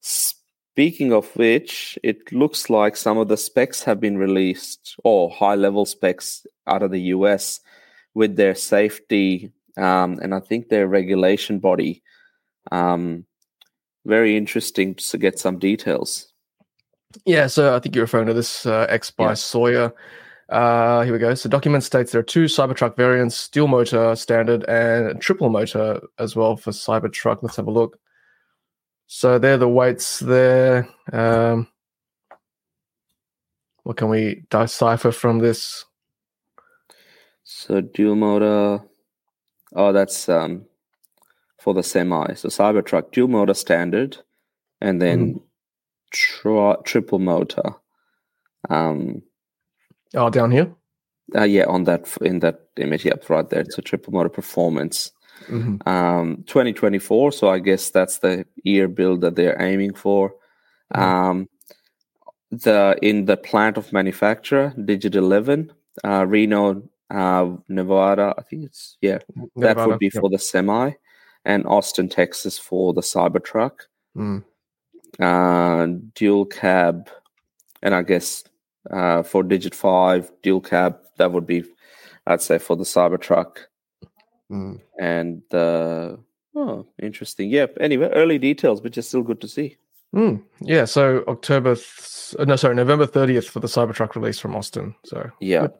Speaking 0.00 1.12
of 1.12 1.34
which, 1.36 1.98
it 2.02 2.32
looks 2.32 2.68
like 2.68 2.96
some 2.96 3.18
of 3.18 3.28
the 3.28 3.36
specs 3.36 3.82
have 3.84 4.00
been 4.00 4.18
released, 4.18 4.96
or 5.04 5.30
high 5.30 5.54
level 5.54 5.86
specs 5.86 6.46
out 6.66 6.82
of 6.82 6.90
the 6.90 7.00
US 7.14 7.60
with 8.14 8.36
their 8.36 8.54
safety 8.54 9.52
um, 9.76 10.18
and 10.22 10.34
I 10.34 10.40
think 10.40 10.68
their 10.68 10.86
regulation 10.86 11.58
body. 11.58 12.02
Um, 12.70 13.24
very 14.04 14.36
interesting 14.36 14.94
to 14.94 15.18
get 15.18 15.38
some 15.38 15.58
details. 15.58 16.28
Yeah, 17.24 17.48
so 17.48 17.74
I 17.74 17.80
think 17.80 17.94
you're 17.94 18.04
referring 18.04 18.28
to 18.28 18.34
this 18.34 18.66
uh, 18.66 18.86
X 18.88 19.10
by 19.10 19.28
yeah. 19.28 19.34
Sawyer. 19.34 19.92
Uh, 20.50 21.02
here 21.02 21.12
we 21.12 21.18
go. 21.18 21.32
So 21.34 21.48
document 21.48 21.84
states 21.84 22.10
there 22.10 22.20
are 22.20 22.24
two 22.24 22.46
Cybertruck 22.46 22.96
variants, 22.96 23.48
dual 23.48 23.68
motor 23.68 24.16
standard 24.16 24.64
and 24.64 25.20
triple 25.20 25.48
motor 25.48 26.00
as 26.18 26.34
well 26.34 26.56
for 26.56 26.72
Cybertruck. 26.72 27.38
Let's 27.42 27.56
have 27.56 27.68
a 27.68 27.70
look. 27.70 27.98
So 29.06 29.38
there 29.38 29.54
are 29.54 29.58
the 29.58 29.68
weights 29.68 30.18
there. 30.18 30.88
Um, 31.12 31.68
what 33.84 33.96
can 33.96 34.08
we 34.08 34.44
decipher 34.50 35.12
from 35.12 35.38
this? 35.38 35.84
So 37.44 37.80
dual 37.80 38.16
motor. 38.16 38.84
Oh, 39.74 39.92
that's 39.92 40.28
um, 40.28 40.66
for 41.60 41.74
the 41.74 41.82
semi. 41.82 42.34
So 42.34 42.48
Cybertruck 42.48 43.12
dual 43.12 43.28
motor 43.28 43.54
standard, 43.54 44.18
and 44.80 45.00
then 45.00 45.34
mm. 45.34 45.42
tri- 46.10 46.76
triple 46.84 47.20
motor. 47.20 47.74
Um, 48.68 49.22
Oh, 50.14 50.30
down 50.30 50.50
here. 50.50 50.74
Uh, 51.34 51.44
yeah, 51.44 51.64
on 51.66 51.84
that 51.84 52.16
in 52.22 52.40
that 52.40 52.68
image, 52.76 53.04
yep, 53.04 53.28
right 53.30 53.48
there. 53.48 53.60
It's 53.60 53.78
a 53.78 53.82
triple 53.82 54.12
motor 54.12 54.28
performance. 54.28 55.12
Mm-hmm. 55.46 55.88
Um, 55.88 56.44
2024. 56.46 57.32
So 57.32 57.48
I 57.48 57.58
guess 57.58 57.90
that's 57.90 58.18
the 58.18 58.44
year 58.62 58.88
build 58.88 59.20
that 59.22 59.36
they're 59.36 59.60
aiming 59.60 59.94
for. 59.94 60.34
Mm. 60.94 61.00
Um, 61.00 61.48
the 62.50 62.98
in 63.00 63.26
the 63.26 63.36
plant 63.36 63.76
of 63.76 63.92
manufacturer, 63.92 64.74
Digit 64.84 65.14
Eleven, 65.14 65.72
uh, 66.04 66.26
Reno, 66.26 66.82
uh, 67.10 67.50
Nevada. 67.68 68.34
I 68.36 68.42
think 68.42 68.64
it's 68.64 68.96
yeah. 69.00 69.18
Nevada, 69.54 69.74
that 69.74 69.88
would 69.88 69.98
be 69.98 70.10
yep. 70.12 70.20
for 70.20 70.28
the 70.28 70.38
semi, 70.38 70.92
and 71.44 71.64
Austin, 71.66 72.08
Texas 72.08 72.58
for 72.58 72.92
the 72.92 73.02
Cybertruck. 73.02 73.82
Mm. 74.16 74.44
Uh, 75.20 75.86
dual 76.14 76.46
cab, 76.46 77.08
and 77.82 77.94
I 77.94 78.02
guess 78.02 78.44
uh, 78.90 79.22
for 79.22 79.42
Digit 79.42 79.74
Five, 79.74 80.30
dual 80.42 80.60
cab. 80.60 80.98
That 81.18 81.32
would 81.32 81.46
be, 81.46 81.64
I'd 82.26 82.42
say, 82.42 82.58
for 82.58 82.76
the 82.76 82.84
Cybertruck. 82.84 83.58
Mm. 84.50 84.80
And 84.98 85.42
uh, 85.52 86.16
oh, 86.54 86.86
interesting. 87.00 87.50
Yeah. 87.50 87.66
Anyway, 87.80 88.08
early 88.14 88.38
details, 88.38 88.80
but 88.80 88.96
is 88.96 89.08
still 89.08 89.22
good 89.22 89.40
to 89.40 89.48
see. 89.48 89.76
Mm. 90.14 90.42
Yeah. 90.60 90.86
So 90.86 91.24
October, 91.28 91.76
th- 91.76 92.46
no, 92.46 92.56
sorry, 92.56 92.74
November 92.74 93.06
thirtieth 93.06 93.48
for 93.48 93.60
the 93.60 93.68
Cybertruck 93.68 94.14
release 94.14 94.38
from 94.38 94.56
Austin. 94.56 94.94
So 95.04 95.30
yeah. 95.40 95.62
Good. 95.62 95.72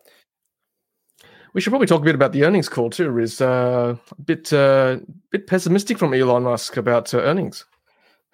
We 1.53 1.61
should 1.61 1.71
probably 1.71 1.89
talk 1.89 2.03
a 2.03 2.05
bit 2.05 2.15
about 2.15 2.33
the 2.33 2.45
earnings 2.45 2.69
call 2.69 2.91
too. 2.91 3.19
Is 3.19 3.41
uh, 3.41 3.97
a 4.11 4.23
bit 4.23 4.53
uh, 4.53 4.99
bit 5.31 5.47
pessimistic 5.47 5.99
from 5.99 6.15
Elon 6.15 6.45
Musk 6.45 6.77
about 6.77 7.13
uh, 7.13 7.19
earnings. 7.19 7.65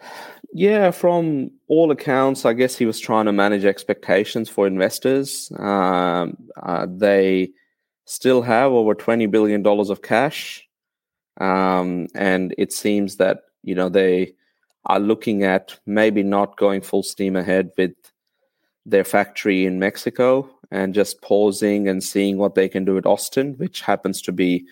Yeah, 0.53 0.91
from 0.91 1.51
all 1.69 1.91
accounts, 1.91 2.45
I 2.45 2.53
guess 2.53 2.77
he 2.77 2.87
was 2.87 3.01
trying 3.01 3.27
to 3.27 3.33
manage 3.33 3.65
expectations 3.65 4.49
for 4.49 4.67
investors. 4.67 5.51
Um, 5.59 6.37
uh, 6.63 6.87
they 6.89 7.51
still 8.05 8.43
have 8.43 8.73
over 8.73 8.95
twenty 8.95 9.27
billion 9.27 9.63
dollars 9.63 9.91
of 9.91 10.03
cash, 10.03 10.67
um, 11.41 12.07
and 12.15 12.55
it 12.57 12.73
seems 12.73 13.17
that 13.17 13.41
you 13.63 13.75
know 13.75 13.89
they 13.89 14.35
are 14.87 15.01
looking 15.01 15.43
at 15.43 15.79
maybe 15.85 16.23
not 16.23 16.57
going 16.57 16.81
full 16.81 17.03
steam 17.03 17.37
ahead 17.37 17.71
with 17.77 17.93
their 18.87 19.05
factory 19.05 19.67
in 19.67 19.79
Mexico 19.81 20.49
and 20.71 20.95
just 20.95 21.21
pausing 21.23 21.89
and 21.89 22.03
seeing 22.03 22.39
what 22.39 22.55
they 22.55 22.69
can 22.69 22.85
do 22.85 22.97
at 22.97 23.07
Austin, 23.07 23.55
which 23.59 23.81
happens 23.81 24.23
to 24.23 24.33
be, 24.33 24.65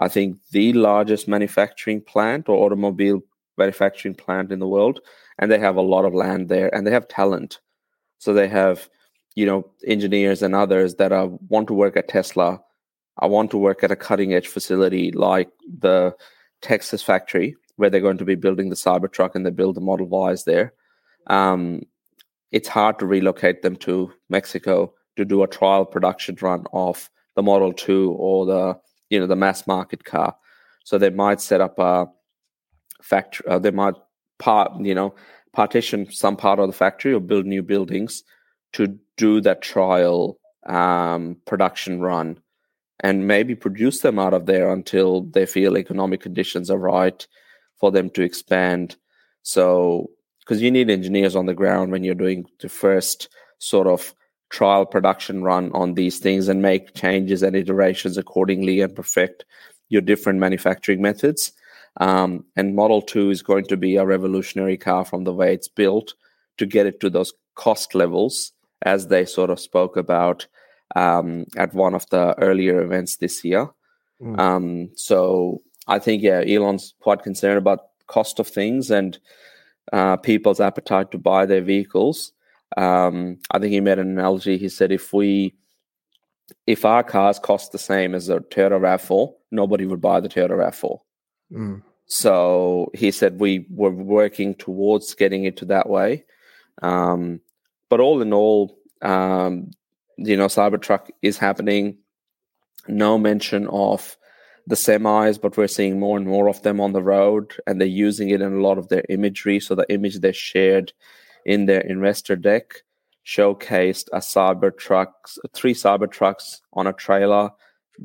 I 0.00 0.08
think, 0.08 0.36
the 0.52 0.74
largest 0.74 1.28
manufacturing 1.28 2.02
plant 2.02 2.48
or 2.48 2.64
automobile 2.64 3.22
manufacturing 3.58 4.14
plant 4.14 4.52
in 4.52 4.58
the 4.58 4.68
world. 4.68 5.00
And 5.38 5.50
they 5.50 5.58
have 5.58 5.76
a 5.76 5.82
lot 5.82 6.04
of 6.04 6.14
land 6.14 6.48
there 6.48 6.74
and 6.74 6.86
they 6.86 6.90
have 6.90 7.08
talent. 7.08 7.60
So 8.18 8.32
they 8.32 8.48
have, 8.48 8.88
you 9.34 9.46
know, 9.46 9.70
engineers 9.86 10.42
and 10.42 10.54
others 10.54 10.96
that 10.96 11.12
are, 11.12 11.26
want 11.48 11.68
to 11.68 11.74
work 11.74 11.96
at 11.96 12.08
Tesla. 12.08 12.60
I 13.18 13.26
want 13.26 13.50
to 13.52 13.58
work 13.58 13.84
at 13.84 13.90
a 13.90 13.96
cutting 13.96 14.34
edge 14.34 14.48
facility 14.48 15.12
like 15.12 15.50
the 15.80 16.14
Texas 16.62 17.02
factory 17.02 17.56
where 17.76 17.90
they're 17.90 18.00
going 18.00 18.18
to 18.18 18.24
be 18.24 18.34
building 18.34 18.70
the 18.70 18.76
Cybertruck 18.76 19.34
and 19.34 19.46
they 19.46 19.50
build 19.50 19.76
the 19.76 19.80
Model 19.80 20.30
Ys 20.30 20.44
there. 20.44 20.72
Um, 21.28 21.82
it's 22.50 22.68
hard 22.68 22.98
to 22.98 23.06
relocate 23.06 23.62
them 23.62 23.76
to 23.76 24.12
Mexico 24.28 24.92
to 25.16 25.24
do 25.24 25.42
a 25.42 25.48
trial 25.48 25.84
production 25.84 26.36
run 26.40 26.64
of 26.72 27.10
the 27.36 27.42
Model 27.42 27.72
2 27.72 28.12
or 28.12 28.46
the 28.46 28.78
you 29.10 29.20
know 29.20 29.26
the 29.26 29.36
mass 29.36 29.66
market 29.66 30.04
car. 30.04 30.34
So 30.84 30.98
they 30.98 31.10
might 31.10 31.40
set 31.40 31.60
up 31.60 31.78
a 31.78 32.06
factory. 33.02 33.46
Uh, 33.48 33.58
they 33.58 33.70
might 33.70 33.94
part 34.38 34.72
you 34.80 34.94
know 34.94 35.14
partition 35.52 36.10
some 36.10 36.36
part 36.36 36.58
of 36.58 36.68
the 36.68 36.72
factory 36.72 37.12
or 37.12 37.20
build 37.20 37.46
new 37.46 37.62
buildings 37.62 38.22
to 38.72 38.98
do 39.16 39.40
that 39.40 39.62
trial 39.62 40.38
um, 40.66 41.36
production 41.46 42.00
run 42.00 42.38
and 43.00 43.26
maybe 43.26 43.54
produce 43.54 44.00
them 44.00 44.18
out 44.18 44.34
of 44.34 44.46
there 44.46 44.70
until 44.70 45.22
they 45.22 45.46
feel 45.46 45.76
economic 45.76 46.20
conditions 46.20 46.70
are 46.70 46.78
right 46.78 47.26
for 47.76 47.90
them 47.90 48.10
to 48.10 48.22
expand. 48.22 48.96
So 49.42 50.10
because 50.40 50.60
you 50.60 50.70
need 50.70 50.90
engineers 50.90 51.36
on 51.36 51.46
the 51.46 51.54
ground 51.54 51.92
when 51.92 52.02
you're 52.02 52.14
doing 52.14 52.46
the 52.60 52.68
first 52.68 53.28
sort 53.58 53.86
of 53.86 54.14
trial 54.50 54.86
production 54.86 55.42
run 55.42 55.70
on 55.72 55.94
these 55.94 56.18
things 56.18 56.48
and 56.48 56.62
make 56.62 56.94
changes 56.94 57.42
and 57.42 57.54
iterations 57.54 58.16
accordingly 58.16 58.80
and 58.80 58.94
perfect 58.94 59.44
your 59.90 60.02
different 60.02 60.38
manufacturing 60.38 61.02
methods. 61.02 61.52
Um, 61.98 62.44
and 62.56 62.76
Model 62.76 63.02
2 63.02 63.30
is 63.30 63.42
going 63.42 63.64
to 63.66 63.76
be 63.76 63.96
a 63.96 64.06
revolutionary 64.06 64.76
car 64.76 65.04
from 65.04 65.24
the 65.24 65.34
way 65.34 65.52
it's 65.52 65.68
built 65.68 66.14
to 66.58 66.66
get 66.66 66.86
it 66.86 67.00
to 67.00 67.10
those 67.10 67.32
cost 67.54 67.94
levels 67.94 68.52
as 68.82 69.08
they 69.08 69.24
sort 69.24 69.50
of 69.50 69.58
spoke 69.58 69.96
about 69.96 70.46
um, 70.96 71.44
at 71.56 71.74
one 71.74 71.94
of 71.94 72.08
the 72.10 72.38
earlier 72.38 72.80
events 72.80 73.16
this 73.16 73.44
year. 73.44 73.68
Mm. 74.22 74.38
Um, 74.38 74.90
so 74.94 75.62
I 75.86 75.98
think, 75.98 76.22
yeah, 76.22 76.42
Elon's 76.46 76.94
quite 77.00 77.22
concerned 77.22 77.58
about 77.58 77.80
cost 78.06 78.38
of 78.38 78.46
things 78.46 78.90
and 78.90 79.18
uh, 79.92 80.16
people's 80.16 80.60
appetite 80.60 81.10
to 81.10 81.18
buy 81.18 81.46
their 81.46 81.62
vehicles. 81.62 82.32
Um, 82.76 83.38
I 83.50 83.58
think 83.58 83.72
he 83.72 83.80
made 83.80 83.98
an 83.98 84.10
analogy. 84.10 84.58
He 84.58 84.68
said 84.68 84.92
if 84.92 85.12
we 85.12 85.54
if 86.66 86.84
our 86.84 87.02
cars 87.02 87.38
cost 87.38 87.72
the 87.72 87.78
same 87.78 88.14
as 88.14 88.28
a 88.28 88.40
Toyota 88.40 88.80
RAV4, 88.80 89.32
nobody 89.50 89.84
would 89.86 90.00
buy 90.00 90.20
the 90.20 90.28
Toyota 90.28 90.50
RAV4. 90.50 90.98
Mm. 91.52 91.82
So 92.06 92.90
he 92.94 93.10
said 93.10 93.40
we 93.40 93.66
were 93.70 93.90
working 93.90 94.54
towards 94.54 95.14
getting 95.14 95.44
it 95.44 95.56
to 95.58 95.66
that 95.66 95.88
way. 95.88 96.24
Um, 96.82 97.40
but 97.88 98.00
all 98.00 98.22
in 98.22 98.32
all, 98.32 98.78
um, 99.02 99.70
you 100.16 100.36
know, 100.36 100.46
Cybertruck 100.46 101.10
is 101.22 101.38
happening. 101.38 101.98
No 102.86 103.18
mention 103.18 103.66
of 103.68 104.16
the 104.66 104.74
semis, 104.74 105.40
but 105.40 105.56
we're 105.56 105.66
seeing 105.66 105.98
more 105.98 106.16
and 106.16 106.26
more 106.26 106.48
of 106.48 106.62
them 106.62 106.80
on 106.80 106.92
the 106.92 107.02
road, 107.02 107.54
and 107.66 107.80
they're 107.80 107.88
using 107.88 108.30
it 108.30 108.42
in 108.42 108.52
a 108.52 108.60
lot 108.60 108.78
of 108.78 108.88
their 108.88 109.04
imagery. 109.08 109.60
So 109.60 109.74
the 109.74 109.90
image 109.92 110.20
they 110.20 110.32
shared 110.32 110.92
in 111.44 111.66
their 111.66 111.80
investor 111.80 112.36
deck 112.36 112.82
showcased 113.24 114.08
a 114.12 114.18
Cybertruck, 114.18 115.08
three 115.52 115.74
Cybertrucks 115.74 116.60
on 116.72 116.86
a 116.86 116.92
trailer 116.92 117.50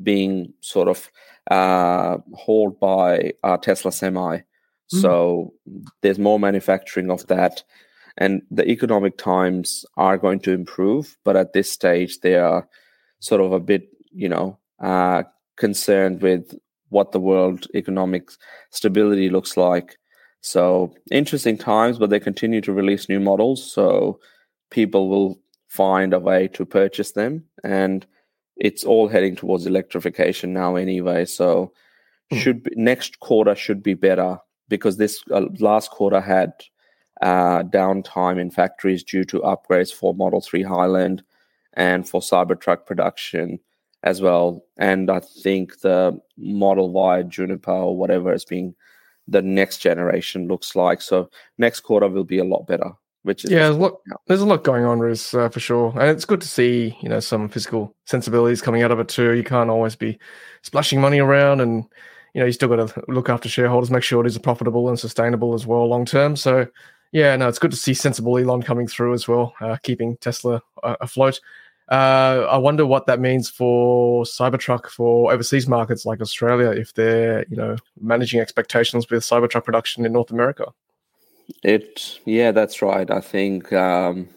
being 0.02 0.52
sort 0.60 0.88
of 0.88 1.10
uh, 1.50 2.18
hauled 2.34 2.78
by 2.80 3.32
Tesla 3.62 3.92
semi. 3.92 4.38
Mm-hmm. 4.38 5.00
So 5.00 5.54
there's 6.02 6.18
more 6.18 6.38
manufacturing 6.38 7.10
of 7.10 7.26
that. 7.28 7.62
And 8.16 8.42
the 8.50 8.68
economic 8.68 9.18
times 9.18 9.84
are 9.96 10.18
going 10.18 10.40
to 10.40 10.52
improve, 10.52 11.16
but 11.24 11.36
at 11.36 11.52
this 11.52 11.70
stage, 11.70 12.20
they 12.20 12.36
are 12.36 12.68
sort 13.18 13.40
of 13.40 13.52
a 13.52 13.58
bit, 13.58 13.88
you 14.12 14.28
know, 14.28 14.58
uh, 14.80 15.24
concerned 15.56 16.22
with 16.22 16.54
what 16.90 17.10
the 17.10 17.20
world 17.20 17.66
economic 17.74 18.30
stability 18.70 19.30
looks 19.30 19.56
like. 19.56 19.96
So 20.42 20.94
interesting 21.10 21.58
times, 21.58 21.98
but 21.98 22.10
they 22.10 22.20
continue 22.20 22.60
to 22.60 22.72
release 22.72 23.08
new 23.08 23.18
models. 23.18 23.72
So 23.72 24.20
people 24.70 25.08
will 25.08 25.40
find 25.68 26.14
a 26.14 26.20
way 26.20 26.48
to 26.48 26.64
purchase 26.64 27.12
them. 27.12 27.44
And 27.64 28.06
it's 28.56 28.84
all 28.84 29.08
heading 29.08 29.36
towards 29.36 29.66
electrification 29.66 30.52
now 30.52 30.76
anyway. 30.76 31.24
So 31.24 31.72
mm. 32.32 32.38
should 32.38 32.62
be, 32.62 32.70
next 32.76 33.20
quarter 33.20 33.54
should 33.54 33.82
be 33.82 33.94
better 33.94 34.38
because 34.68 34.96
this 34.96 35.22
uh, 35.30 35.46
last 35.58 35.90
quarter 35.90 36.20
had 36.20 36.52
uh, 37.22 37.62
downtime 37.64 38.40
in 38.40 38.50
factories 38.50 39.02
due 39.02 39.24
to 39.24 39.40
upgrades 39.40 39.92
for 39.92 40.14
Model 40.14 40.40
3 40.40 40.62
Highland 40.62 41.22
and 41.74 42.08
for 42.08 42.20
Cybertruck 42.20 42.86
production 42.86 43.58
as 44.02 44.20
well. 44.20 44.64
And 44.76 45.10
I 45.10 45.20
think 45.20 45.80
the 45.80 46.18
Model 46.36 46.90
Y 46.90 47.22
Juniper 47.22 47.72
or 47.72 47.96
whatever 47.96 48.32
is 48.32 48.44
being 48.44 48.74
the 49.26 49.42
next 49.42 49.78
generation 49.78 50.48
looks 50.48 50.76
like. 50.76 51.00
So 51.00 51.30
next 51.58 51.80
quarter 51.80 52.08
will 52.08 52.24
be 52.24 52.38
a 52.38 52.44
lot 52.44 52.66
better. 52.66 52.92
Which 53.24 53.44
is 53.44 53.50
yeah, 53.50 53.60
there's 53.60 53.76
a 53.76 53.78
lot, 53.78 54.00
there's 54.26 54.40
a 54.42 54.46
lot 54.46 54.64
going 54.64 54.84
on, 54.84 55.00
Riz, 55.00 55.32
uh, 55.32 55.48
for 55.48 55.58
sure, 55.58 55.94
and 55.98 56.10
it's 56.10 56.26
good 56.26 56.42
to 56.42 56.48
see 56.48 56.96
you 57.00 57.08
know 57.08 57.20
some 57.20 57.48
physical 57.48 57.94
sensibilities 58.04 58.60
coming 58.60 58.82
out 58.82 58.90
of 58.90 59.00
it 59.00 59.08
too. 59.08 59.32
You 59.32 59.42
can't 59.42 59.70
always 59.70 59.96
be 59.96 60.18
splashing 60.60 61.00
money 61.00 61.20
around, 61.20 61.62
and 61.62 61.84
you 62.34 62.40
know 62.40 62.46
you 62.46 62.52
still 62.52 62.68
got 62.68 62.86
to 62.86 63.04
look 63.08 63.30
after 63.30 63.48
shareholders, 63.48 63.90
make 63.90 64.02
sure 64.02 64.22
it 64.22 64.26
is 64.26 64.36
profitable 64.36 64.90
and 64.90 65.00
sustainable 65.00 65.54
as 65.54 65.66
well 65.66 65.88
long 65.88 66.04
term. 66.04 66.36
So 66.36 66.66
yeah, 67.12 67.34
no, 67.36 67.48
it's 67.48 67.58
good 67.58 67.70
to 67.70 67.78
see 67.78 67.94
sensible 67.94 68.36
Elon 68.36 68.60
coming 68.60 68.88
through 68.88 69.14
as 69.14 69.26
well, 69.26 69.54
uh, 69.60 69.78
keeping 69.82 70.18
Tesla 70.18 70.60
uh, 70.82 70.96
afloat. 71.00 71.40
Uh, 71.88 72.46
I 72.50 72.58
wonder 72.58 72.84
what 72.84 73.06
that 73.06 73.20
means 73.20 73.48
for 73.48 74.24
Cybertruck 74.24 74.88
for 74.88 75.32
overseas 75.32 75.68
markets 75.68 76.04
like 76.04 76.20
Australia 76.20 76.70
if 76.70 76.92
they're 76.92 77.46
you 77.48 77.56
know 77.56 77.76
managing 78.00 78.40
expectations 78.40 79.08
with 79.08 79.22
Cybertruck 79.22 79.64
production 79.64 80.04
in 80.04 80.12
North 80.12 80.30
America. 80.30 80.66
It 81.62 82.20
yeah, 82.24 82.52
that's 82.52 82.82
right. 82.82 83.10
I 83.10 83.20
think 83.20 83.72
um, 83.72 84.28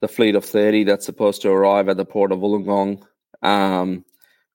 the 0.00 0.08
fleet 0.08 0.34
of 0.34 0.44
thirty 0.44 0.84
that's 0.84 1.06
supposed 1.06 1.42
to 1.42 1.50
arrive 1.50 1.88
at 1.88 1.96
the 1.96 2.04
port 2.04 2.32
of 2.32 2.40
Wollongong 2.40 3.02
um, 3.42 4.04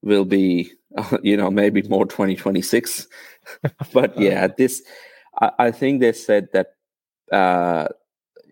will 0.01 0.25
be 0.25 0.71
you 1.23 1.37
know 1.37 1.49
maybe 1.49 1.81
more 1.83 2.05
twenty 2.05 2.35
twenty 2.35 2.61
six, 2.61 3.07
but 3.93 4.17
yeah, 4.19 4.47
this 4.47 4.83
I, 5.39 5.51
I, 5.59 5.71
think 5.71 6.01
they 6.01 6.13
said 6.13 6.49
that 6.53 6.73
uh, 7.31 7.87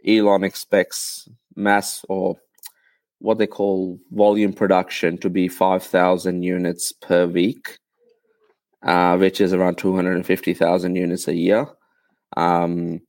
Elon 0.05 0.43
expects 0.43 1.29
mass 1.55 2.03
or 2.09 2.37
what 3.19 3.37
they 3.37 3.47
call 3.47 3.99
volume 4.11 4.53
production 4.53 5.17
to 5.17 5.29
be 5.29 5.47
5,000 5.47 6.43
units 6.43 6.91
per 6.91 7.25
week, 7.25 7.79
uh, 8.83 9.17
which 9.17 9.41
is 9.41 9.53
around 9.53 9.77
250,000 9.77 10.95
units 10.95 11.27
a 11.27 11.33
year. 11.33 11.67
Um, 12.37 13.01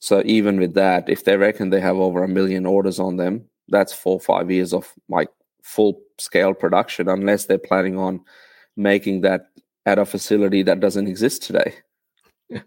So 0.00 0.22
even 0.24 0.60
with 0.60 0.74
that, 0.74 1.08
if 1.08 1.24
they 1.24 1.36
reckon 1.36 1.70
they 1.70 1.80
have 1.80 1.96
over 1.96 2.22
a 2.22 2.28
million 2.28 2.66
orders 2.66 3.00
on 3.00 3.16
them, 3.16 3.44
that's 3.68 3.92
four 3.92 4.20
five 4.20 4.50
years 4.50 4.72
of 4.72 4.92
like 5.08 5.28
full 5.62 6.00
scale 6.18 6.54
production, 6.54 7.08
unless 7.08 7.46
they're 7.46 7.58
planning 7.58 7.98
on 7.98 8.20
making 8.76 9.22
that 9.22 9.48
at 9.86 9.98
a 9.98 10.04
facility 10.04 10.62
that 10.62 10.80
doesn't 10.80 11.08
exist 11.08 11.42
today. 11.42 11.74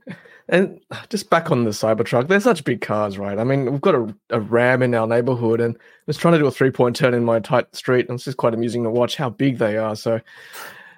And 0.52 0.82
just 1.08 1.30
back 1.30 1.50
on 1.50 1.64
the 1.64 1.70
Cybertruck, 1.70 2.28
they're 2.28 2.42
such 2.42 2.66
big 2.66 2.82
cars, 2.82 3.18
right? 3.18 3.40
I 3.40 3.46
mean, 3.46 3.72
we've 3.72 3.80
got 3.80 3.96
a, 3.96 4.14
a 4.32 4.42
Ram 4.42 4.84
in 4.84 4.94
our 4.94 5.08
neighborhood, 5.08 5.62
and 5.62 5.78
I 5.78 5.80
was 6.08 6.18
trying 6.18 6.34
to 6.34 6.40
do 6.40 6.46
a 6.46 6.52
three 6.52 6.72
point 6.72 6.96
turn 6.96 7.14
in 7.14 7.24
my 7.24 7.40
tight 7.40 7.74
street, 7.74 8.10
and 8.10 8.16
it's 8.16 8.26
just 8.26 8.36
quite 8.36 8.54
amusing 8.54 8.84
to 8.84 8.90
watch 8.90 9.16
how 9.16 9.30
big 9.30 9.60
they 9.60 9.78
are. 9.78 9.96
So 9.96 10.20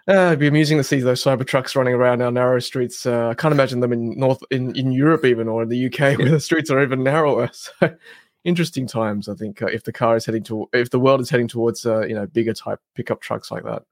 uh, 0.07 0.27
it'd 0.27 0.39
be 0.39 0.47
amusing 0.47 0.77
to 0.77 0.83
see 0.83 0.99
those 0.99 1.23
cyber 1.23 1.45
trucks 1.45 1.75
running 1.75 1.93
around 1.93 2.21
our 2.21 2.31
narrow 2.31 2.59
streets. 2.59 3.05
Uh, 3.05 3.29
I 3.29 3.33
can't 3.33 3.53
imagine 3.53 3.79
them 3.79 3.93
in 3.93 4.17
North 4.17 4.43
in, 4.51 4.75
in 4.75 4.91
Europe 4.91 5.25
even 5.25 5.47
or 5.47 5.63
in 5.63 5.69
the 5.69 5.85
UK 5.85 6.17
where 6.17 6.29
the 6.29 6.39
streets 6.39 6.69
are 6.69 6.81
even 6.81 7.03
narrower. 7.03 7.49
So 7.79 7.95
interesting 8.43 8.87
times, 8.87 9.29
I 9.29 9.35
think, 9.35 9.61
uh, 9.61 9.67
if 9.67 9.83
the 9.83 9.93
car 9.93 10.15
is 10.15 10.25
heading 10.25 10.43
to 10.43 10.67
if 10.73 10.89
the 10.89 10.99
world 10.99 11.21
is 11.21 11.29
heading 11.29 11.47
towards 11.47 11.85
uh, 11.85 12.05
you 12.05 12.15
know 12.15 12.27
bigger 12.27 12.53
type 12.53 12.79
pickup 12.95 13.21
trucks 13.21 13.51
like 13.51 13.63
that. 13.63 13.83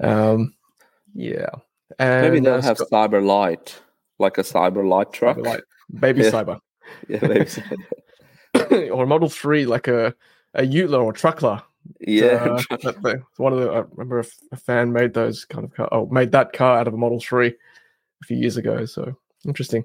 Um, 0.00 0.54
yeah, 1.14 1.50
and, 1.98 2.22
maybe 2.22 2.40
they'll 2.40 2.54
uh, 2.54 2.62
have 2.62 2.78
Scott, 2.78 2.90
Cyber 2.90 3.24
Light 3.24 3.80
like 4.18 4.38
a 4.38 4.42
cyber 4.42 4.86
light 4.88 5.12
truck, 5.12 5.36
cyber 5.38 5.46
light. 5.46 5.62
baby 5.98 6.22
yeah. 6.22 6.30
cyber, 6.30 6.60
yeah, 7.08 7.18
baby 7.18 7.44
cyber. 8.54 8.90
or 8.94 9.06
Model 9.06 9.28
Three, 9.28 9.66
like 9.66 9.88
a 9.88 10.14
a 10.54 10.62
Utla 10.62 11.02
or 11.02 11.12
Truckla. 11.12 11.62
Yeah, 12.00 12.58
uh, 12.70 13.14
one 13.36 13.52
of 13.52 13.60
the 13.60 13.70
I 13.70 13.84
remember 13.92 14.20
a, 14.20 14.24
a, 14.52 14.56
fan 14.56 14.92
made 14.92 15.14
those 15.14 15.44
kind 15.44 15.64
of 15.64 15.74
car. 15.74 15.88
Oh, 15.92 16.06
made 16.06 16.32
that 16.32 16.52
car 16.52 16.78
out 16.78 16.88
of 16.88 16.94
a 16.94 16.96
Model 16.96 17.20
Three 17.20 17.48
a 17.48 18.26
few 18.26 18.36
years 18.36 18.56
ago. 18.56 18.84
So 18.86 19.16
interesting. 19.46 19.84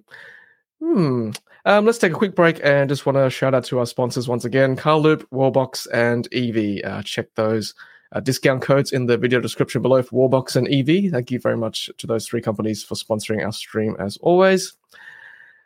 Hmm. 0.82 1.32
Um, 1.66 1.86
let's 1.86 1.98
take 1.98 2.14
a 2.14 2.16
quick 2.16 2.36
break 2.36 2.62
and 2.64 2.90
just 2.90 3.06
want 3.06 3.18
to 3.18 3.30
shout 3.30 3.54
out 3.54 3.66
to 3.66 3.80
our 3.80 3.86
sponsors 3.86 4.28
once 4.28 4.46
again: 4.46 4.76
Carloop, 4.76 5.26
Wallbox, 5.34 5.88
and 5.94 6.28
EV. 6.34 6.90
Uh, 6.90 7.04
check 7.04 7.28
those 7.36 7.74
uh, 8.12 8.20
discount 8.20 8.62
codes 8.62 8.92
in 8.92 9.06
the 9.06 9.18
video 9.18 9.40
description 9.40 9.82
below 9.82 10.02
for 10.02 10.30
Wallbox 10.30 10.56
and 10.56 10.68
EV. 10.68 11.12
Thank 11.12 11.32
you 11.32 11.40
very 11.40 11.58
much 11.58 11.90
to 11.98 12.08
those 12.08 12.28
three 12.28 12.42
companies 12.42 12.84
for 12.84 12.96
sponsoring 12.96 13.46
our 13.46 13.52
stream 13.52 13.96
as 14.00 14.18
always. 14.18 14.74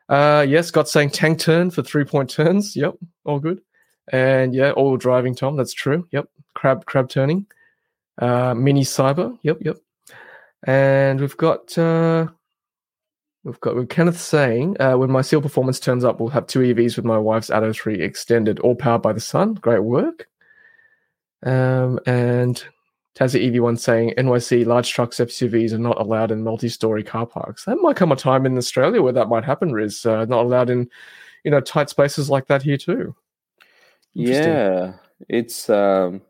Uh, 0.10 0.46
yes, 0.48 0.68
Scott 0.68 0.90
saying 0.90 1.12
tank 1.12 1.40
turn 1.40 1.72
for 1.72 1.84
three 1.84 2.04
point 2.04 2.30
turns. 2.30 2.76
Yep, 2.76 2.96
all 3.26 3.40
good. 3.40 3.62
And 4.12 4.54
yeah, 4.54 4.72
all 4.72 4.98
driving, 4.98 5.36
Tom. 5.36 5.56
That's 5.56 5.74
true. 5.74 6.08
Yep, 6.12 6.30
crab 6.56 6.86
crab 6.86 7.10
turning. 7.10 7.46
Uh, 8.18 8.54
mini 8.54 8.84
cyber. 8.84 9.38
Yep, 9.44 9.58
yep. 9.62 9.78
And 10.66 11.20
we've 11.20 11.38
got 11.38 11.78
uh, 11.78 12.28
we've 13.44 13.60
got 13.60 13.76
with 13.76 13.90
Kenneth 13.90 14.20
saying 14.20 14.78
uh, 14.80 14.96
when 14.96 15.12
my 15.12 15.22
seal 15.22 15.42
performance 15.42 15.80
turns 15.80 16.04
up, 16.04 16.20
we'll 16.20 16.30
have 16.30 16.48
two 16.48 16.60
EVs 16.60 16.96
with 16.96 17.06
my 17.06 17.18
wife's 17.18 17.50
Atto 17.50 17.74
three 17.74 18.02
extended, 18.02 18.60
all 18.60 18.76
powered 18.76 19.02
by 19.02 19.14
the 19.14 19.20
sun. 19.20 19.56
Great 19.56 19.84
work. 19.84 20.28
Um, 21.46 22.00
and 22.06 22.64
Tassie 23.16 23.52
EV1 23.52 23.78
saying 23.78 24.14
NYC 24.18 24.66
large 24.66 24.92
trucks, 24.92 25.18
SUVs 25.18 25.74
are 25.74 25.78
not 25.78 26.00
allowed 26.00 26.32
in 26.32 26.44
multi-story 26.44 27.04
car 27.04 27.28
parks. 27.28 27.66
That 27.66 27.78
might 27.78 27.96
come 27.96 28.12
a 28.12 28.16
time 28.16 28.46
in 28.46 28.58
Australia 28.58 29.02
where 29.02 29.14
that 29.14 29.30
might 29.30 29.44
happen. 29.44 29.72
Riz 29.72 30.06
uh, 30.06 30.26
not 30.26 30.46
allowed 30.46 30.70
in, 30.70 30.90
you 31.44 31.52
know, 31.52 31.60
tight 31.60 31.90
spaces 31.90 32.30
like 32.30 32.48
that 32.48 32.64
here 32.64 32.78
too. 32.78 33.16
Yeah, 34.14 34.94
it's 35.30 35.70
um, 35.70 36.22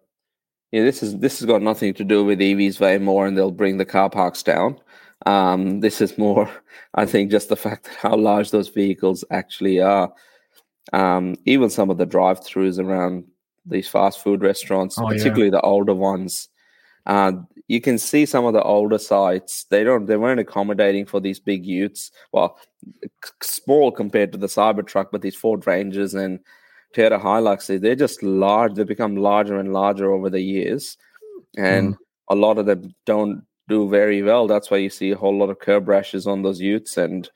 yeah. 0.71 0.83
This 0.83 1.03
is 1.03 1.17
this 1.19 1.39
has 1.39 1.45
got 1.45 1.61
nothing 1.61 1.93
to 1.95 2.03
do 2.03 2.23
with 2.23 2.39
EVs 2.39 2.79
way 2.79 2.97
more, 2.97 3.25
and 3.27 3.37
they'll 3.37 3.51
bring 3.51 3.77
the 3.77 3.85
car 3.85 4.09
parks 4.09 4.43
down. 4.43 4.79
Um, 5.25 5.79
this 5.79 6.01
is 6.01 6.17
more, 6.17 6.49
I 6.95 7.05
think, 7.05 7.31
just 7.31 7.49
the 7.49 7.55
fact 7.55 7.85
that 7.85 7.95
how 7.95 8.15
large 8.15 8.51
those 8.51 8.69
vehicles 8.69 9.23
actually 9.31 9.79
are. 9.79 10.13
Um, 10.91 11.35
even 11.45 11.69
some 11.69 11.89
of 11.89 11.97
the 11.97 12.05
drive-throughs 12.05 12.77
around 12.77 13.23
these 13.65 13.87
fast 13.87 14.21
food 14.21 14.41
restaurants, 14.41 14.97
oh, 14.99 15.07
particularly 15.07 15.45
yeah. 15.45 15.51
the 15.51 15.61
older 15.61 15.95
ones. 15.95 16.49
Uh, 17.05 17.33
you 17.67 17.79
can 17.79 17.97
see 17.97 18.25
some 18.25 18.45
of 18.45 18.53
the 18.53 18.63
older 18.63 18.97
sites. 18.97 19.65
They 19.69 19.83
don't. 19.83 20.05
They 20.05 20.17
weren't 20.17 20.39
accommodating 20.39 21.05
for 21.05 21.19
these 21.19 21.39
big 21.39 21.65
utes. 21.65 22.11
Well, 22.31 22.57
small 23.41 23.91
compared 23.91 24.31
to 24.33 24.37
the 24.37 24.47
Cybertruck, 24.47 25.07
but 25.11 25.21
these 25.21 25.35
Ford 25.35 25.65
Rangers 25.65 26.13
and 26.13 26.39
Toyota 26.93 27.21
Hiluxes, 27.21 27.81
they're 27.81 27.95
just 27.95 28.21
large. 28.23 28.75
They 28.75 28.83
become 28.83 29.15
larger 29.15 29.57
and 29.57 29.73
larger 29.73 30.11
over 30.11 30.29
the 30.29 30.41
years, 30.41 30.97
and 31.57 31.95
mm. 31.95 31.97
a 32.29 32.35
lot 32.35 32.57
of 32.57 32.65
them 32.65 32.93
don't 33.05 33.43
do 33.67 33.89
very 33.89 34.21
well. 34.21 34.47
That's 34.47 34.69
why 34.69 34.77
you 34.77 34.89
see 34.89 35.11
a 35.11 35.17
whole 35.17 35.37
lot 35.37 35.49
of 35.49 35.59
curb 35.59 35.87
rashes 35.87 36.27
on 36.27 36.43
those 36.43 36.59
utes, 36.59 36.97
and 36.97 37.29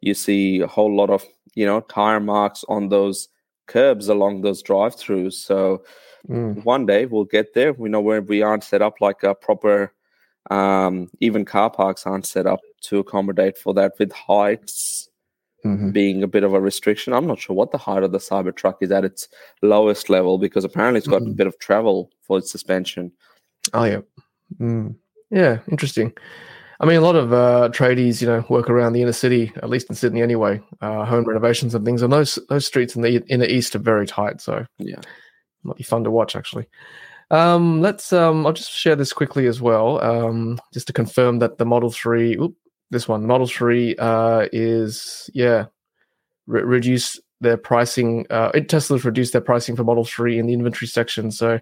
you 0.00 0.14
see 0.14 0.60
a 0.60 0.66
whole 0.66 0.94
lot 0.94 1.10
of 1.10 1.24
you 1.54 1.66
know 1.66 1.80
tire 1.82 2.20
marks 2.20 2.64
on 2.68 2.88
those 2.88 3.28
curbs 3.66 4.08
along 4.08 4.40
those 4.40 4.62
drive-throughs. 4.62 5.34
So 5.34 5.82
mm. 6.28 6.64
one 6.64 6.86
day 6.86 7.06
we'll 7.06 7.24
get 7.24 7.54
there. 7.54 7.72
We 7.72 7.88
know 7.88 8.00
where 8.00 8.22
we 8.22 8.42
aren't 8.42 8.64
set 8.64 8.82
up 8.82 9.00
like 9.00 9.22
a 9.22 9.34
proper, 9.34 9.92
um, 10.50 11.10
even 11.20 11.44
car 11.44 11.70
parks 11.70 12.06
aren't 12.06 12.26
set 12.26 12.46
up 12.46 12.60
to 12.82 12.98
accommodate 12.98 13.58
for 13.58 13.74
that 13.74 13.94
with 13.98 14.12
heights 14.12 15.08
mm-hmm. 15.64 15.90
being 15.90 16.22
a 16.22 16.28
bit 16.28 16.44
of 16.44 16.54
a 16.54 16.60
restriction. 16.60 17.12
I'm 17.12 17.26
not 17.26 17.38
sure 17.38 17.56
what 17.56 17.72
the 17.72 17.78
height 17.78 18.02
of 18.02 18.12
the 18.12 18.18
Cybertruck 18.18 18.76
is 18.80 18.90
at 18.90 19.04
its 19.04 19.28
lowest 19.62 20.10
level 20.10 20.38
because 20.38 20.64
apparently 20.64 20.98
it's 20.98 21.06
got 21.06 21.22
mm-hmm. 21.22 21.32
a 21.32 21.34
bit 21.34 21.46
of 21.46 21.58
travel 21.58 22.10
for 22.22 22.38
its 22.38 22.50
suspension. 22.50 23.12
Oh 23.72 23.84
yeah, 23.84 24.00
mm. 24.60 24.94
yeah, 25.30 25.58
interesting. 25.70 26.12
I 26.78 26.84
mean, 26.84 26.98
a 26.98 27.02
lot 27.02 27.16
of 27.16 27.32
uh, 27.32 27.70
tradies, 27.72 28.20
you 28.20 28.26
know, 28.26 28.44
work 28.50 28.68
around 28.68 28.92
the 28.92 29.00
inner 29.00 29.12
city, 29.12 29.50
at 29.56 29.70
least 29.70 29.88
in 29.88 29.96
Sydney 29.96 30.20
anyway, 30.20 30.60
uh, 30.82 31.06
home 31.06 31.24
renovations 31.24 31.74
and 31.74 31.84
things. 31.86 32.02
And 32.02 32.12
those 32.12 32.38
those 32.48 32.66
streets 32.66 32.94
in 32.94 33.02
the 33.02 33.22
in 33.28 33.40
the 33.40 33.52
east 33.52 33.74
are 33.74 33.80
very 33.80 34.06
tight. 34.06 34.40
So 34.40 34.64
yeah, 34.78 35.00
might 35.62 35.76
be 35.76 35.84
fun 35.84 36.04
to 36.04 36.10
watch 36.10 36.36
actually. 36.36 36.66
Um, 37.30 37.80
let's. 37.80 38.12
Um, 38.12 38.46
I'll 38.46 38.52
just 38.52 38.70
share 38.70 38.94
this 38.96 39.12
quickly 39.12 39.46
as 39.46 39.60
well, 39.60 40.02
um, 40.02 40.60
just 40.72 40.86
to 40.88 40.92
confirm 40.92 41.38
that 41.40 41.58
the 41.58 41.64
Model 41.64 41.90
Three, 41.90 42.36
oop, 42.36 42.54
this 42.90 43.08
one, 43.08 43.26
Model 43.26 43.46
Three, 43.46 43.96
uh, 43.96 44.46
is 44.52 45.30
yeah, 45.34 45.66
re- 46.46 46.62
reduce 46.62 47.20
their 47.40 47.56
pricing. 47.56 48.26
Uh, 48.30 48.52
Tesla's 48.68 49.04
reduced 49.04 49.32
their 49.32 49.40
pricing 49.40 49.76
for 49.76 49.84
Model 49.84 50.04
Three 50.04 50.38
in 50.38 50.46
the 50.46 50.52
inventory 50.52 50.88
section. 50.88 51.30
So 51.30 51.60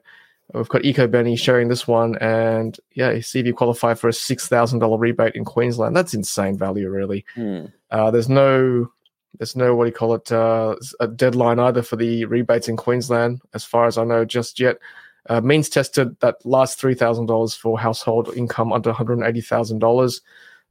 We've 0.53 0.69
got 0.69 0.85
Eco 0.85 1.07
Benny 1.07 1.37
sharing 1.37 1.69
this 1.69 1.89
one, 1.89 2.17
and 2.19 2.79
yeah, 2.93 3.19
see 3.21 3.41
if 3.41 3.47
you 3.47 3.55
qualify 3.55 3.95
for 3.95 4.09
a 4.09 4.13
six 4.13 4.47
thousand 4.47 4.81
dollar 4.81 4.99
rebate 4.99 5.35
in 5.35 5.45
Queensland. 5.45 5.97
That's 5.97 6.13
insane 6.13 6.59
value, 6.59 6.91
really. 6.91 7.25
Hmm. 7.35 7.67
Uh, 7.91 8.11
there's 8.11 8.29
no, 8.29 8.93
there's 9.39 9.57
no 9.57 9.75
what 9.75 9.85
do 9.85 9.89
you 9.89 9.95
call 9.95 10.15
it, 10.15 10.31
uh, 10.31 10.77
a 11.01 11.09
deadline 11.09 11.59
either 11.59 11.83
for 11.83 11.97
the 11.97 12.27
rebates 12.27 12.69
in 12.69 12.77
Queensland, 12.77 13.41
as 13.55 13.65
far 13.65 13.87
as 13.87 13.97
I 13.97 14.05
know, 14.05 14.25
just 14.25 14.61
yet. 14.61 14.77
Uh, 15.31 15.41
means 15.41 15.71
tested 15.71 16.15
that 16.21 16.45
last 16.45 16.79
three 16.79 16.95
thousand 16.95 17.27
dollars 17.27 17.55
for 17.55 17.79
household 17.79 18.31
income 18.37 18.71
under 18.71 18.91
one 18.91 18.97
hundred 18.97 19.23
eighty 19.23 19.41
thousand 19.41 19.79
dollars. 19.79 20.21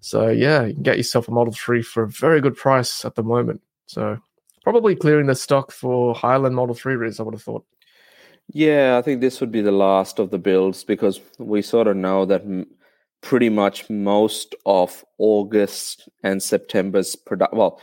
So 0.03 0.27
yeah, 0.27 0.65
you 0.65 0.73
can 0.73 0.83
get 0.83 0.97
yourself 0.97 1.29
a 1.29 1.31
Model 1.31 1.53
Three 1.53 1.81
for 1.81 2.03
a 2.03 2.09
very 2.09 2.41
good 2.41 2.57
price 2.57 3.05
at 3.05 3.15
the 3.15 3.23
moment. 3.23 3.61
So 3.85 4.17
probably 4.61 4.95
clearing 4.95 5.27
the 5.27 5.35
stock 5.35 5.71
for 5.71 6.13
Highland 6.13 6.55
Model 6.55 6.75
Three 6.75 6.95
rigs, 6.95 7.21
I 7.21 7.23
would 7.23 7.33
have 7.33 7.41
thought. 7.41 7.65
Yeah, 8.49 8.97
I 8.97 9.01
think 9.01 9.21
this 9.21 9.39
would 9.39 9.51
be 9.51 9.61
the 9.61 9.71
last 9.71 10.19
of 10.19 10.29
the 10.29 10.37
builds 10.37 10.83
because 10.83 11.21
we 11.39 11.61
sort 11.61 11.87
of 11.87 11.95
know 11.95 12.25
that 12.25 12.43
pretty 13.21 13.47
much 13.47 13.89
most 13.89 14.53
of 14.65 15.05
August 15.19 16.09
and 16.21 16.43
September's 16.43 17.15
product, 17.15 17.53
well, 17.53 17.79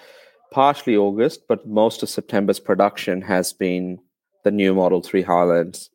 partially 0.52 0.98
August, 0.98 1.48
but 1.48 1.66
most 1.66 2.02
of 2.02 2.10
September's 2.10 2.60
production 2.60 3.22
has 3.22 3.54
been 3.54 3.98
the 4.44 4.50
new 4.50 4.74
Model 4.74 5.00
3 5.00 5.22
Highlands. 5.22 5.88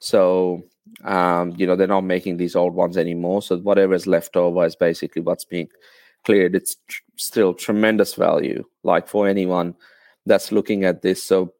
So, 0.00 0.64
um, 1.04 1.54
you 1.56 1.66
know, 1.66 1.76
they're 1.76 1.86
not 1.86 2.04
making 2.04 2.36
these 2.36 2.56
old 2.56 2.74
ones 2.74 2.96
anymore. 2.96 3.42
So, 3.42 3.58
whatever 3.58 3.94
is 3.94 4.06
left 4.06 4.36
over 4.36 4.64
is 4.64 4.76
basically 4.76 5.22
what's 5.22 5.44
being 5.44 5.68
cleared. 6.24 6.54
It's 6.54 6.76
tr- 6.88 7.02
still 7.16 7.54
tremendous 7.54 8.14
value, 8.14 8.64
like 8.82 9.08
for 9.08 9.26
anyone 9.26 9.74
that's 10.26 10.52
looking 10.52 10.84
at 10.84 11.02
this. 11.02 11.22
So, 11.22 11.54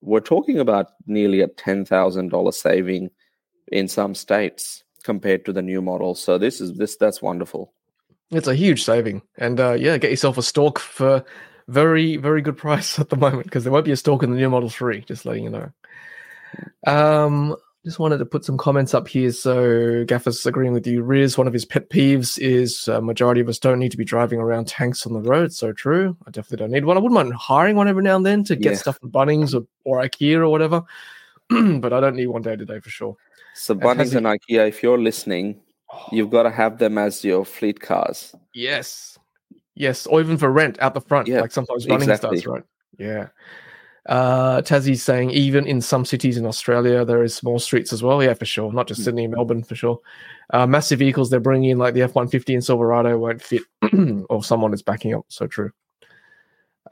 we're 0.00 0.20
talking 0.20 0.58
about 0.58 0.92
nearly 1.06 1.40
a 1.40 1.48
$10,000 1.48 2.54
saving 2.54 3.10
in 3.68 3.88
some 3.88 4.14
states 4.14 4.84
compared 5.02 5.44
to 5.44 5.52
the 5.52 5.62
new 5.62 5.80
model. 5.80 6.14
So 6.14 6.38
this 6.38 6.60
is 6.60 6.76
this 6.76 6.96
that's 6.96 7.22
wonderful. 7.22 7.72
It's 8.30 8.48
a 8.48 8.54
huge 8.54 8.82
saving. 8.82 9.22
And 9.38 9.60
uh, 9.60 9.72
yeah, 9.72 9.98
get 9.98 10.10
yourself 10.10 10.38
a 10.38 10.42
stalk 10.42 10.78
for 10.78 11.24
very 11.68 12.16
very 12.16 12.42
good 12.42 12.56
price 12.56 12.98
at 12.98 13.08
the 13.08 13.16
moment 13.16 13.44
because 13.44 13.64
there 13.64 13.72
won't 13.72 13.84
be 13.84 13.92
a 13.92 13.96
stalk 13.96 14.22
in 14.22 14.30
the 14.30 14.36
new 14.36 14.50
Model 14.50 14.68
3, 14.68 15.00
just 15.02 15.24
letting 15.24 15.44
you 15.44 15.50
know. 15.50 15.70
Um 16.86 17.56
just 17.84 17.98
wanted 17.98 18.18
to 18.18 18.24
put 18.24 18.44
some 18.44 18.56
comments 18.56 18.94
up 18.94 19.06
here. 19.06 19.30
So 19.30 20.04
Gaffer's 20.06 20.44
agreeing 20.46 20.72
with 20.72 20.86
you. 20.86 21.02
Riz, 21.02 21.36
one 21.36 21.46
of 21.46 21.52
his 21.52 21.66
pet 21.66 21.90
peeves 21.90 22.38
is 22.38 22.88
uh, 22.88 23.00
majority 23.02 23.42
of 23.42 23.48
us 23.48 23.58
don't 23.58 23.78
need 23.78 23.90
to 23.90 23.98
be 23.98 24.04
driving 24.04 24.40
around 24.40 24.68
tanks 24.68 25.06
on 25.06 25.12
the 25.12 25.20
road. 25.20 25.52
So 25.52 25.72
true. 25.72 26.16
I 26.26 26.30
definitely 26.30 26.64
don't 26.64 26.70
need 26.72 26.86
one. 26.86 26.96
I 26.96 27.00
wouldn't 27.00 27.14
mind 27.14 27.34
hiring 27.34 27.76
one 27.76 27.86
every 27.86 28.02
now 28.02 28.16
and 28.16 28.24
then 28.24 28.42
to 28.44 28.56
get 28.56 28.72
yeah. 28.72 28.78
stuff 28.78 28.98
from 28.98 29.10
Bunnings 29.10 29.54
or, 29.54 29.66
or 29.84 30.02
IKEA 30.02 30.36
or 30.36 30.48
whatever. 30.48 30.82
but 31.48 31.92
I 31.92 32.00
don't 32.00 32.16
need 32.16 32.28
one 32.28 32.42
day 32.42 32.56
to 32.56 32.64
day 32.64 32.80
for 32.80 32.88
sure. 32.88 33.16
So 33.54 33.74
Bunnings 33.74 34.16
and, 34.16 34.26
and 34.26 34.40
IKEA, 34.40 34.66
if 34.66 34.82
you're 34.82 34.98
listening, 34.98 35.60
oh. 35.92 36.08
you've 36.10 36.30
got 36.30 36.44
to 36.44 36.50
have 36.50 36.78
them 36.78 36.96
as 36.96 37.22
your 37.22 37.44
fleet 37.44 37.80
cars. 37.80 38.34
Yes. 38.54 39.18
Yes. 39.74 40.06
Or 40.06 40.20
even 40.20 40.38
for 40.38 40.50
rent 40.50 40.80
out 40.80 40.94
the 40.94 41.02
front, 41.02 41.28
yeah, 41.28 41.42
like 41.42 41.52
sometimes 41.52 41.86
Bunnings 41.86 42.02
exactly. 42.02 42.38
does, 42.38 42.46
right? 42.46 42.62
Yeah. 42.98 43.28
Uh, 44.06 44.60
Tassie's 44.60 45.02
saying 45.02 45.30
even 45.30 45.66
in 45.66 45.80
some 45.80 46.04
cities 46.04 46.36
in 46.36 46.44
Australia 46.44 47.04
there 47.04 47.22
is 47.22 47.34
small 47.34 47.58
streets 47.58 47.92
as 47.92 48.02
well. 48.02 48.22
Yeah, 48.22 48.34
for 48.34 48.44
sure. 48.44 48.72
Not 48.72 48.88
just 48.88 49.02
Sydney 49.02 49.24
and 49.24 49.34
Melbourne 49.34 49.62
for 49.62 49.74
sure. 49.74 50.00
Uh, 50.50 50.66
massive 50.66 50.98
vehicles 50.98 51.30
they're 51.30 51.40
bringing 51.40 51.70
in 51.70 51.78
like 51.78 51.94
the 51.94 52.02
F 52.02 52.14
one 52.14 52.28
fifty 52.28 52.54
and 52.54 52.62
Silverado 52.62 53.16
won't 53.16 53.42
fit, 53.42 53.62
or 54.28 54.44
someone 54.44 54.74
is 54.74 54.82
backing 54.82 55.14
up. 55.14 55.24
So 55.28 55.46
true. 55.46 55.70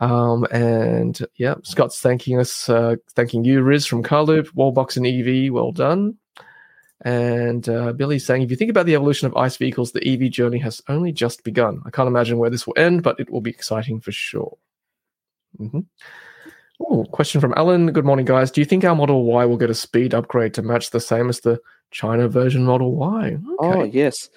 Um, 0.01 0.47
and 0.51 1.19
yeah, 1.37 1.55
Scott's 1.63 2.01
thanking 2.01 2.39
us, 2.39 2.69
uh, 2.69 2.97
thanking 3.15 3.45
you, 3.45 3.63
Riz 3.63 3.87
from 3.87 4.03
Carloop, 4.03 4.49
Wallbox 4.55 4.97
and 4.97 5.07
EV. 5.07 5.53
Well 5.53 5.71
done. 5.71 6.17
And 7.05 7.69
uh, 7.69 7.93
Billy's 7.93 8.25
saying, 8.25 8.43
if 8.43 8.51
you 8.51 8.57
think 8.57 8.71
about 8.71 8.87
the 8.87 8.95
evolution 8.95 9.27
of 9.27 9.37
ICE 9.37 9.57
vehicles, 9.57 9.91
the 9.93 10.07
EV 10.09 10.31
journey 10.31 10.59
has 10.59 10.81
only 10.89 11.13
just 11.13 11.43
begun. 11.43 11.83
I 11.85 11.91
can't 11.91 12.07
imagine 12.07 12.39
where 12.39 12.51
this 12.51 12.67
will 12.67 12.75
end, 12.77 13.03
but 13.03 13.19
it 13.19 13.29
will 13.29 13.41
be 13.41 13.51
exciting 13.51 14.01
for 14.01 14.13
sure. 14.13 14.57
Mm-hmm. 15.59 15.81
Ooh, 16.91 17.07
question 17.13 17.41
from 17.41 17.55
Alan. 17.57 17.93
Good 17.93 18.05
morning, 18.05 18.27
guys. 18.27 18.51
Do 18.51 18.61
you 18.61 18.65
think 18.65 18.85
our 18.85 18.95
Model 18.95 19.25
Y 19.25 19.45
will 19.45 19.57
get 19.57 19.71
a 19.71 19.75
speed 19.75 20.15
upgrade 20.15 20.55
to 20.55 20.63
match 20.63 20.91
the 20.91 21.01
same 21.01 21.29
as 21.29 21.41
the 21.41 21.61
China 21.91 22.29
version 22.29 22.65
Model 22.65 22.95
Y? 22.97 23.27
Okay. 23.27 23.39
Oh, 23.59 23.85
yes. 23.85 24.29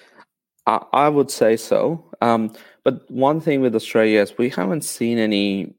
I, 0.66 0.84
I 0.92 1.08
would 1.08 1.30
say 1.30 1.56
so. 1.56 2.04
Um, 2.20 2.52
but 2.84 3.10
one 3.10 3.40
thing 3.40 3.60
with 3.60 3.74
Australia 3.74 4.20
is 4.20 4.38
we 4.38 4.48
haven't 4.48 4.84
seen 4.84 5.18
any, 5.18 5.74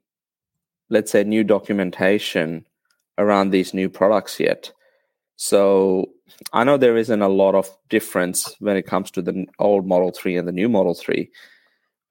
let's 0.89 1.11
say, 1.11 1.23
new 1.23 1.43
documentation 1.43 2.65
around 3.17 3.51
these 3.51 3.73
new 3.73 3.89
products 3.89 4.39
yet. 4.39 4.71
So 5.37 6.09
I 6.53 6.63
know 6.63 6.77
there 6.77 6.97
isn't 6.97 7.21
a 7.21 7.29
lot 7.29 7.55
of 7.55 7.69
difference 7.89 8.55
when 8.59 8.75
it 8.75 8.87
comes 8.87 9.11
to 9.11 9.21
the 9.21 9.45
old 9.59 9.87
Model 9.87 10.11
3 10.11 10.35
and 10.35 10.47
the 10.47 10.51
new 10.51 10.67
Model 10.67 10.93
3, 10.93 11.29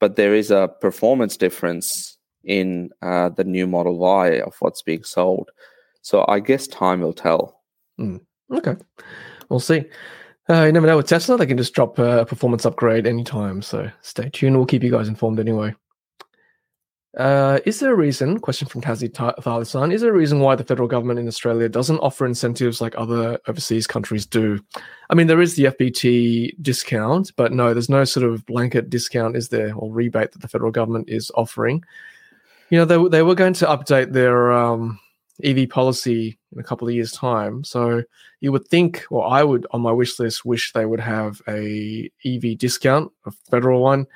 but 0.01 0.17
there 0.17 0.35
is 0.35 0.51
a 0.51 0.73
performance 0.81 1.37
difference 1.37 2.16
in 2.47 2.91
uh, 3.03 3.29
the 3.29 3.45
new 3.45 3.67
Model 3.67 3.99
Y 3.99 4.41
of 4.41 4.55
what's 4.61 4.83
being 4.83 5.05
sold. 5.05 5.51
So 6.03 6.25
I 6.29 6.41
guess 6.41 6.67
time 6.67 7.01
will 7.01 7.13
tell. 7.13 7.61
Mm. 8.01 8.21
Okay, 8.53 8.77
we'll 9.49 9.61
see. 9.61 9.85
Uh, 10.49 10.65
you 10.65 10.73
never 10.73 10.87
know 10.87 10.97
with 10.97 11.09
Tesla; 11.09 11.37
they 11.37 11.47
can 11.47 11.59
just 11.59 11.75
drop 11.75 11.99
a 11.99 12.25
performance 12.25 12.65
upgrade 12.65 13.07
anytime. 13.07 13.61
So 13.61 13.91
stay 14.03 14.31
tuned. 14.31 14.57
We'll 14.57 14.67
keep 14.67 14.85
you 14.85 14.91
guys 14.91 15.09
informed 15.09 15.41
anyway. 15.41 15.75
Uh, 17.17 17.61
is 17.65 17.81
there 17.81 17.93
a 17.93 17.97
reason? 17.97 18.39
Question 18.39 18.69
from 18.69 18.83
Kazi 18.83 19.09
Thalisan. 19.09 19.91
Is 19.91 20.03
there 20.03 20.11
a 20.11 20.17
reason 20.17 20.41
why 20.41 20.55
the 20.55 20.65
federal 20.65 20.87
government 20.87 21.19
in 21.19 21.27
Australia 21.27 21.67
doesn't 21.67 21.99
offer 22.01 22.27
incentives 22.27 22.83
like 22.83 22.95
other 22.99 23.39
overseas 23.49 23.87
countries 23.87 24.27
do? 24.27 24.61
I 25.09 25.15
mean, 25.15 25.27
there 25.27 25.41
is 25.41 25.57
the 25.57 25.65
FBT 25.65 26.61
discount, 26.61 27.33
but 27.37 27.53
no, 27.53 27.73
there's 27.73 27.89
no 27.89 28.05
sort 28.05 28.27
of 28.31 28.45
blanket 28.45 28.91
discount, 28.91 29.35
is 29.35 29.49
there, 29.49 29.75
or 29.75 29.91
rebate 29.91 30.33
that 30.33 30.43
the 30.43 30.49
federal 30.49 30.71
government 30.71 31.09
is 31.09 31.31
offering? 31.35 31.83
You 32.71 32.79
know, 32.79 32.85
they 32.85 33.09
they 33.09 33.23
were 33.23 33.35
going 33.35 33.55
to 33.55 33.67
update 33.67 34.13
their 34.13 34.53
um, 34.53 34.99
EV 35.45 35.69
policy 35.69 36.39
in 36.53 36.59
a 36.59 36.65
couple 36.65 36.89
of 36.89 36.95
years' 36.95 37.13
time, 37.13 37.65
so 37.65 38.03
you 38.41 38.53
would 38.53 38.67
think, 38.69 39.05
or 39.11 39.27
I 39.27 39.43
would, 39.45 39.67
on 39.71 39.81
my 39.81 39.93
wish 39.93 40.19
list, 40.19 40.45
wish 40.45 40.73
they 40.73 40.87
would 40.87 41.01
have 41.01 41.41
a 41.49 42.11
EV 42.25 42.59
discount, 42.59 43.13
a 43.25 43.31
federal 43.51 43.83
one 43.83 44.07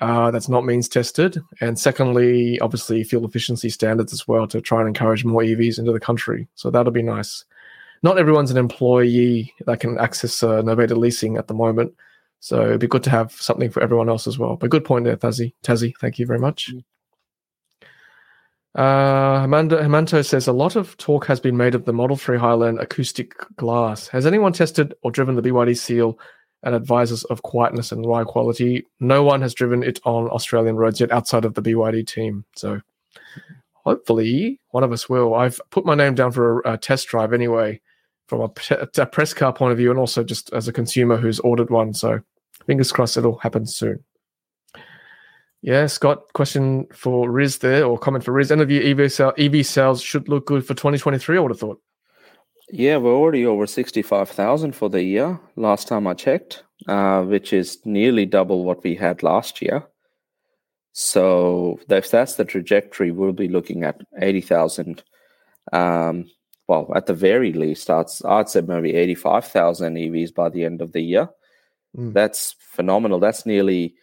uh, 0.00 0.30
that's 0.30 0.48
not 0.48 0.64
means 0.64 0.88
tested. 0.88 1.40
And 1.60 1.78
secondly, 1.78 2.58
obviously, 2.60 3.04
fuel 3.04 3.26
efficiency 3.26 3.68
standards 3.68 4.12
as 4.12 4.26
well 4.26 4.46
to 4.48 4.60
try 4.60 4.80
and 4.80 4.88
encourage 4.88 5.24
more 5.24 5.42
EVs 5.42 5.78
into 5.78 5.92
the 5.92 6.00
country. 6.00 6.48
So 6.54 6.70
that'll 6.70 6.92
be 6.92 7.02
nice. 7.02 7.44
Not 8.02 8.18
everyone's 8.18 8.50
an 8.50 8.56
employee 8.56 9.54
that 9.66 9.80
can 9.80 9.98
access 9.98 10.42
uh, 10.42 10.62
novated 10.62 10.98
leasing 10.98 11.36
at 11.36 11.48
the 11.48 11.54
moment. 11.54 11.94
So 12.40 12.66
it'd 12.66 12.80
be 12.80 12.86
good 12.86 13.04
to 13.04 13.10
have 13.10 13.32
something 13.32 13.70
for 13.70 13.82
everyone 13.82 14.10
else 14.10 14.26
as 14.26 14.38
well. 14.38 14.56
But 14.56 14.70
good 14.70 14.84
point 14.84 15.04
there, 15.04 15.16
Tazzy. 15.16 15.54
Tazzy, 15.62 15.94
thank 16.00 16.18
you 16.18 16.26
very 16.26 16.38
much. 16.38 16.70
Uh, 18.74 19.46
Hamanto 19.46 20.24
says 20.26 20.48
a 20.48 20.52
lot 20.52 20.74
of 20.74 20.96
talk 20.96 21.26
has 21.26 21.38
been 21.38 21.56
made 21.56 21.74
of 21.74 21.84
the 21.84 21.92
Model 21.92 22.16
3 22.16 22.38
Highland 22.38 22.80
acoustic 22.80 23.34
glass. 23.56 24.08
Has 24.08 24.26
anyone 24.26 24.52
tested 24.52 24.94
or 25.02 25.12
driven 25.12 25.36
the 25.36 25.42
BYD 25.42 25.78
Seal 25.78 26.18
and 26.64 26.74
advises 26.74 27.24
of 27.24 27.42
quietness 27.42 27.92
and 27.92 28.06
ride 28.06 28.26
quality. 28.26 28.86
No 28.98 29.22
one 29.22 29.42
has 29.42 29.54
driven 29.54 29.82
it 29.82 30.00
on 30.04 30.28
Australian 30.30 30.76
roads 30.76 30.98
yet 30.98 31.12
outside 31.12 31.44
of 31.44 31.54
the 31.54 31.62
BYD 31.62 32.06
team. 32.06 32.44
So 32.56 32.80
hopefully 33.74 34.58
one 34.70 34.82
of 34.82 34.90
us 34.90 35.08
will. 35.08 35.34
I've 35.34 35.60
put 35.70 35.84
my 35.84 35.94
name 35.94 36.14
down 36.14 36.32
for 36.32 36.60
a, 36.60 36.72
a 36.72 36.78
test 36.78 37.06
drive 37.08 37.34
anyway, 37.34 37.80
from 38.28 38.40
a, 38.40 38.50
a, 38.96 39.06
press 39.06 39.34
car 39.34 39.52
point 39.52 39.72
of 39.72 39.78
view, 39.78 39.90
and 39.90 40.00
also 40.00 40.24
just 40.24 40.52
as 40.54 40.66
a 40.66 40.72
consumer 40.72 41.18
who's 41.18 41.38
ordered 41.40 41.68
one. 41.68 41.92
So 41.92 42.20
fingers 42.66 42.90
crossed 42.90 43.18
it'll 43.18 43.38
happen 43.38 43.66
soon. 43.66 44.02
Yeah, 45.64 45.86
Scott, 45.86 46.30
question 46.34 46.86
for 46.92 47.30
Riz 47.30 47.58
there, 47.58 47.86
or 47.86 47.98
comment 47.98 48.22
for 48.22 48.32
Riz. 48.32 48.52
End 48.52 48.60
of 48.60 48.70
year 48.70 48.82
EV, 48.84 49.10
sale, 49.10 49.32
EV 49.38 49.64
sales 49.64 50.02
should 50.02 50.28
look 50.28 50.44
good 50.44 50.62
for 50.62 50.74
2023, 50.74 51.38
I 51.38 51.40
would 51.40 51.52
have 51.52 51.58
thought. 51.58 51.80
Yeah, 52.68 52.98
we're 52.98 53.14
already 53.14 53.46
over 53.46 53.66
65,000 53.66 54.72
for 54.72 54.90
the 54.90 55.02
year, 55.02 55.40
last 55.56 55.88
time 55.88 56.06
I 56.06 56.12
checked, 56.12 56.64
uh, 56.86 57.22
which 57.22 57.54
is 57.54 57.78
nearly 57.86 58.26
double 58.26 58.62
what 58.62 58.84
we 58.84 58.94
had 58.94 59.22
last 59.22 59.62
year. 59.62 59.86
So 60.92 61.80
if 61.88 62.10
that's 62.10 62.34
the 62.34 62.44
trajectory, 62.44 63.10
we'll 63.10 63.32
be 63.32 63.48
looking 63.48 63.84
at 63.84 64.02
80,000. 64.20 65.02
Um, 65.72 66.26
well, 66.68 66.92
at 66.94 67.06
the 67.06 67.14
very 67.14 67.54
least, 67.54 67.88
I'd, 67.88 68.08
I'd 68.26 68.50
say 68.50 68.60
maybe 68.60 68.94
85,000 68.94 69.94
EVs 69.94 70.34
by 70.34 70.50
the 70.50 70.66
end 70.66 70.82
of 70.82 70.92
the 70.92 71.00
year. 71.00 71.30
Mm. 71.96 72.12
That's 72.12 72.54
phenomenal. 72.58 73.18
That's 73.18 73.46
nearly 73.46 73.94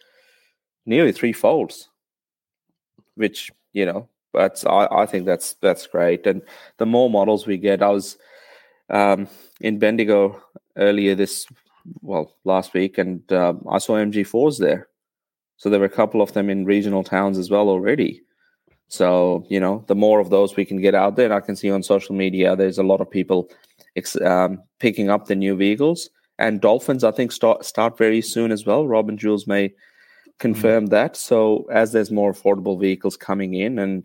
nearly 0.86 1.12
three 1.12 1.32
folds, 1.32 1.88
which, 3.14 3.50
you 3.72 3.86
know, 3.86 4.08
that's 4.32 4.64
I, 4.64 4.88
I 4.90 5.06
think 5.06 5.26
that's 5.26 5.54
that's 5.54 5.86
great. 5.86 6.26
And 6.26 6.42
the 6.78 6.86
more 6.86 7.10
models 7.10 7.46
we 7.46 7.58
get, 7.58 7.82
I 7.82 7.90
was– 7.90 8.16
um, 8.92 9.26
in 9.60 9.78
Bendigo 9.78 10.40
earlier 10.76 11.14
this 11.14 11.46
well 12.00 12.36
last 12.44 12.74
week, 12.74 12.98
and 12.98 13.20
uh, 13.32 13.54
I 13.68 13.78
saw 13.78 13.94
MG4s 13.96 14.58
there. 14.58 14.88
So 15.56 15.70
there 15.70 15.80
were 15.80 15.86
a 15.86 15.90
couple 15.90 16.22
of 16.22 16.32
them 16.32 16.50
in 16.50 16.64
regional 16.64 17.02
towns 17.02 17.38
as 17.38 17.50
well 17.50 17.68
already. 17.68 18.22
So 18.88 19.44
you 19.48 19.58
know, 19.58 19.84
the 19.88 19.94
more 19.94 20.20
of 20.20 20.30
those 20.30 20.54
we 20.54 20.64
can 20.64 20.80
get 20.80 20.94
out 20.94 21.16
there, 21.16 21.26
and 21.26 21.34
I 21.34 21.40
can 21.40 21.56
see 21.56 21.70
on 21.70 21.82
social 21.82 22.14
media 22.14 22.54
there's 22.54 22.78
a 22.78 22.84
lot 22.84 23.00
of 23.00 23.10
people 23.10 23.50
um, 24.24 24.62
picking 24.78 25.08
up 25.08 25.26
the 25.26 25.34
new 25.34 25.56
vehicles. 25.56 26.10
And 26.38 26.60
Dolphins, 26.60 27.04
I 27.04 27.12
think, 27.12 27.32
start 27.32 27.64
start 27.64 27.96
very 27.98 28.20
soon 28.20 28.52
as 28.52 28.66
well. 28.66 28.86
Rob 28.86 29.08
and 29.08 29.18
Jules 29.18 29.46
may 29.46 29.72
confirm 30.42 30.84
mm-hmm. 30.84 30.90
that. 30.90 31.16
So 31.16 31.66
as 31.70 31.92
there's 31.92 32.10
more 32.10 32.32
affordable 32.32 32.78
vehicles 32.78 33.16
coming 33.16 33.54
in, 33.54 33.78
and 33.78 34.04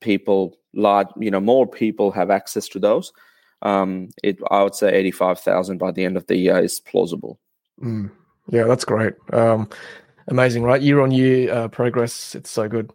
people 0.00 0.56
large, 0.72 1.08
you 1.18 1.30
know, 1.30 1.40
more 1.40 1.66
people 1.66 2.10
have 2.12 2.30
access 2.30 2.68
to 2.68 2.78
those, 2.78 3.12
um, 3.62 4.10
it 4.22 4.38
I 4.50 4.62
would 4.62 4.74
say 4.74 4.94
eighty 4.94 5.10
five 5.10 5.40
thousand 5.40 5.78
by 5.78 5.92
the 5.92 6.04
end 6.04 6.16
of 6.16 6.26
the 6.26 6.36
year 6.36 6.58
is 6.58 6.80
plausible. 6.80 7.38
Mm. 7.80 8.10
Yeah, 8.50 8.64
that's 8.64 8.84
great. 8.84 9.14
Um, 9.32 9.68
amazing, 10.28 10.64
right? 10.64 10.82
Year 10.82 11.00
on 11.00 11.10
year 11.10 11.52
uh, 11.52 11.68
progress. 11.68 12.34
It's 12.34 12.50
so 12.50 12.68
good. 12.68 12.92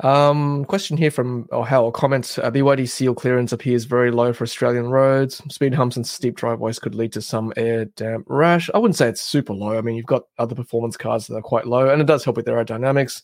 Um, 0.00 0.64
question 0.64 0.96
here 0.96 1.10
from 1.10 1.46
or 1.50 1.66
Hal 1.66 1.90
comment: 1.92 2.38
uh, 2.42 2.50
BYD 2.50 2.88
seal 2.88 3.14
clearance 3.14 3.52
appears 3.52 3.84
very 3.84 4.10
low 4.10 4.32
for 4.32 4.44
Australian 4.44 4.88
roads. 4.88 5.42
Speed 5.52 5.74
humps 5.74 5.96
and 5.96 6.06
steep 6.06 6.36
driveways 6.36 6.78
could 6.78 6.94
lead 6.94 7.12
to 7.12 7.22
some 7.22 7.52
air 7.56 7.84
damp 7.84 8.24
rash. 8.28 8.70
I 8.74 8.78
wouldn't 8.78 8.96
say 8.96 9.08
it's 9.08 9.22
super 9.22 9.52
low. 9.52 9.78
I 9.78 9.80
mean, 9.80 9.96
you've 9.96 10.06
got 10.06 10.24
other 10.38 10.54
performance 10.54 10.96
cars 10.96 11.26
that 11.26 11.36
are 11.36 11.42
quite 11.42 11.66
low, 11.66 11.88
and 11.88 12.00
it 12.00 12.06
does 12.06 12.24
help 12.24 12.36
with 12.36 12.46
aerodynamics. 12.46 13.22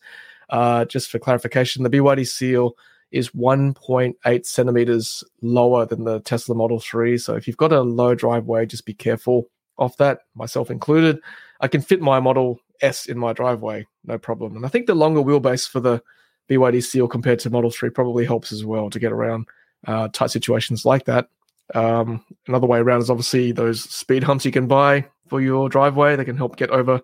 Uh, 0.51 0.85
just 0.85 1.11
for 1.11 1.19
clarification, 1.19 1.83
the 1.83 1.91
BYD 1.91 2.27
seal 2.27 2.75
is 3.11 3.31
1.8 3.31 4.47
centimeters 4.47 5.25
lower 5.41 5.87
than 5.87 6.05
the 6.05 6.21
Tesla 6.21 6.55
Model 6.55 6.79
3. 6.79 7.17
So 7.19 7.35
if 7.35 7.47
you've 7.47 7.57
got 7.57 7.73
a 7.73 7.81
low 7.81 8.15
driveway, 8.15 8.67
just 8.67 8.85
be 8.85 8.95
careful 8.95 9.49
of 9.79 9.97
that, 9.97 10.21
myself 10.35 10.71
included. 10.71 11.19
I 11.61 11.69
can 11.69 11.81
fit 11.81 12.01
my 12.01 12.21
Model 12.21 12.61
S 12.83 13.07
in 13.07 13.19
my 13.19 13.33
driveway, 13.33 13.87
no 14.05 14.19
problem. 14.19 14.57
And 14.57 14.67
I 14.67 14.69
think 14.69 14.87
the 14.87 14.95
longer 14.95 15.23
wheelbase 15.23 15.69
for 15.69 15.81
the 15.81 16.03
BYD 16.49 16.83
Seal 16.83 17.09
compared 17.09 17.39
to 17.41 17.51
Model 17.51 17.71
3 17.71 17.91
probably 17.91 18.25
helps 18.25 18.53
as 18.53 18.65
well 18.65 18.91
to 18.91 18.99
get 18.99 19.13
around 19.13 19.47
uh, 19.87 20.09
tight 20.13 20.31
situations 20.31 20.85
like 20.85 21.05
that. 21.05 21.29
Um, 21.75 22.25
another 22.47 22.67
way 22.67 22.79
around 22.79 23.03
is 23.03 23.11
obviously 23.11 23.53
those 23.53 23.83
speed 23.83 24.25
humps 24.25 24.45
you 24.45 24.53
can 24.53 24.67
buy 24.67 25.07
for 25.29 25.41
your 25.41 25.69
driveway. 25.69 26.17
They 26.17 26.25
can 26.25 26.37
help 26.37 26.57
get 26.57 26.71
over, 26.71 27.01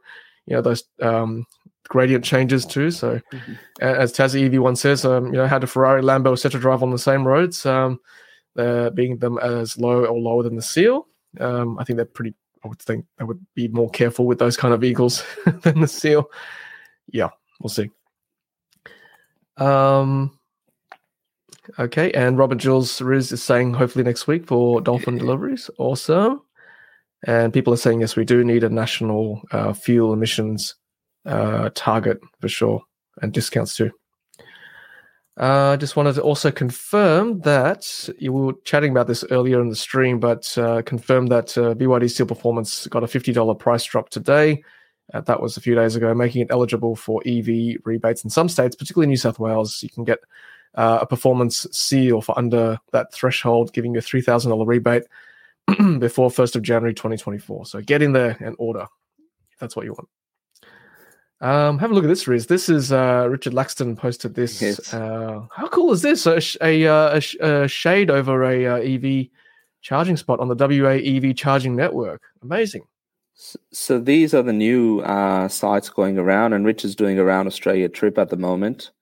you 0.47 0.57
know, 0.57 0.63
those 0.63 0.85
um, 1.03 1.47
gradient 1.89 2.25
changes 2.25 2.65
too. 2.65 2.91
So, 2.91 3.21
mm-hmm. 3.33 3.53
as 3.81 4.13
Tazzy 4.13 4.51
EV1 4.51 4.79
says, 4.79 5.05
um, 5.05 5.27
you 5.27 5.33
know, 5.33 5.47
how 5.47 5.59
do 5.59 5.67
Ferrari, 5.67 6.03
Lambo, 6.03 6.33
etc. 6.33 6.61
drive 6.61 6.83
on 6.83 6.91
the 6.91 6.99
same 6.99 7.27
roads? 7.27 7.65
Um, 7.67 8.01
uh, 8.57 8.91
being 8.91 9.19
them 9.19 9.39
as 9.39 9.77
low 9.79 10.05
or 10.05 10.19
lower 10.19 10.43
than 10.43 10.57
the 10.57 10.63
Seal, 10.63 11.09
um, 11.41 11.79
I 11.79 11.85
think 11.85 11.97
they're 11.97 12.07
pretty. 12.07 12.35
I 12.65 12.69
would 12.69 12.79
think 12.79 13.05
they 13.19 13.25
would 13.25 13.45
be 13.55 13.69
more 13.69 13.91
careful 13.91 14.27
with 14.27 14.39
those 14.39 14.57
kind 14.57 14.73
of 14.73 14.81
vehicles 14.81 15.23
than 15.63 15.81
the 15.81 15.89
Seal. 15.89 16.31
Yeah, 17.13 17.29
we'll 17.61 17.69
see. 17.69 17.91
Um. 19.57 20.39
Okay, 21.79 22.13
and 22.13 22.37
Robert 22.37 22.59
Jules 22.59 23.01
Riz 23.01 23.33
is 23.33 23.43
saying 23.43 23.73
hopefully 23.73 24.05
next 24.05 24.27
week 24.27 24.47
for 24.47 24.83
dolphin 24.83 25.17
deliveries. 25.17 25.71
Awesome. 25.79 26.43
And 27.27 27.55
people 27.55 27.73
are 27.73 27.79
saying 27.79 28.01
yes, 28.01 28.17
we 28.17 28.27
do 28.27 28.45
need 28.45 28.65
a 28.65 28.69
national 28.69 29.41
uh, 29.51 29.73
fuel 29.73 30.13
emissions 30.13 30.75
uh, 31.25 31.71
target 31.75 32.21
for 32.41 32.49
sure, 32.49 32.83
and 33.23 33.33
discounts 33.33 33.77
too. 33.77 33.91
Uh, 35.41 35.71
I 35.71 35.77
just 35.77 35.97
wanted 35.97 36.15
to 36.15 36.23
also 36.23 36.53
confirm 36.53 37.41
that 37.41 38.09
you 38.19 38.33
were 38.33 38.53
chatting 38.65 38.93
about 38.93 39.09
this 39.09 39.25
earlier 39.31 39.61
in 39.61 39.69
the 39.69 39.77
stream, 39.77 40.21
but 40.21 40.57
uh, 40.57 40.83
confirm 40.83 41.27
that 41.27 41.59
uh, 41.59 41.75
BYD 41.75 42.11
Seal 42.11 42.27
Performance 42.27 42.87
got 42.87 43.03
a 43.03 43.07
$50 43.07 43.59
price 43.59 43.85
drop 43.85 44.11
today. 44.11 44.63
Uh, 45.13 45.21
that 45.21 45.41
was 45.41 45.57
a 45.57 45.61
few 45.61 45.75
days 45.75 45.97
ago, 45.97 46.15
making 46.15 46.43
it 46.43 46.49
eligible 46.51 46.97
for 46.97 47.23
EV 47.27 47.77
rebates 47.85 48.25
in 48.25 48.31
some 48.31 48.49
states, 48.49 48.75
particularly 48.75 49.07
New 49.07 49.17
South 49.17 49.39
Wales. 49.39 49.83
You 49.83 49.91
can 49.91 50.05
get 50.05 50.21
uh, 50.75 51.01
a 51.03 51.07
performance 51.07 51.67
seal 51.73 52.21
for 52.21 52.37
under 52.39 52.79
that 52.93 53.13
threshold, 53.13 53.73
giving 53.73 53.93
you 53.95 53.99
a 53.99 54.03
$3,000 54.03 54.67
rebate 54.67 55.05
before 55.99 56.31
1st 56.31 56.57
of 56.57 56.63
January 56.63 56.95
2024. 56.95 57.67
So 57.67 57.81
get 57.81 58.03
in 58.03 58.13
there 58.13 58.37
and 58.41 58.57
order 58.59 58.87
if 59.55 59.61
that's 59.61 59.77
what 59.77 59.85
you 59.85 59.93
want. 59.93 60.09
Um, 61.41 61.79
have 61.79 61.91
a 61.91 61.95
look 61.95 62.05
at 62.05 62.09
this, 62.09 62.27
Riz. 62.27 62.47
This 62.47 62.69
is 62.69 62.93
uh, 62.93 63.27
Richard 63.31 63.53
Laxton 63.53 63.97
posted 63.97 64.35
this. 64.35 64.63
Yes. 64.63 64.95
Uh, 64.95 65.47
how 65.55 65.69
cool 65.69 65.93
is 65.93 66.03
this? 66.03 66.27
A, 66.27 66.41
a, 66.63 66.87
uh, 66.87 67.21
a, 67.41 67.63
a 67.65 67.69
shade 67.69 68.11
over 68.11 68.45
a 68.45 68.67
uh, 68.67 68.77
EV 68.77 69.27
charging 69.83 70.17
spot 70.17 70.41
on 70.41 70.49
the 70.49 70.55
WA 70.55 70.93
EV 70.93 71.37
charging 71.37 71.77
network. 71.77 72.23
Amazing. 72.43 72.87
So 73.73 73.99
these 73.99 74.33
are 74.33 74.43
the 74.43 74.53
new 74.53 75.01
uh, 75.01 75.49
sites 75.49 75.89
going 75.89 76.19
around, 76.19 76.53
and 76.53 76.65
Rich 76.65 76.85
is 76.85 76.95
doing 76.95 77.19
around 77.19 77.47
Australia 77.47 77.89
trip 77.89 78.17
at 78.17 78.31
the 78.31 78.37
moment, 78.37 78.93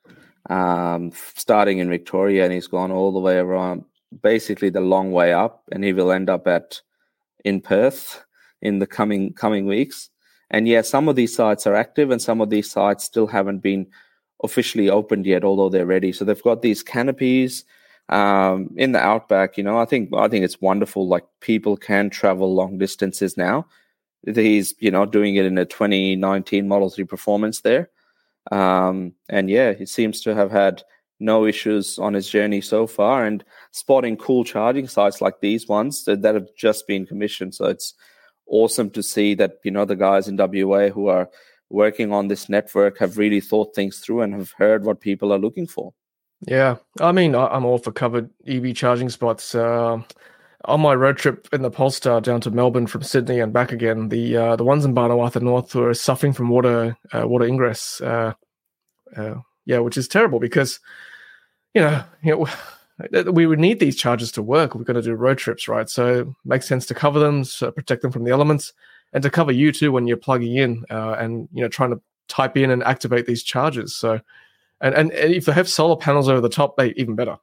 um, 0.49 1.13
starting 1.35 1.79
in 1.79 1.91
Victoria, 1.91 2.45
and 2.45 2.53
he's 2.53 2.67
gone 2.67 2.91
all 2.91 3.13
the 3.13 3.19
way 3.19 3.37
around, 3.37 3.85
basically 4.23 4.71
the 4.71 4.81
long 4.81 5.13
way 5.13 5.33
up, 5.33 5.63
and 5.71 5.85
he 5.85 5.93
will 5.93 6.11
end 6.11 6.31
up 6.31 6.47
at 6.47 6.81
in 7.45 7.61
Perth 7.61 8.25
in 8.63 8.79
the 8.79 8.87
coming 8.87 9.35
coming 9.35 9.67
weeks. 9.67 10.09
And 10.51 10.69
yeah, 10.69 10.83
some 10.83 11.09
of 11.09 11.17
these 11.17 11.35
sites 11.35 11.67
are 11.67 11.75
active 11.75 12.11
and 12.11 12.21
some 12.21 12.41
of 12.41 12.51
these 12.51 12.71
sites 12.71 13.05
still 13.05 13.27
haven't 13.27 13.59
been 13.59 13.87
officially 14.45 14.91
opened 14.91 15.25
yet, 15.27 15.45
although 15.45 15.71
they're 15.71 15.87
ready. 15.87 16.13
So 16.13 16.25
they've 16.25 16.43
got 16.43 16.61
these 16.63 16.83
canopies 16.83 17.65
um, 18.11 18.71
in 18.77 18.93
the 18.93 19.01
outback. 19.01 19.57
You 19.57 19.65
know, 19.65 19.79
I 19.79 19.87
think 19.87 20.11
I 20.15 20.29
think 20.29 20.45
it's 20.45 20.61
wonderful. 20.61 21.09
Like 21.09 21.25
people 21.41 21.77
can 21.77 22.11
travel 22.11 22.55
long 22.55 22.79
distances 22.79 23.37
now. 23.37 23.67
He's 24.25 24.75
you 24.79 24.91
know 24.91 25.07
doing 25.07 25.37
it 25.37 25.45
in 25.45 25.59
a 25.59 25.65
2019 25.65 26.69
Model 26.69 26.91
3 26.91 27.05
performance 27.05 27.61
there, 27.61 27.91
um, 28.51 29.15
and 29.29 29.51
yeah, 29.51 29.73
he 29.73 29.87
seems 29.87 30.21
to 30.23 30.35
have 30.35 30.51
had 30.51 30.83
no 31.19 31.47
issues 31.47 31.99
on 31.99 32.15
his 32.15 32.29
journey 32.29 32.61
so 32.61 32.87
far. 32.87 33.25
And 33.25 33.45
spotting 33.71 34.17
cool 34.17 34.45
charging 34.45 34.89
sites 34.89 35.21
like 35.21 35.41
these 35.41 35.69
ones 35.69 36.05
that, 36.05 36.23
that 36.23 36.35
have 36.35 36.49
just 36.57 36.87
been 36.87 37.07
commissioned, 37.07 37.55
so 37.55 37.67
it's 37.67 37.95
awesome 38.47 38.91
to 38.91 39.03
see 39.03 39.35
that 39.35 39.59
you 39.65 39.71
know 39.71 39.85
the 39.85 39.97
guys 39.97 40.29
in 40.29 40.37
WA 40.37 40.89
who 40.89 41.09
are 41.09 41.29
working 41.71 42.13
on 42.13 42.29
this 42.29 42.49
network 42.49 42.99
have 42.99 43.19
really 43.19 43.41
thought 43.41 43.75
things 43.75 43.99
through 43.99 44.21
and 44.21 44.35
have 44.35 44.53
heard 44.53 44.85
what 44.85 45.01
people 45.01 45.33
are 45.33 45.39
looking 45.39 45.67
for. 45.67 45.93
Yeah, 46.47 46.77
I 47.01 47.13
mean, 47.13 47.35
I'm 47.35 47.65
all 47.65 47.79
for 47.79 47.93
covered 47.93 48.29
EV 48.47 48.75
charging 48.75 49.09
spots. 49.09 49.55
Uh, 49.55 50.03
on 50.65 50.81
my 50.81 50.95
road 50.95 51.17
trip 51.17 51.49
in 51.53 51.63
the 51.63 51.71
Polestar 51.71 52.21
down 52.21 52.41
to 52.43 52.51
Melbourne 52.51 52.87
from 52.87 53.03
Sydney 53.03 53.41
and 53.41 53.53
back 53.53 53.73
again, 53.73 54.09
the 54.09 54.37
uh, 54.37 54.57
the 54.57 54.65
ones 54.65 54.85
in 54.85 54.95
Barnawartha 54.95 55.43
North 55.43 55.75
were 55.75 55.95
suffering 55.95 56.33
from 56.33 56.49
water 56.49 56.97
uh, 57.13 57.27
water 57.27 57.47
ingress. 57.47 58.01
Uh, 58.01 58.35
uh, 59.17 59.35
yeah, 59.65 59.79
which 59.79 59.97
is 59.97 60.09
terrible 60.09 60.39
because 60.39 60.81
you 61.75 61.81
know 61.81 62.05
you 62.23 62.47
know 63.13 63.31
we 63.33 63.47
would 63.47 63.59
need 63.59 63.81
these 63.81 63.97
charges 63.97 64.33
to 64.33 64.43
work. 64.43 64.75
We're 64.75 64.85
going 64.85 64.97
to 64.97 65.03
do 65.03 65.15
road 65.15 65.39
trips, 65.39 65.69
right? 65.69 65.89
So 65.89 66.21
it 66.21 66.29
makes 66.45 66.67
sense 66.67 66.87
to 66.87 66.95
cover 66.95 67.19
them, 67.19 67.45
so 67.45 67.71
protect 67.71 68.03
them 68.03 68.13
from 68.13 68.25
the 68.25 68.31
elements, 68.31 68.73
and 69.13 69.23
to 69.23 69.31
cover 69.31 69.53
you 69.53 69.73
too 69.73 69.93
when 69.93 70.07
you're 70.07 70.17
plugging 70.17 70.57
in 70.57 70.85
uh, 70.91 71.17
and 71.19 71.49
you 71.53 71.63
know 71.63 71.69
trying 71.69 71.91
to 71.91 72.01
type 72.29 72.57
in 72.57 72.71
and 72.71 72.83
activate 72.85 73.27
these 73.27 73.43
charges. 73.43 73.95
So, 73.95 74.21
and 74.81 74.95
and 74.95 75.13
if 75.13 75.47
they 75.47 75.53
have 75.53 75.69
solar 75.69 75.97
panels 75.97 76.29
over 76.29 76.41
the 76.41 76.49
top, 76.49 76.77
they 76.77 76.93
even 76.97 77.15
better. 77.15 77.39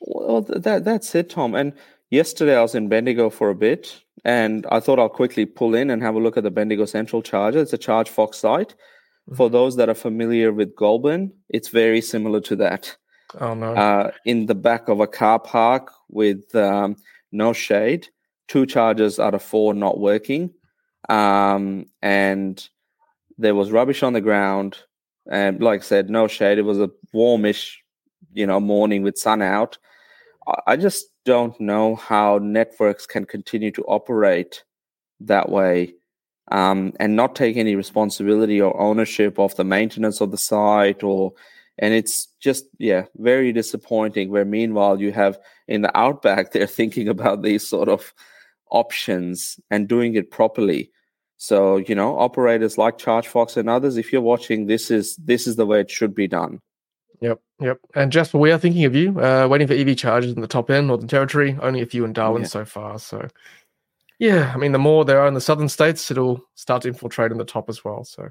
Well, 0.00 0.42
that 0.42 0.84
that's 0.84 1.14
it, 1.14 1.30
Tom. 1.30 1.54
And 1.54 1.74
yesterday 2.10 2.56
I 2.56 2.62
was 2.62 2.74
in 2.74 2.88
Bendigo 2.88 3.30
for 3.30 3.50
a 3.50 3.54
bit, 3.54 4.02
and 4.24 4.66
I 4.70 4.80
thought 4.80 4.98
I'll 4.98 5.08
quickly 5.08 5.46
pull 5.46 5.74
in 5.74 5.90
and 5.90 6.02
have 6.02 6.14
a 6.14 6.20
look 6.20 6.36
at 6.36 6.44
the 6.44 6.50
Bendigo 6.50 6.84
Central 6.84 7.22
Charger. 7.22 7.60
It's 7.60 7.72
a 7.72 7.78
ChargeFox 7.78 8.34
site. 8.34 8.70
Mm-hmm. 8.70 9.36
For 9.36 9.48
those 9.48 9.76
that 9.76 9.88
are 9.88 9.94
familiar 9.94 10.52
with 10.52 10.76
Goulburn, 10.76 11.32
it's 11.48 11.68
very 11.68 12.00
similar 12.00 12.40
to 12.42 12.56
that. 12.56 12.96
Oh 13.38 13.54
no! 13.54 13.74
Uh, 13.74 14.10
in 14.24 14.46
the 14.46 14.56
back 14.56 14.88
of 14.88 15.00
a 15.00 15.06
car 15.06 15.38
park 15.38 15.92
with 16.08 16.52
um, 16.54 16.96
no 17.30 17.52
shade, 17.52 18.08
two 18.48 18.66
chargers 18.66 19.20
out 19.20 19.34
of 19.34 19.42
four 19.42 19.72
not 19.72 20.00
working, 20.00 20.52
um, 21.08 21.86
and 22.02 22.68
there 23.38 23.54
was 23.54 23.70
rubbish 23.70 24.02
on 24.02 24.12
the 24.12 24.20
ground. 24.20 24.78
And 25.30 25.62
like 25.62 25.80
I 25.80 25.84
said, 25.84 26.10
no 26.10 26.26
shade. 26.26 26.58
It 26.58 26.62
was 26.62 26.80
a 26.80 26.90
warmish, 27.12 27.84
you 28.32 28.46
know, 28.46 28.58
morning 28.58 29.02
with 29.02 29.16
sun 29.16 29.42
out. 29.42 29.78
I 30.66 30.76
just 30.76 31.06
don't 31.24 31.60
know 31.60 31.96
how 31.96 32.38
networks 32.38 33.06
can 33.06 33.24
continue 33.24 33.70
to 33.72 33.82
operate 33.84 34.64
that 35.20 35.48
way 35.48 35.94
um, 36.50 36.92
and 36.98 37.14
not 37.14 37.36
take 37.36 37.56
any 37.56 37.76
responsibility 37.76 38.60
or 38.60 38.78
ownership 38.80 39.38
of 39.38 39.54
the 39.56 39.64
maintenance 39.64 40.20
of 40.20 40.30
the 40.30 40.38
site 40.38 41.02
or 41.02 41.32
and 41.78 41.94
it's 41.94 42.26
just 42.40 42.66
yeah 42.78 43.04
very 43.16 43.52
disappointing 43.52 44.30
where 44.30 44.44
meanwhile 44.44 45.00
you 45.00 45.12
have 45.12 45.38
in 45.68 45.82
the 45.82 45.96
outback 45.96 46.52
they're 46.52 46.66
thinking 46.66 47.08
about 47.08 47.42
these 47.42 47.66
sort 47.66 47.88
of 47.88 48.12
options 48.70 49.58
and 49.70 49.88
doing 49.88 50.14
it 50.14 50.30
properly. 50.30 50.90
So 51.36 51.78
you 51.78 51.94
know 51.94 52.18
operators 52.18 52.78
like 52.78 52.98
chargefox 52.98 53.56
and 53.56 53.68
others 53.68 53.96
if 53.96 54.12
you're 54.12 54.20
watching 54.20 54.66
this 54.66 54.90
is 54.90 55.16
this 55.16 55.46
is 55.46 55.56
the 55.56 55.66
way 55.66 55.80
it 55.80 55.90
should 55.90 56.14
be 56.14 56.28
done 56.28 56.60
yep 57.20 57.40
yep 57.60 57.78
and 57.94 58.12
jasper 58.12 58.38
we 58.38 58.50
are 58.50 58.58
thinking 58.58 58.84
of 58.84 58.94
you 58.94 59.18
uh, 59.20 59.46
waiting 59.48 59.66
for 59.66 59.74
ev 59.74 59.96
chargers 59.96 60.32
in 60.32 60.40
the 60.40 60.46
top 60.46 60.70
end 60.70 60.86
northern 60.86 61.08
territory 61.08 61.58
only 61.62 61.80
a 61.80 61.86
few 61.86 62.04
in 62.04 62.12
darwin 62.12 62.42
yeah. 62.42 62.48
so 62.48 62.64
far 62.64 62.98
so 62.98 63.26
yeah 64.18 64.52
i 64.54 64.58
mean 64.58 64.72
the 64.72 64.78
more 64.78 65.04
there 65.04 65.20
are 65.20 65.28
in 65.28 65.34
the 65.34 65.40
southern 65.40 65.68
states 65.68 66.10
it'll 66.10 66.42
start 66.54 66.82
to 66.82 66.88
infiltrate 66.88 67.32
in 67.32 67.38
the 67.38 67.44
top 67.44 67.68
as 67.68 67.84
well 67.84 68.04
so 68.04 68.28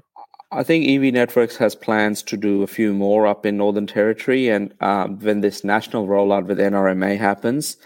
I 0.52 0.64
think 0.64 0.84
Evie 0.84 1.12
Networks 1.12 1.56
has 1.58 1.76
plans 1.76 2.24
to 2.24 2.36
do 2.36 2.62
a 2.62 2.66
few 2.66 2.92
more 2.92 3.26
up 3.26 3.46
in 3.46 3.56
Northern 3.56 3.86
Territory, 3.86 4.48
and 4.48 4.74
um, 4.80 5.18
when 5.20 5.42
this 5.42 5.62
national 5.62 6.08
rollout 6.08 6.46
with 6.46 6.58
NRMA 6.58 7.16
happens, 7.18 7.76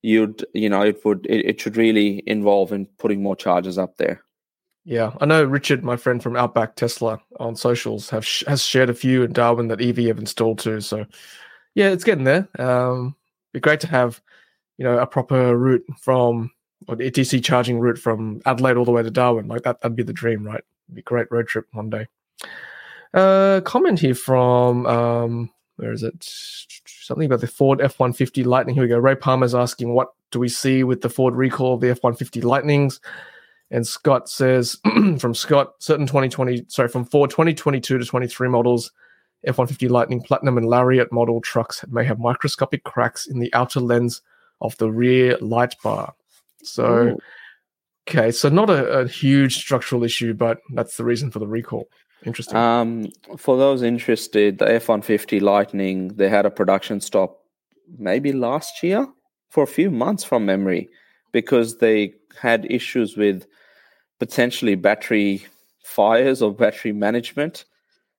you'd 0.00 0.44
you 0.54 0.68
know 0.68 0.80
it 0.80 1.04
would 1.04 1.26
it, 1.28 1.44
it, 1.44 1.60
should 1.60 1.76
really 1.76 2.22
involve 2.26 2.72
in 2.72 2.86
putting 2.98 3.22
more 3.22 3.36
charges 3.36 3.76
up 3.76 3.98
there. 3.98 4.22
Yeah, 4.88 5.12
I 5.20 5.26
know 5.26 5.42
Richard, 5.42 5.82
my 5.82 5.96
friend 5.96 6.22
from 6.22 6.36
Outback 6.36 6.76
Tesla 6.76 7.20
on 7.40 7.56
socials, 7.56 8.08
have 8.10 8.24
sh- 8.24 8.44
has 8.46 8.62
shared 8.62 8.88
a 8.88 8.94
few 8.94 9.24
in 9.24 9.32
Darwin 9.32 9.66
that 9.66 9.80
EV 9.80 10.06
have 10.06 10.18
installed 10.20 10.60
too. 10.60 10.80
So 10.80 11.04
yeah, 11.74 11.88
it's 11.88 12.04
getting 12.04 12.22
there. 12.22 12.48
Um, 12.60 13.16
be 13.52 13.58
great 13.58 13.80
to 13.80 13.88
have 13.88 14.22
you 14.78 14.84
know 14.84 14.96
a 14.98 15.06
proper 15.06 15.58
route 15.58 15.84
from 16.00 16.52
or 16.86 16.94
DC 16.94 17.42
charging 17.42 17.80
route 17.80 17.98
from 17.98 18.40
Adelaide 18.46 18.76
all 18.76 18.84
the 18.84 18.92
way 18.92 19.02
to 19.02 19.10
Darwin. 19.10 19.48
Like 19.48 19.62
that, 19.64 19.80
that'd 19.80 19.96
be 19.96 20.04
the 20.04 20.12
dream, 20.12 20.46
right? 20.46 20.62
be 20.94 21.00
a 21.00 21.02
great 21.02 21.26
road 21.32 21.48
trip 21.48 21.66
one 21.72 21.90
day. 21.90 22.06
Uh, 23.12 23.60
comment 23.62 23.98
here 23.98 24.14
from 24.14 24.86
um, 24.86 25.50
where 25.78 25.90
is 25.90 26.04
it? 26.04 26.14
Something 26.86 27.26
about 27.26 27.40
the 27.40 27.48
Ford 27.48 27.80
F 27.80 27.98
one 27.98 28.12
fifty 28.12 28.44
Lightning. 28.44 28.76
Here 28.76 28.84
we 28.84 28.88
go. 28.88 28.98
Ray 28.98 29.16
Palmer's 29.16 29.54
asking, 29.54 29.92
what 29.94 30.12
do 30.30 30.38
we 30.38 30.48
see 30.48 30.84
with 30.84 31.00
the 31.00 31.10
Ford 31.10 31.34
recall 31.34 31.74
of 31.74 31.80
the 31.80 31.90
F 31.90 32.04
one 32.04 32.14
fifty 32.14 32.40
Lightnings? 32.40 33.00
And 33.70 33.86
Scott 33.86 34.28
says 34.28 34.78
from 35.18 35.34
Scott, 35.34 35.74
certain 35.78 36.06
2020, 36.06 36.64
sorry, 36.68 36.88
from 36.88 37.04
Ford 37.04 37.30
2022 37.30 37.98
to 37.98 38.04
23 38.04 38.48
models, 38.48 38.92
F 39.44 39.58
150 39.58 39.88
Lightning 39.88 40.22
Platinum 40.22 40.58
and 40.58 40.66
Lariat 40.66 41.12
model 41.12 41.40
trucks 41.40 41.84
may 41.88 42.04
have 42.04 42.18
microscopic 42.18 42.84
cracks 42.84 43.26
in 43.26 43.38
the 43.38 43.52
outer 43.54 43.80
lens 43.80 44.22
of 44.60 44.76
the 44.78 44.90
rear 44.90 45.36
light 45.40 45.74
bar. 45.82 46.14
So, 46.62 47.08
Ooh. 47.08 47.18
Okay, 48.08 48.30
so 48.30 48.48
not 48.48 48.70
a, 48.70 49.00
a, 49.00 49.08
huge 49.08 49.56
structural 49.56 50.04
issue, 50.04 50.32
but 50.32 50.58
that's 50.74 50.96
the 50.96 51.04
reason 51.04 51.30
for 51.30 51.40
the 51.40 51.46
recall. 51.46 51.88
Interesting. 52.24 52.56
Um, 52.56 53.08
for 53.36 53.56
those 53.56 53.82
interested, 53.82 54.58
the 54.58 54.72
F 54.72 54.88
one 54.88 55.02
fifty 55.02 55.40
Lightning 55.40 56.08
they 56.14 56.28
had 56.28 56.46
a 56.46 56.50
production 56.50 57.00
stop 57.00 57.40
maybe 57.98 58.32
last 58.32 58.82
year 58.82 59.08
for 59.50 59.64
a 59.64 59.66
few 59.66 59.90
months 59.90 60.22
from 60.22 60.46
memory 60.46 60.88
because 61.36 61.76
they 61.76 62.14
had 62.40 62.66
issues 62.70 63.14
with 63.14 63.46
potentially 64.18 64.74
battery 64.74 65.44
fires 65.84 66.40
or 66.40 66.50
battery 66.54 66.92
management 66.92 67.66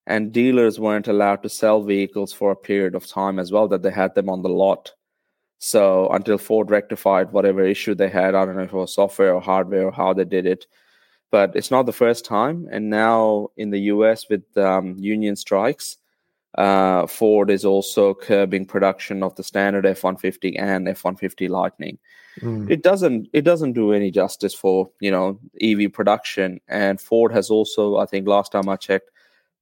and 0.06 0.32
dealers 0.32 0.80
weren't 0.80 1.08
allowed 1.08 1.42
to 1.42 1.50
sell 1.50 1.82
vehicles 1.82 2.32
for 2.32 2.52
a 2.52 2.56
period 2.70 2.94
of 2.94 3.08
time 3.08 3.40
as 3.40 3.52
well 3.52 3.68
that 3.68 3.82
they 3.82 3.90
had 3.90 4.14
them 4.14 4.30
on 4.30 4.44
the 4.44 4.50
lot 4.50 4.94
so 5.58 6.08
until 6.10 6.38
Ford 6.38 6.70
rectified 6.70 7.32
whatever 7.32 7.64
issue 7.66 7.96
they 7.96 8.10
had, 8.10 8.36
I 8.36 8.46
don't 8.46 8.56
know 8.56 8.70
if 8.70 8.74
it 8.74 8.84
was 8.86 8.94
software 8.94 9.34
or 9.34 9.42
hardware 9.42 9.88
or 9.88 9.92
how 9.92 10.14
they 10.14 10.26
did 10.26 10.46
it, 10.46 10.68
but 11.32 11.56
it's 11.56 11.72
not 11.72 11.88
the 11.88 12.02
first 12.04 12.24
time. 12.24 12.68
And 12.72 12.92
now 12.92 13.48
in 13.58 13.72
the 13.72 13.84
US 13.94 14.30
with 14.30 14.46
um, 14.58 14.96
union 15.00 15.36
strikes, 15.36 15.98
uh, 16.58 17.06
Ford 17.06 17.52
is 17.52 17.64
also 17.64 18.14
curbing 18.14 18.66
production 18.66 19.22
of 19.22 19.36
the 19.36 19.44
standard 19.44 19.86
F-150 19.86 20.60
and 20.60 20.88
F-150 20.90 21.50
Lightning. 21.50 22.00
Mm. 22.42 22.70
It 22.70 22.84
doesn't 22.84 23.30
it 23.34 23.42
doesn't 23.42 23.74
do 23.74 23.94
any 23.94 24.12
justice 24.12 24.54
for 24.54 24.90
you 25.00 25.12
know 25.12 25.40
EV 25.62 25.92
production. 25.94 26.60
And 26.68 27.00
Ford 27.00 27.32
has 27.32 27.50
also, 27.50 27.98
I 27.98 28.06
think, 28.06 28.28
last 28.28 28.52
time 28.52 28.70
I 28.70 28.76
checked, 28.76 29.10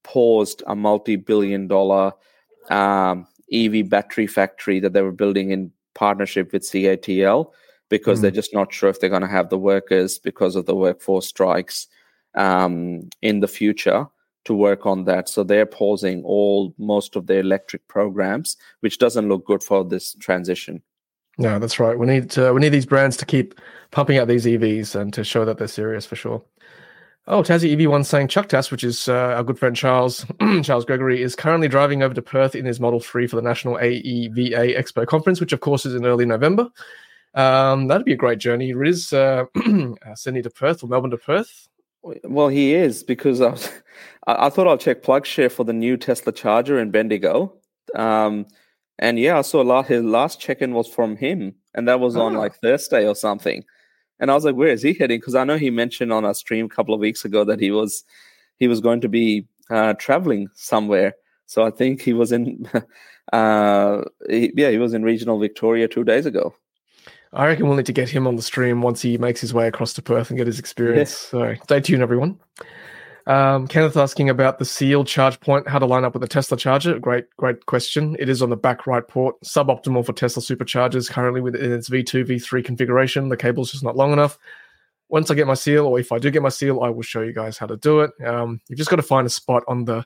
paused 0.04 0.64
a 0.68 0.76
multi-billion 0.76 1.68
dollar 1.68 2.14
um, 2.70 3.28
EV 3.52 3.90
battery 3.90 4.28
factory 4.28 4.80
that 4.80 4.94
they 4.94 5.02
were 5.02 5.12
building 5.12 5.52
in 5.52 5.72
partnership 5.94 6.52
with 6.52 6.64
CATL 6.64 7.52
because 7.90 8.20
mm. 8.20 8.24
they're 8.24 8.32
just 8.32 8.54
not 8.54 8.74
sure 8.74 8.90
if 8.90 9.00
they're 9.00 9.10
going 9.10 9.22
to 9.22 9.28
have 9.28 9.50
the 9.50 9.58
workers 9.58 10.18
because 10.18 10.56
of 10.56 10.66
the 10.66 10.76
workforce 10.76 11.28
strikes 11.28 11.88
um, 12.36 13.10
in 13.22 13.40
the 13.40 13.48
future 13.48 14.08
to 14.46 14.54
work 14.54 14.86
on 14.86 15.04
that. 15.06 15.28
So 15.28 15.44
they're 15.44 15.66
pausing 15.66 16.24
all 16.24 16.74
most 16.78 17.16
of 17.16 17.28
their 17.28 17.42
electric 17.42 17.88
programs, 17.88 18.58
which 18.80 18.98
doesn't 18.98 19.28
look 19.28 19.46
good 19.46 19.64
for 19.64 19.84
this 19.84 20.16
transition. 20.16 20.82
No, 21.38 21.60
that's 21.60 21.80
right. 21.80 22.00
We 22.00 22.08
need 22.08 22.30
to, 22.32 22.54
we 22.54 22.62
need 22.62 22.70
these 22.70 22.86
brands 22.86 23.18
to 23.18 23.26
keep 23.26 23.60
pumping 23.92 24.18
out 24.18 24.28
these 24.28 24.46
EVs 24.46 24.96
and 24.96 25.14
to 25.14 25.24
show 25.24 25.44
that 25.46 25.58
they're 25.58 25.68
serious 25.68 26.06
for 26.06 26.16
sure. 26.16 26.44
Oh, 27.28 27.42
Tassie 27.42 27.76
EV1 27.76 28.06
saying 28.06 28.28
Chuck 28.28 28.48
Tass, 28.50 28.70
which 28.70 28.84
is 28.84 29.10
uh, 29.10 29.34
our 29.36 29.44
good 29.44 29.58
friend 29.58 29.76
Charles 29.76 30.26
Charles 30.62 30.86
Gregory, 30.86 31.24
is 31.24 31.36
currently 31.36 31.68
driving 31.68 32.04
over 32.04 32.14
to 32.14 32.22
Perth 32.22 32.54
in 32.54 32.66
his 32.66 32.80
Model 32.80 33.00
3 33.00 33.26
for 33.26 33.36
the 33.36 33.42
National 33.42 33.76
AEVA 33.78 34.78
Expo 34.78 35.08
Conference, 35.08 35.40
which 35.40 35.52
of 35.52 35.60
course 35.60 35.88
is 35.88 35.96
in 35.96 36.06
early 36.06 36.26
November. 36.26 36.70
Um, 37.34 37.88
that'd 37.88 38.06
be 38.06 38.14
a 38.14 38.18
great 38.18 38.38
journey. 38.38 38.74
Riz, 38.74 39.12
uh, 39.12 39.46
uh, 39.56 40.16
Sydney 40.16 40.44
to 40.44 40.52
Perth 40.52 40.84
or 40.84 40.88
Melbourne 40.88 41.12
to 41.12 41.18
Perth. 41.18 41.68
Well, 42.24 42.50
he 42.50 42.74
is 42.74 43.04
because 43.04 43.42
I, 43.42 43.50
was, 43.50 43.72
I, 44.28 44.50
thought 44.50 44.68
I'll 44.68 44.78
check 44.78 45.02
PlugShare 45.02 45.52
for 45.52 45.64
the 45.64 45.74
new 45.74 45.98
Tesla 45.98 46.32
charger 46.32 46.80
in 46.80 46.92
Bendigo. 46.92 47.54
Um, 47.96 48.46
and 49.00 49.20
yeah, 49.20 49.38
I 49.38 49.42
saw 49.42 49.62
last, 49.62 49.90
his 49.90 50.04
last 50.04 50.40
check 50.40 50.62
in 50.62 50.74
was 50.74 50.88
from 50.88 51.18
him, 51.18 51.56
and 51.74 51.88
that 51.88 52.00
was 52.00 52.16
on 52.16 52.36
ah. 52.36 52.40
like 52.40 52.56
Thursday 52.56 53.08
or 53.08 53.16
something. 53.16 53.64
And 54.20 54.32
I 54.32 54.36
was 54.36 54.46
like, 54.46 54.56
where 54.56 54.70
is 54.70 54.82
he 54.82 54.94
heading? 54.94 55.20
Because 55.20 55.36
I 55.36 55.44
know 55.44 55.58
he 55.58 55.70
mentioned 55.70 56.14
on 56.14 56.24
our 56.24 56.34
stream 56.34 56.66
a 56.66 56.70
couple 56.70 56.94
of 56.94 57.02
weeks 57.02 57.26
ago 57.26 57.44
that 57.44 57.60
he 57.60 57.72
was 57.72 58.04
he 58.58 58.68
was 58.68 58.80
going 58.80 59.02
to 59.02 59.10
be 59.10 59.48
uh, 59.70 59.94
traveling 59.96 60.48
somewhere. 60.54 61.16
So 61.48 61.64
I 61.64 61.72
think 61.72 62.02
he 62.02 62.14
was 62.14 62.32
in, 62.32 62.70
uh, 63.34 64.02
he, 64.30 64.54
yeah, 64.56 64.72
he 64.72 64.78
was 64.78 64.94
in 64.94 65.04
regional 65.04 65.40
Victoria 65.40 65.88
two 65.88 66.04
days 66.04 66.26
ago. 66.26 66.56
I 67.36 67.48
reckon 67.48 67.68
we'll 67.68 67.76
need 67.76 67.86
to 67.88 67.94
get 67.94 68.10
him 68.10 68.28
on 68.28 68.38
the 68.38 68.42
stream 68.42 68.82
once 68.82 69.02
he 69.02 69.18
makes 69.18 69.42
his 69.42 69.54
way 69.54 69.68
across 69.68 69.94
to 69.94 70.02
Perth 70.02 70.30
and 70.30 70.38
get 70.38 70.48
his 70.48 70.58
experience. 70.58 71.12
So 71.12 71.56
stay 71.64 71.82
tuned, 71.82 72.02
everyone. 72.02 72.40
Um, 73.28 73.68
Kenneth 73.68 73.98
asking 73.98 74.30
about 74.30 74.60
the 74.60 74.66
Seal 74.66 75.04
charge 75.04 75.40
point, 75.40 75.68
how 75.68 75.80
to 75.80 75.86
line 75.86 76.06
up 76.06 76.14
with 76.14 76.24
a 76.24 76.28
Tesla 76.28 76.58
charger. 76.58 76.98
Great, 77.00 77.26
great 77.38 77.66
question. 77.66 78.16
It 78.20 78.30
is 78.30 78.42
on 78.42 78.52
the 78.52 78.56
back 78.56 78.88
right 78.88 79.06
port, 79.06 79.36
suboptimal 79.42 80.06
for 80.06 80.14
Tesla 80.14 80.44
superchargers 80.44 81.10
currently 81.10 81.42
with 81.42 81.56
its 81.56 81.90
V2, 81.90 82.26
V3 82.26 82.64
configuration. 82.64 83.30
The 83.30 83.38
cable's 83.38 83.72
just 83.72 83.84
not 83.84 83.98
long 83.98 84.14
enough. 84.14 84.38
Once 85.10 85.30
I 85.30 85.36
get 85.36 85.48
my 85.48 85.56
seal, 85.56 85.86
or 85.86 86.00
if 86.00 86.12
I 86.12 86.20
do 86.20 86.32
get 86.32 86.42
my 86.42 86.50
seal, 86.50 86.82
I 86.82 86.90
will 86.90 87.02
show 87.02 87.22
you 87.22 87.34
guys 87.34 87.58
how 87.58 87.66
to 87.68 87.78
do 87.78 88.02
it. 88.02 88.12
Um, 88.26 88.62
you've 88.70 88.78
just 88.78 88.90
got 88.90 88.96
to 88.98 89.04
find 89.04 89.28
a 89.28 89.30
spot 89.30 89.64
on 89.68 89.86
the 89.86 90.06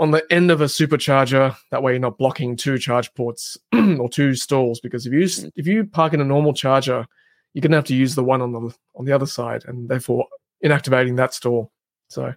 on 0.00 0.10
the 0.10 0.24
end 0.32 0.50
of 0.50 0.62
a 0.62 0.64
supercharger. 0.64 1.54
That 1.70 1.82
way, 1.82 1.92
you're 1.92 2.00
not 2.00 2.18
blocking 2.18 2.56
two 2.56 2.78
charge 2.78 3.12
ports 3.14 3.58
or 3.72 4.08
two 4.08 4.34
stalls. 4.34 4.80
Because 4.80 5.06
if 5.06 5.12
you 5.12 5.50
if 5.54 5.66
you 5.66 5.84
park 5.84 6.14
in 6.14 6.20
a 6.20 6.24
normal 6.24 6.54
charger, 6.54 7.06
you're 7.52 7.60
gonna 7.60 7.76
have 7.76 7.84
to 7.84 7.94
use 7.94 8.14
the 8.14 8.24
one 8.24 8.40
on 8.40 8.52
the 8.52 8.74
on 8.96 9.04
the 9.04 9.12
other 9.12 9.26
side, 9.26 9.64
and 9.66 9.88
therefore 9.88 10.26
inactivating 10.64 11.16
that 11.16 11.34
stall. 11.34 11.70
So 12.08 12.34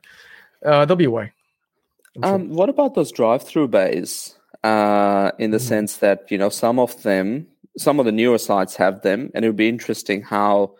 uh, 0.66 0.86
there'll 0.86 0.98
be 0.98 1.06
a 1.06 1.12
way. 1.12 1.32
Um, 2.22 2.50
What 2.50 2.70
about 2.70 2.94
those 2.94 3.12
drive-through 3.12 3.70
bays? 3.70 4.36
Uh, 4.64 5.32
in 5.40 5.52
the 5.52 5.58
mm. 5.58 5.68
sense 5.68 5.98
that 5.98 6.30
you 6.30 6.38
know 6.38 6.50
some 6.50 6.80
of 6.80 7.02
them, 7.04 7.48
some 7.78 8.00
of 8.00 8.06
the 8.06 8.12
newer 8.12 8.38
sites 8.38 8.76
have 8.76 9.02
them, 9.02 9.32
and 9.34 9.44
it 9.44 9.50
would 9.50 9.58
be 9.58 9.70
interesting 9.70 10.22
how 10.22 10.76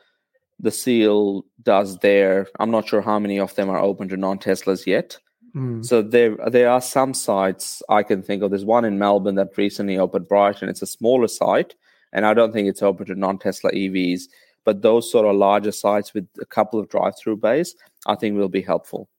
the 0.60 0.72
seal 0.72 1.46
does 1.64 1.98
there. 1.98 2.48
I'm 2.60 2.72
not 2.72 2.88
sure 2.88 3.02
how 3.02 3.20
many 3.20 3.40
of 3.40 3.56
them 3.56 3.70
are 3.70 3.80
open 3.80 4.08
to 4.10 4.18
non-Teslas 4.18 4.86
yet. 4.86 5.18
Mm. 5.56 5.86
So 5.86 6.02
there, 6.02 6.36
there 6.50 6.70
are 6.70 6.82
some 6.82 7.14
sites 7.14 7.84
I 7.90 8.04
can 8.04 8.24
think 8.24 8.42
of. 8.42 8.50
There's 8.50 8.66
one 8.66 8.86
in 8.86 8.98
Melbourne 8.98 9.36
that 9.36 9.58
recently 9.58 9.98
opened 9.98 10.28
Brighton. 10.28 10.70
It's 10.70 10.82
a 10.82 10.88
smaller 10.88 11.28
site, 11.28 11.76
and 12.12 12.26
I 12.26 12.34
don't 12.34 12.52
think 12.52 12.68
it's 12.68 12.82
open 12.82 13.06
to 13.08 13.16
non-Tesla 13.16 13.72
EVs. 13.72 14.24
But 14.66 14.82
those 14.82 15.12
sort 15.12 15.26
of 15.26 15.36
larger 15.36 15.74
sites 15.74 16.14
with 16.14 16.28
a 16.42 16.46
couple 16.46 16.80
of 16.80 16.90
drive-through 16.90 17.38
bays, 17.38 17.76
I 18.08 18.16
think 18.16 18.38
will 18.38 18.48
be 18.50 18.62
helpful. 18.62 19.10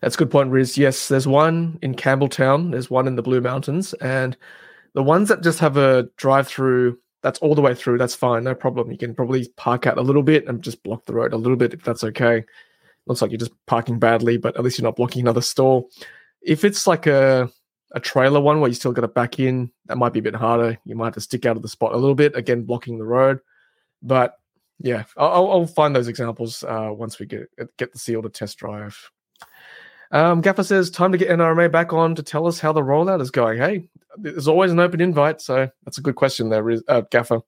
That's 0.00 0.14
a 0.14 0.18
good 0.18 0.30
point, 0.30 0.50
Riz. 0.50 0.78
Yes, 0.78 1.08
there's 1.08 1.26
one 1.26 1.78
in 1.82 1.94
Campbelltown, 1.94 2.70
there's 2.70 2.90
one 2.90 3.08
in 3.08 3.16
the 3.16 3.22
Blue 3.22 3.40
Mountains, 3.40 3.92
and 3.94 4.36
the 4.94 5.02
ones 5.02 5.28
that 5.28 5.42
just 5.42 5.58
have 5.58 5.76
a 5.76 6.08
drive-through 6.16 6.96
that's 7.24 7.38
all 7.38 7.54
the 7.54 7.62
way 7.62 7.74
through, 7.74 7.96
that's 7.96 8.14
fine, 8.14 8.44
no 8.44 8.54
problem. 8.54 8.92
You 8.92 8.98
can 8.98 9.14
probably 9.14 9.48
park 9.56 9.86
out 9.86 9.96
a 9.96 10.02
little 10.02 10.22
bit 10.22 10.46
and 10.46 10.60
just 10.62 10.82
block 10.82 11.06
the 11.06 11.14
road 11.14 11.32
a 11.32 11.38
little 11.38 11.56
bit 11.56 11.72
if 11.72 11.82
that's 11.82 12.04
okay. 12.04 12.44
Looks 13.06 13.22
like 13.22 13.30
you're 13.30 13.38
just 13.38 13.52
parking 13.66 13.98
badly, 13.98 14.36
but 14.36 14.56
at 14.56 14.64
least 14.64 14.78
you're 14.78 14.84
not 14.84 14.96
blocking 14.96 15.22
another 15.22 15.42
stall. 15.42 15.90
If 16.42 16.64
it's 16.64 16.86
like 16.86 17.06
a 17.06 17.50
a 17.92 18.00
trailer 18.00 18.40
one 18.40 18.60
where 18.60 18.68
you 18.68 18.74
still 18.74 18.92
got 18.92 19.02
to 19.02 19.08
back 19.08 19.38
in, 19.38 19.70
that 19.86 19.96
might 19.98 20.12
be 20.12 20.18
a 20.18 20.22
bit 20.22 20.34
harder. 20.34 20.76
You 20.84 20.96
might 20.96 21.06
have 21.06 21.14
to 21.14 21.20
stick 21.20 21.46
out 21.46 21.56
of 21.56 21.62
the 21.62 21.68
spot 21.68 21.92
a 21.92 21.96
little 21.96 22.16
bit, 22.16 22.36
again 22.36 22.64
blocking 22.64 22.98
the 22.98 23.04
road. 23.04 23.38
But 24.02 24.34
yeah, 24.80 25.04
I'll, 25.16 25.50
I'll 25.50 25.66
find 25.66 25.94
those 25.94 26.08
examples 26.08 26.64
uh, 26.64 26.90
once 26.90 27.18
we 27.18 27.26
get 27.26 27.48
get 27.78 27.92
the 27.92 27.98
seal 27.98 28.22
to 28.22 28.28
test 28.28 28.58
drive. 28.58 29.10
Um, 30.10 30.42
Gaffer 30.42 30.62
says, 30.62 30.90
time 30.90 31.12
to 31.12 31.18
get 31.18 31.28
NRMA 31.28 31.72
back 31.72 31.92
on 31.92 32.14
to 32.14 32.22
tell 32.22 32.46
us 32.46 32.60
how 32.60 32.72
the 32.72 32.82
rollout 32.82 33.20
is 33.20 33.32
going. 33.32 33.58
Hey, 33.58 33.88
there's 34.16 34.46
always 34.46 34.70
an 34.70 34.78
open 34.78 35.00
invite, 35.00 35.40
so 35.40 35.68
that's 35.84 35.98
a 35.98 36.02
good 36.02 36.14
question 36.14 36.50
there, 36.50 36.64
uh, 36.86 37.02
Gaffer. 37.10 37.40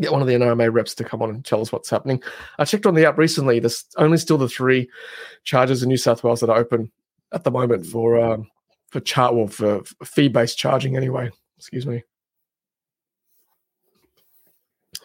Get 0.00 0.12
one 0.12 0.20
of 0.20 0.26
the 0.26 0.34
NRMA 0.34 0.72
reps 0.72 0.94
to 0.96 1.04
come 1.04 1.22
on 1.22 1.30
and 1.30 1.44
tell 1.44 1.60
us 1.60 1.70
what's 1.70 1.90
happening. 1.90 2.22
I 2.58 2.64
checked 2.64 2.86
on 2.86 2.94
the 2.94 3.06
app 3.06 3.16
recently. 3.16 3.60
There's 3.60 3.84
only 3.96 4.18
still 4.18 4.38
the 4.38 4.48
three 4.48 4.88
chargers 5.44 5.82
in 5.82 5.88
New 5.88 5.96
South 5.96 6.24
Wales 6.24 6.40
that 6.40 6.50
are 6.50 6.58
open 6.58 6.90
at 7.32 7.44
the 7.44 7.50
moment 7.50 7.86
for 7.86 8.18
um, 8.18 8.50
for 8.90 9.00
chart 9.00 9.34
well 9.34 9.46
for 9.46 9.82
fee 10.04 10.28
based 10.28 10.58
charging 10.58 10.96
anyway. 10.96 11.30
Excuse 11.58 11.86
me. 11.86 12.02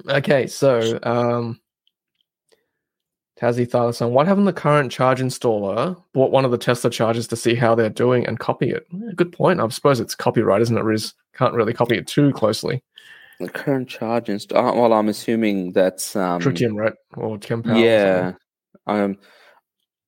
Okay, 0.08 0.48
so 0.48 1.00
um, 1.04 1.60
Tassie 3.40 3.68
Thalasan, 3.68 4.12
why 4.12 4.26
haven't 4.26 4.46
the 4.46 4.54
current 4.54 4.92
charge 4.92 5.20
installer 5.20 6.02
bought 6.14 6.32
one 6.32 6.46
of 6.46 6.52
the 6.52 6.58
Tesla 6.58 6.90
chargers 6.90 7.28
to 7.28 7.36
see 7.36 7.56
how 7.56 7.76
they're 7.76 7.90
doing 7.90 8.26
and 8.26 8.40
copy 8.40 8.70
it? 8.70 8.88
Good 9.16 9.32
point. 9.32 9.60
I 9.60 9.68
suppose 9.70 10.00
it's 10.00 10.16
copyright, 10.16 10.62
isn't 10.62 10.78
it, 10.78 10.84
Riz? 10.84 11.14
Can't 11.34 11.54
really 11.54 11.74
copy 11.74 11.98
it 11.98 12.08
too 12.08 12.32
closely. 12.32 12.84
The 13.40 13.50
current 13.50 13.88
charge 13.88 14.28
installer. 14.28 14.76
Well, 14.76 14.94
I'm 14.94 15.08
assuming 15.08 15.72
that's 15.72 16.16
um, 16.16 16.42
Tritium, 16.42 16.76
right? 16.76 16.94
Or 17.16 17.38
Kempower. 17.38 17.82
Yeah. 17.82 18.34
Um. 18.86 19.18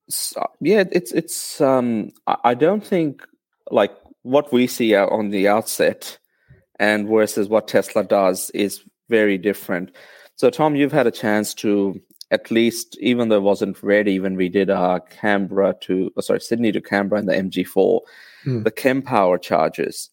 So, 0.08 0.46
yeah, 0.60 0.84
it's 0.92 1.12
it's. 1.12 1.60
Um. 1.60 2.10
I 2.26 2.54
don't 2.54 2.84
think 2.84 3.26
like 3.70 3.92
what 4.22 4.52
we 4.52 4.66
see 4.66 4.94
on 4.94 5.30
the 5.30 5.48
outset, 5.48 6.18
and 6.78 7.08
versus 7.08 7.48
what 7.48 7.68
Tesla 7.68 8.04
does 8.04 8.50
is 8.50 8.82
very 9.08 9.38
different. 9.38 9.92
So, 10.36 10.50
Tom, 10.50 10.76
you've 10.76 10.92
had 10.92 11.06
a 11.06 11.12
chance 11.12 11.54
to 11.54 12.00
at 12.32 12.50
least, 12.50 12.96
even 12.98 13.28
though 13.28 13.36
it 13.36 13.42
wasn't 13.42 13.82
ready 13.82 14.18
when 14.18 14.36
we 14.36 14.48
did 14.48 14.70
our 14.70 15.00
Canberra 15.00 15.74
to, 15.82 16.10
oh, 16.16 16.20
sorry, 16.22 16.40
Sydney 16.40 16.72
to 16.72 16.80
Canberra 16.80 17.20
in 17.20 17.26
the 17.26 17.34
MG4, 17.34 18.00
mm. 18.46 18.64
the 18.64 19.02
power 19.02 19.36
chargers, 19.36 20.08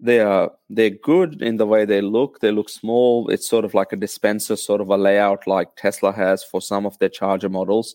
they 0.00 0.20
are 0.20 0.50
they're 0.68 0.90
good 0.90 1.42
in 1.42 1.56
the 1.56 1.66
way 1.66 1.84
they 1.84 2.00
look. 2.00 2.40
They 2.40 2.50
look 2.50 2.68
small. 2.68 3.28
It's 3.28 3.48
sort 3.48 3.64
of 3.64 3.74
like 3.74 3.92
a 3.92 3.96
dispenser, 3.96 4.56
sort 4.56 4.80
of 4.80 4.88
a 4.88 4.96
layout 4.96 5.46
like 5.46 5.76
Tesla 5.76 6.12
has 6.12 6.42
for 6.42 6.60
some 6.60 6.86
of 6.86 6.98
their 6.98 7.08
charger 7.08 7.48
models. 7.48 7.94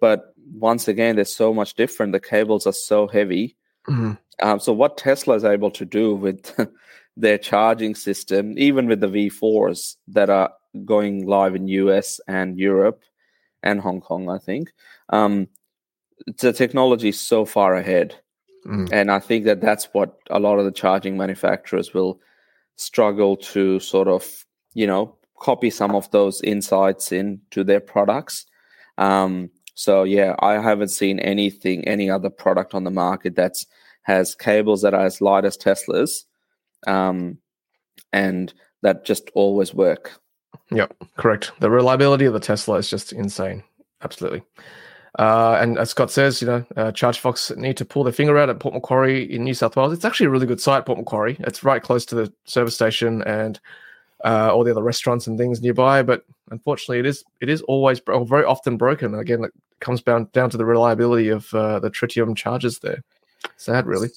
But 0.00 0.34
once 0.54 0.88
again, 0.88 1.16
they're 1.16 1.24
so 1.24 1.52
much 1.52 1.74
different. 1.74 2.12
The 2.12 2.20
cables 2.20 2.66
are 2.66 2.72
so 2.72 3.08
heavy. 3.08 3.56
Mm-hmm. 3.88 4.12
Um, 4.42 4.60
so 4.60 4.72
what 4.72 4.96
Tesla 4.96 5.34
is 5.34 5.44
able 5.44 5.70
to 5.72 5.84
do 5.84 6.14
with 6.14 6.58
their 7.16 7.38
charging 7.38 7.94
system, 7.94 8.56
even 8.56 8.86
with 8.86 9.00
the 9.00 9.08
V4s 9.08 9.96
that 10.08 10.30
are 10.30 10.52
going 10.84 11.26
live 11.26 11.54
in 11.54 11.68
US 11.68 12.20
and 12.26 12.58
Europe 12.58 13.02
and 13.62 13.80
Hong 13.80 14.00
Kong, 14.00 14.28
I 14.28 14.38
think. 14.38 14.72
Um, 15.08 15.48
the 16.38 16.52
technology 16.52 17.10
is 17.10 17.20
so 17.20 17.44
far 17.44 17.74
ahead. 17.74 18.16
Mm. 18.66 18.88
And 18.92 19.10
I 19.10 19.18
think 19.18 19.44
that 19.44 19.60
that's 19.60 19.86
what 19.92 20.18
a 20.30 20.38
lot 20.38 20.58
of 20.58 20.64
the 20.64 20.72
charging 20.72 21.16
manufacturers 21.16 21.92
will 21.92 22.20
struggle 22.76 23.36
to 23.36 23.80
sort 23.80 24.08
of, 24.08 24.44
you 24.74 24.86
know, 24.86 25.16
copy 25.38 25.70
some 25.70 25.94
of 25.94 26.10
those 26.12 26.40
insights 26.42 27.12
into 27.12 27.64
their 27.64 27.80
products. 27.80 28.46
Um, 28.98 29.50
so 29.74 30.04
yeah, 30.04 30.36
I 30.40 30.54
haven't 30.54 30.88
seen 30.88 31.18
anything, 31.20 31.86
any 31.88 32.08
other 32.08 32.30
product 32.30 32.74
on 32.74 32.84
the 32.84 32.90
market 32.90 33.34
that's 33.34 33.66
has 34.02 34.34
cables 34.34 34.82
that 34.82 34.94
are 34.94 35.06
as 35.06 35.20
light 35.20 35.44
as 35.44 35.56
Tesla's, 35.56 36.26
um, 36.86 37.38
and 38.12 38.52
that 38.82 39.04
just 39.04 39.30
always 39.34 39.72
work. 39.72 40.12
Yep, 40.72 40.94
correct. 41.16 41.52
The 41.60 41.70
reliability 41.70 42.24
of 42.24 42.32
the 42.32 42.40
Tesla 42.40 42.78
is 42.78 42.90
just 42.90 43.12
insane. 43.12 43.62
Absolutely. 44.02 44.42
Uh, 45.18 45.58
and 45.60 45.78
as 45.78 45.90
Scott 45.90 46.10
says, 46.10 46.40
you 46.40 46.46
know, 46.46 46.64
uh, 46.76 46.90
ChargeFox 46.90 47.56
need 47.56 47.76
to 47.76 47.84
pull 47.84 48.02
their 48.02 48.12
finger 48.12 48.38
out 48.38 48.48
at 48.48 48.60
Port 48.60 48.74
Macquarie 48.74 49.30
in 49.30 49.44
New 49.44 49.54
South 49.54 49.76
Wales. 49.76 49.92
It's 49.92 50.04
actually 50.04 50.26
a 50.26 50.30
really 50.30 50.46
good 50.46 50.60
site, 50.60 50.86
Port 50.86 50.98
Macquarie. 50.98 51.36
It's 51.40 51.62
right 51.62 51.82
close 51.82 52.06
to 52.06 52.14
the 52.14 52.32
service 52.44 52.74
station 52.74 53.22
and 53.22 53.60
uh, 54.24 54.50
all 54.52 54.64
the 54.64 54.70
other 54.70 54.82
restaurants 54.82 55.26
and 55.26 55.36
things 55.36 55.60
nearby. 55.60 56.02
But 56.02 56.24
unfortunately, 56.50 57.00
it 57.00 57.06
is 57.06 57.24
it 57.40 57.50
is 57.50 57.60
always 57.62 58.00
bro- 58.00 58.24
very 58.24 58.44
often 58.44 58.76
broken. 58.76 59.12
And 59.12 59.20
Again, 59.20 59.44
it 59.44 59.52
comes 59.80 60.02
down 60.02 60.28
down 60.32 60.48
to 60.50 60.56
the 60.56 60.64
reliability 60.64 61.28
of 61.28 61.52
uh, 61.52 61.78
the 61.78 61.90
tritium 61.90 62.34
charges 62.34 62.78
there. 62.78 63.02
Sad, 63.56 63.86
really. 63.86 64.08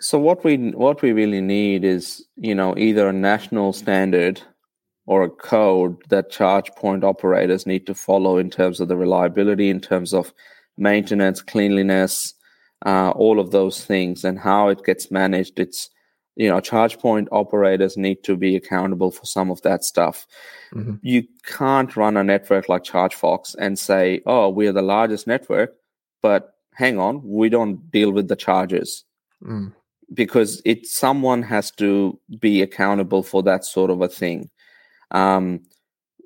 So 0.00 0.18
what 0.18 0.44
we 0.44 0.70
what 0.70 1.02
we 1.02 1.12
really 1.12 1.40
need 1.42 1.84
is 1.84 2.24
you 2.36 2.54
know 2.54 2.74
either 2.78 3.08
a 3.08 3.12
national 3.12 3.72
standard 3.74 4.40
or 5.08 5.22
a 5.22 5.30
code 5.30 5.96
that 6.10 6.30
charge 6.30 6.70
point 6.72 7.02
operators 7.02 7.64
need 7.64 7.86
to 7.86 7.94
follow 7.94 8.36
in 8.36 8.50
terms 8.50 8.78
of 8.78 8.88
the 8.88 8.96
reliability, 8.96 9.70
in 9.70 9.80
terms 9.80 10.12
of 10.12 10.34
maintenance, 10.76 11.40
cleanliness, 11.40 12.34
uh, 12.84 13.08
all 13.12 13.40
of 13.40 13.50
those 13.50 13.82
things, 13.82 14.22
and 14.22 14.38
how 14.38 14.68
it 14.68 14.84
gets 14.84 15.10
managed. 15.10 15.58
It's 15.58 15.88
you 16.36 16.46
know 16.46 16.60
charge 16.60 16.98
point 16.98 17.26
operators 17.32 17.96
need 17.96 18.22
to 18.24 18.36
be 18.36 18.54
accountable 18.54 19.10
for 19.10 19.24
some 19.24 19.50
of 19.50 19.62
that 19.62 19.82
stuff. 19.82 20.26
Mm-hmm. 20.74 20.96
You 21.00 21.24
can't 21.42 21.96
run 21.96 22.18
a 22.18 22.22
network 22.22 22.68
like 22.68 22.84
ChargeFox 22.84 23.54
and 23.58 23.78
say, 23.78 24.20
"Oh, 24.26 24.50
we 24.50 24.66
are 24.66 24.72
the 24.72 24.82
largest 24.82 25.26
network," 25.26 25.74
but 26.20 26.52
hang 26.74 26.98
on, 26.98 27.22
we 27.24 27.48
don't 27.48 27.90
deal 27.90 28.12
with 28.12 28.28
the 28.28 28.36
charges. 28.36 29.04
Mm 29.42 29.72
because 30.14 30.62
it 30.64 30.86
someone 30.86 31.42
has 31.42 31.70
to 31.70 32.18
be 32.38 32.62
accountable 32.62 33.22
for 33.22 33.42
that 33.42 33.62
sort 33.62 33.90
of 33.90 34.00
a 34.00 34.08
thing. 34.08 34.48
Um, 35.10 35.60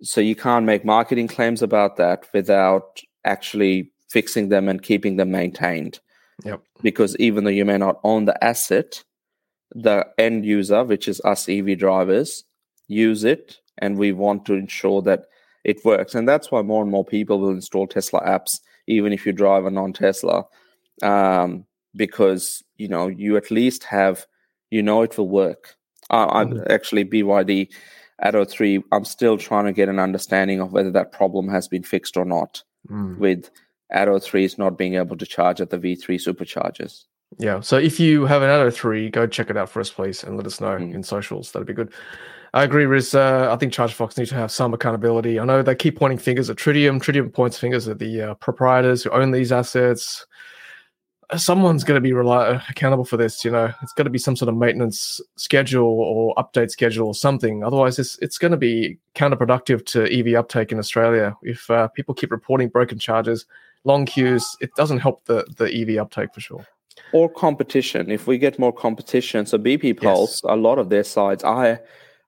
so 0.03 0.21
you 0.21 0.35
can't 0.35 0.67
make 0.67 0.85
marketing 0.85 1.29
claims 1.29 1.63
about 1.63 1.97
that 1.97 2.27
without 2.35 3.01
actually 3.25 3.93
fixing 4.11 4.49
them 4.49 4.69
and 4.69 4.83
keeping 4.83 5.17
them 5.17 5.31
maintained. 5.31 6.01
Yep. 6.45 6.63
Because 6.83 7.17
even 7.17 7.45
though 7.45 7.51
you 7.51 7.65
may 7.65 7.79
not 7.79 8.01
own 8.03 8.25
the 8.25 8.45
asset, 8.45 9.05
the 9.75 10.07
end 10.19 10.45
user, 10.45 10.85
which 10.85 11.09
is 11.09 11.21
us 11.25 11.49
EV 11.49 11.79
drivers, 11.79 12.45
use 12.89 13.25
it, 13.25 13.59
and 13.79 13.97
we 13.97 14.13
want 14.13 14.45
to 14.47 14.55
ensure 14.55 15.01
that 15.03 15.27
it 15.65 15.85
works. 15.85 16.15
And 16.15 16.29
that's 16.29 16.51
why 16.51 16.63
more 16.63 16.83
and 16.83 16.91
more 16.91 17.05
people 17.05 17.39
will 17.39 17.51
install 17.51 17.87
Tesla 17.87 18.21
apps, 18.23 18.61
even 18.87 19.13
if 19.13 19.25
you 19.25 19.33
drive 19.33 19.65
a 19.65 19.71
non-Tesla. 19.71 20.45
Um, 21.03 21.67
because 21.95 22.63
you 22.77 22.89
know 22.89 23.09
you 23.09 23.37
at 23.37 23.51
least 23.51 23.85
have 23.85 24.27
you 24.71 24.83
know 24.83 25.03
it 25.03 25.17
will 25.17 25.29
work. 25.29 25.77
Uh, 26.11 26.27
I'm 26.31 26.51
mm-hmm. 26.51 26.73
actually 26.73 27.05
BYD 27.05 27.69
Atto 28.23 28.45
3. 28.45 28.83
I'm 28.93 29.05
still 29.05 29.37
trying 29.37 29.67
to 29.67 29.73
get 29.73 29.89
an 29.89 29.99
understanding 29.99 30.61
of 30.61 30.73
whether 30.73 30.91
that 30.93 31.13
problem 31.13 31.49
has 31.49 31.69
been 31.69 31.83
fixed 31.83 32.17
or 32.17 32.25
not 32.25 32.63
mm. 32.89 33.19
with 33.19 33.51
Atto 33.91 34.19
3s 34.19 34.59
not 34.59 34.79
being 34.79 34.95
able 34.95 35.17
to 35.17 35.27
charge 35.27 35.61
at 35.61 35.71
the 35.71 35.79
V3 35.79 36.17
superchargers. 36.17 37.05
Yeah. 37.39 37.61
So 37.61 37.77
if 37.79 37.99
you 37.99 38.27
have 38.27 38.43
an 38.43 38.51
Atto 38.51 38.71
3, 38.71 39.11
go 39.11 39.27
check 39.27 39.51
it 39.51 39.57
out 39.57 39.69
for 39.69 39.81
us, 39.81 39.91
please, 39.91 40.23
and 40.23 40.37
let 40.37 40.47
us 40.47 40.61
know 40.61 40.77
mm. 40.77 40.95
in 40.95 41.03
socials. 41.03 41.53
That'd 41.53 41.67
be 41.67 41.75
good. 41.75 41.93
I 42.55 42.65
agree, 42.65 42.85
Riz. 42.85 43.15
Uh, 43.15 43.49
I 43.51 43.57
think 43.57 43.73
ChargeFox 43.73 44.19
needs 44.19 44.29
to 44.31 44.37
have 44.37 44.53
some 44.53 44.75
accountability. 44.75 45.41
I 45.41 45.45
know 45.45 45.63
they 45.63 45.75
keep 45.75 45.99
pointing 45.99 46.19
fingers 46.19 46.51
at 46.51 46.57
Tritium. 46.57 47.01
Tritium 47.01 47.33
points 47.33 47.59
fingers 47.59 47.89
at 47.89 47.99
the 47.99 48.21
uh, 48.21 48.35
proprietors 48.35 49.03
who 49.03 49.11
own 49.11 49.31
these 49.31 49.53
assets 49.53 50.27
someone's 51.37 51.85
going 51.85 51.97
to 51.97 52.01
be 52.01 52.13
rely- 52.13 52.63
accountable 52.69 53.05
for 53.05 53.17
this. 53.17 53.45
You 53.45 53.51
know, 53.51 53.73
it's 53.83 53.93
got 53.93 54.05
to 54.05 54.11
be 54.11 54.19
some 54.19 54.37
sort 54.37 54.49
of 54.49 54.57
maintenance 54.57 55.21
schedule 55.37 55.87
or 55.87 56.35
update 56.37 56.71
schedule 56.71 57.07
or 57.07 57.15
something. 57.15 57.65
Otherwise, 57.65 57.99
it's 57.99 58.19
it's 58.19 58.39
going 58.39 58.51
to 58.51 58.57
be 58.57 58.99
counterproductive 59.15 59.85
to 59.87 60.05
EV 60.13 60.35
uptake 60.35 60.73
in 60.73 60.79
Australia. 60.79 61.37
If 61.43 61.71
uh, 61.71 61.89
people 61.89 62.15
keep 62.15 62.31
reporting 62.31 62.69
broken 62.69 62.99
charges, 62.99 63.47
long 63.85 64.07
queues, 64.07 64.57
it 64.61 64.75
doesn't 64.75 64.99
help 64.99 65.25
the 65.25 65.45
the 65.57 65.73
EV 65.73 65.99
uptake 65.99 66.35
for 66.35 66.41
sure. 66.41 66.67
Or 67.13 67.29
competition. 67.29 68.11
If 68.11 68.27
we 68.27 68.39
get 68.39 68.59
more 68.59 68.73
competition, 68.73 69.47
so 69.47 69.59
BP 69.59 70.01
Pulse, 70.01 70.43
yes. 70.45 70.53
a 70.53 70.57
lot 70.57 70.79
of 70.79 70.91
their 70.91 71.05
sites, 71.05 71.45
I 71.45 71.81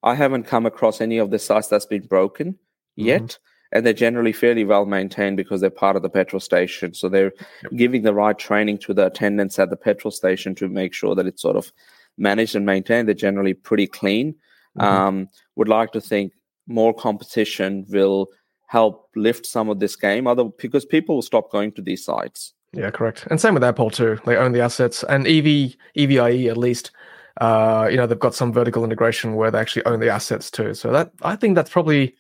I 0.03 0.15
haven't 0.15 0.45
come 0.45 0.67
across 0.67 1.01
any 1.01 1.19
of 1.19 1.31
the 1.31 1.39
sites 1.39 1.69
that's 1.69 1.87
been 1.87 2.07
broken 2.07 2.53
mm-hmm. 2.53 3.05
And 3.75 3.85
they're 3.85 3.93
generally 3.93 4.33
fairly 4.33 4.65
well 4.65 4.87
maintained 4.87 5.37
because 5.37 5.61
they're 5.61 5.69
part 5.69 5.97
of 5.97 6.03
the 6.03 6.09
petrol 6.09 6.41
station. 6.41 6.95
So 6.95 7.09
they're 7.09 7.33
yep. 7.63 7.73
giving 7.77 8.03
the 8.03 8.15
right 8.15 8.39
training 8.39 8.79
to 8.79 8.95
the 8.95 9.07
attendants 9.07 9.59
at 9.59 9.69
the 9.69 9.77
petrol 9.77 10.13
station 10.13 10.55
to 10.55 10.69
make 10.69 10.95
sure 10.95 11.17
that 11.17 11.27
it's 11.27 11.43
sort 11.43 11.57
of 11.57 11.73
managed 12.17 12.55
and 12.55 12.65
maintained. 12.65 13.09
They're 13.09 13.15
generally 13.15 13.53
pretty 13.53 13.89
clean. 13.89 14.37
Mm-hmm. 14.79 14.87
Um, 14.87 15.29
would 15.57 15.69
like 15.69 15.91
to 15.93 16.01
think 16.01 16.33
more 16.69 16.95
competition 16.95 17.85
will 17.89 18.29
help 18.67 19.11
lift 19.17 19.45
some 19.45 19.69
of 19.69 19.81
this 19.81 19.97
game, 19.97 20.27
other 20.27 20.45
because 20.45 20.85
people 20.85 21.17
will 21.17 21.23
stop 21.23 21.51
going 21.51 21.73
to 21.73 21.83
these 21.83 22.05
sites. 22.05 22.55
Yeah, 22.73 22.91
correct. 22.91 23.27
And 23.31 23.41
same 23.41 23.55
with 23.55 23.65
Apple 23.65 23.91
too. 23.91 24.19
They 24.25 24.37
own 24.37 24.53
the 24.53 24.61
assets, 24.61 25.05
and 25.09 25.27
EV 25.27 25.77
EVIE 25.97 26.49
at 26.49 26.57
least. 26.57 26.93
Uh, 27.41 27.89
you 27.91 27.97
know, 27.97 28.07
they've 28.07 28.19
got 28.19 28.35
some 28.35 28.53
vertical 28.53 28.85
integration 28.85 29.35
where 29.35 29.51
they 29.51 29.59
actually 29.59 29.85
own 29.87 29.99
the 29.99 30.09
assets 30.09 30.53
too. 30.53 30.73
So 30.75 30.93
that 30.93 31.11
I 31.23 31.35
think 31.35 31.57
that's 31.57 31.71
probably 31.71 32.15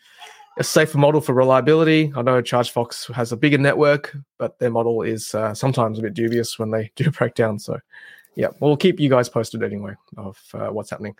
a 0.56 0.64
safer 0.64 0.98
model 0.98 1.20
for 1.20 1.34
reliability. 1.34 2.12
I 2.14 2.22
know 2.22 2.40
ChargeFox 2.42 3.12
has 3.12 3.32
a 3.32 3.36
bigger 3.36 3.58
network, 3.58 4.16
but 4.38 4.58
their 4.58 4.70
model 4.70 5.02
is 5.02 5.34
uh, 5.34 5.54
sometimes 5.54 5.98
a 5.98 6.02
bit 6.02 6.14
dubious 6.14 6.58
when 6.58 6.70
they 6.70 6.90
do 6.96 7.10
break 7.10 7.34
down. 7.34 7.58
So, 7.58 7.78
yeah, 8.36 8.48
we'll 8.60 8.76
keep 8.76 9.00
you 9.00 9.08
guys 9.08 9.28
posted 9.28 9.62
anyway 9.62 9.94
of 10.16 10.38
uh, 10.54 10.68
what's 10.68 10.90
happening. 10.90 11.16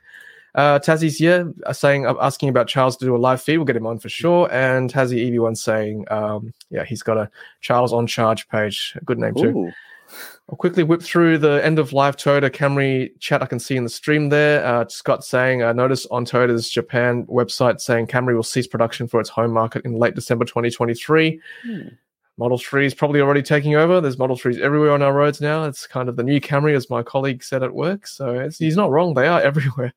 Uh, 0.55 0.79
yeah 0.87 1.45
uh, 1.67 1.73
saying 1.73 2.07
uh, 2.07 2.15
asking 2.21 2.49
about 2.49 2.69
Charles 2.69 2.97
to 2.99 3.05
do 3.05 3.17
a 3.17 3.19
live 3.19 3.43
feed. 3.43 3.59
We'll 3.59 3.67
get 3.67 3.75
him 3.75 3.89
on 3.89 3.99
for 3.99 4.09
sure. 4.09 4.49
And 4.53 4.93
Tazzy 4.93 5.33
EV1 5.33 5.57
saying, 5.57 6.07
um, 6.13 6.55
yeah, 6.71 6.85
he's 6.85 7.03
got 7.03 7.17
a 7.17 7.29
Charles 7.61 7.93
on 7.93 8.07
charge 8.07 8.49
page. 8.49 8.95
A 8.97 9.05
good 9.05 9.19
name 9.19 9.35
too. 9.35 9.73
I'll 10.51 10.57
quickly 10.57 10.83
whip 10.83 11.03
through 11.03 11.39
the 11.39 11.65
end 11.65 11.79
of 11.79 11.93
live 11.93 12.17
Toyota 12.17 12.51
Camry 12.51 13.19
chat 13.19 13.43
I 13.43 13.47
can 13.47 13.59
see 13.59 13.77
in 13.77 13.85
the 13.85 13.91
stream 13.91 14.29
there. 14.29 14.65
Uh, 14.65 14.87
Scott 14.89 15.25
saying, 15.25 15.63
uh, 15.63 15.73
notice 15.73 16.07
on 16.07 16.25
Toyota's 16.25 16.69
Japan 16.69 17.25
website 17.27 17.81
saying 17.81 18.09
Camry 18.09 18.35
will 18.35 18.43
cease 18.43 18.67
production 18.67 19.09
for 19.09 19.21
its 19.21 19.31
home 19.31 19.53
market 19.53 19.85
in 19.85 19.95
late 19.95 20.15
December 20.15 20.45
2023. 20.45 21.41
Hmm. 21.63 21.89
Model 22.37 22.59
3 22.59 22.85
is 22.85 22.95
probably 22.95 23.21
already 23.21 23.43
taking 23.43 23.77
over. 23.77 24.01
There's 24.01 24.19
Model 24.19 24.37
3s 24.37 24.59
everywhere 24.59 24.91
on 24.93 25.03
our 25.03 25.13
roads 25.13 25.41
now. 25.41 25.65
It's 25.65 25.87
kind 25.87 26.09
of 26.09 26.17
the 26.17 26.25
new 26.25 26.41
Camry, 26.41 26.75
as 26.75 26.91
my 26.91 27.03
colleague 27.03 27.45
said 27.45 27.63
at 27.63 27.73
work. 27.73 28.07
So 28.07 28.49
he's 28.59 28.77
not 28.77 28.91
wrong. 28.91 29.15
They 29.15 29.29
are 29.29 29.41
everywhere. 29.43 29.95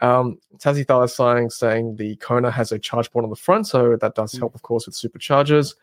Um, 0.00 0.38
Tassie 0.58 0.86
Thaler 0.86 1.08
saying, 1.08 1.50
saying 1.50 1.96
the 1.96 2.14
Kona 2.16 2.50
has 2.50 2.70
a 2.70 2.78
charge 2.78 3.10
port 3.10 3.24
on 3.24 3.30
the 3.30 3.36
front. 3.36 3.66
So 3.66 3.96
that 3.96 4.14
does 4.14 4.32
hmm. 4.32 4.38
help, 4.38 4.54
of 4.54 4.62
course, 4.62 4.86
with 4.86 4.94
superchargers. 4.94 5.74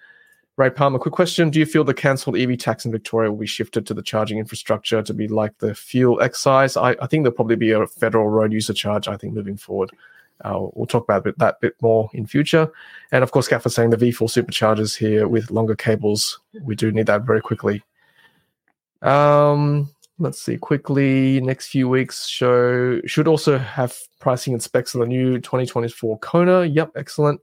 Ray 0.57 0.69
Palmer, 0.69 0.99
quick 0.99 1.13
question. 1.13 1.49
Do 1.49 1.59
you 1.59 1.65
feel 1.65 1.83
the 1.83 1.93
cancelled 1.93 2.37
EV 2.37 2.57
tax 2.57 2.85
in 2.85 2.91
Victoria 2.91 3.29
will 3.29 3.39
be 3.39 3.45
shifted 3.45 3.85
to 3.87 3.93
the 3.93 4.01
charging 4.01 4.37
infrastructure 4.37 5.01
to 5.01 5.13
be 5.13 5.27
like 5.27 5.57
the 5.57 5.75
fuel 5.75 6.21
excise? 6.21 6.77
I, 6.77 6.91
I 7.01 7.07
think 7.07 7.23
there'll 7.23 7.35
probably 7.35 7.57
be 7.57 7.71
a 7.71 7.85
federal 7.87 8.29
road 8.29 8.53
user 8.53 8.73
charge, 8.73 9.09
I 9.09 9.17
think, 9.17 9.33
moving 9.33 9.57
forward. 9.57 9.91
Uh, 10.43 10.67
we'll 10.73 10.85
talk 10.85 11.03
about 11.03 11.25
that 11.37 11.59
bit 11.59 11.75
more 11.81 12.09
in 12.13 12.25
future. 12.25 12.71
And 13.11 13.23
of 13.23 13.31
course, 13.31 13.49
Gaffer 13.49 13.69
saying 13.69 13.89
the 13.89 13.97
V4 13.97 14.29
superchargers 14.29 14.95
here 14.95 15.27
with 15.27 15.51
longer 15.51 15.75
cables. 15.75 16.39
We 16.61 16.75
do 16.75 16.91
need 16.91 17.07
that 17.07 17.23
very 17.23 17.41
quickly. 17.41 17.83
Um, 19.01 19.93
let's 20.19 20.41
see 20.41 20.57
quickly. 20.57 21.41
Next 21.41 21.67
few 21.67 21.89
weeks 21.89 22.27
show 22.27 23.01
should 23.05 23.27
also 23.27 23.57
have 23.57 23.97
pricing 24.19 24.53
and 24.53 24.63
specs 24.63 24.95
on 24.95 25.01
the 25.01 25.07
new 25.07 25.39
2024 25.39 26.19
Kona. 26.19 26.65
Yep, 26.65 26.91
excellent. 26.95 27.41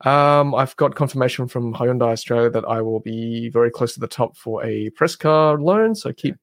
Um, 0.00 0.54
I've 0.54 0.76
got 0.76 0.94
confirmation 0.94 1.48
from 1.48 1.72
Hyundai 1.72 2.12
Australia 2.12 2.50
that 2.50 2.64
I 2.64 2.80
will 2.82 3.00
be 3.00 3.48
very 3.48 3.70
close 3.70 3.94
to 3.94 4.00
the 4.00 4.08
top 4.08 4.36
for 4.36 4.64
a 4.64 4.90
press 4.90 5.16
car 5.16 5.58
loan. 5.58 5.94
So 5.94 6.12
keep 6.12 6.36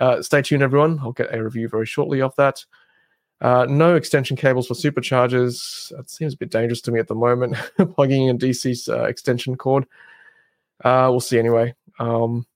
uh, 0.00 0.22
stay 0.22 0.42
tuned, 0.42 0.62
everyone. 0.62 0.98
I'll 1.00 1.12
get 1.12 1.34
a 1.34 1.42
review 1.42 1.68
very 1.68 1.86
shortly 1.86 2.22
of 2.22 2.34
that. 2.36 2.64
Uh, 3.40 3.66
no 3.68 3.94
extension 3.94 4.36
cables 4.36 4.66
for 4.66 4.74
superchargers. 4.74 5.96
That 5.96 6.10
seems 6.10 6.34
a 6.34 6.36
bit 6.36 6.50
dangerous 6.50 6.80
to 6.82 6.92
me 6.92 7.00
at 7.00 7.08
the 7.08 7.14
moment. 7.14 7.56
Plugging 7.94 8.26
in 8.26 8.38
DC's 8.38 8.88
uh, 8.88 9.04
extension 9.04 9.56
cord. 9.56 9.84
Uh, 10.84 11.08
we'll 11.10 11.20
see 11.20 11.38
anyway. 11.38 11.74
Um, 11.98 12.46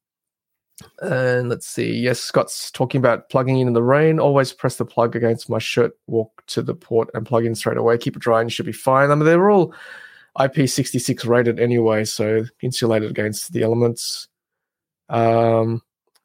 and 1.01 1.49
let's 1.49 1.67
see. 1.67 1.93
Yes, 1.93 2.19
Scott's 2.19 2.71
talking 2.71 2.99
about 2.99 3.29
plugging 3.29 3.61
in 3.61 3.69
in 3.69 3.73
the 3.73 3.83
rain. 3.83 4.19
Always 4.19 4.53
press 4.53 4.77
the 4.77 4.85
plug 4.85 5.15
against 5.15 5.49
my 5.49 5.59
shirt, 5.59 5.93
walk 6.07 6.45
to 6.49 6.63
the 6.63 6.75
port, 6.75 7.11
and 7.15 7.27
plug 7.27 7.45
in 7.45 7.55
straight 7.55 7.77
away. 7.77 7.99
Keep 7.99 8.17
it 8.17 8.23
dry, 8.23 8.41
and 8.41 8.51
you 8.51 8.55
should 8.55 8.67
be 8.67 8.73
fine. 8.73 9.11
I 9.11 9.15
mean, 9.15 9.25
they're 9.25 9.51
all 9.51 9.75
IP66 10.39 11.27
rated 11.27 11.61
anyway, 11.61 12.05
so 12.05 12.45
insulated 12.63 13.11
against 13.11 13.53
the 13.53 13.63
elements. 13.63 14.29
Um, 15.09 15.83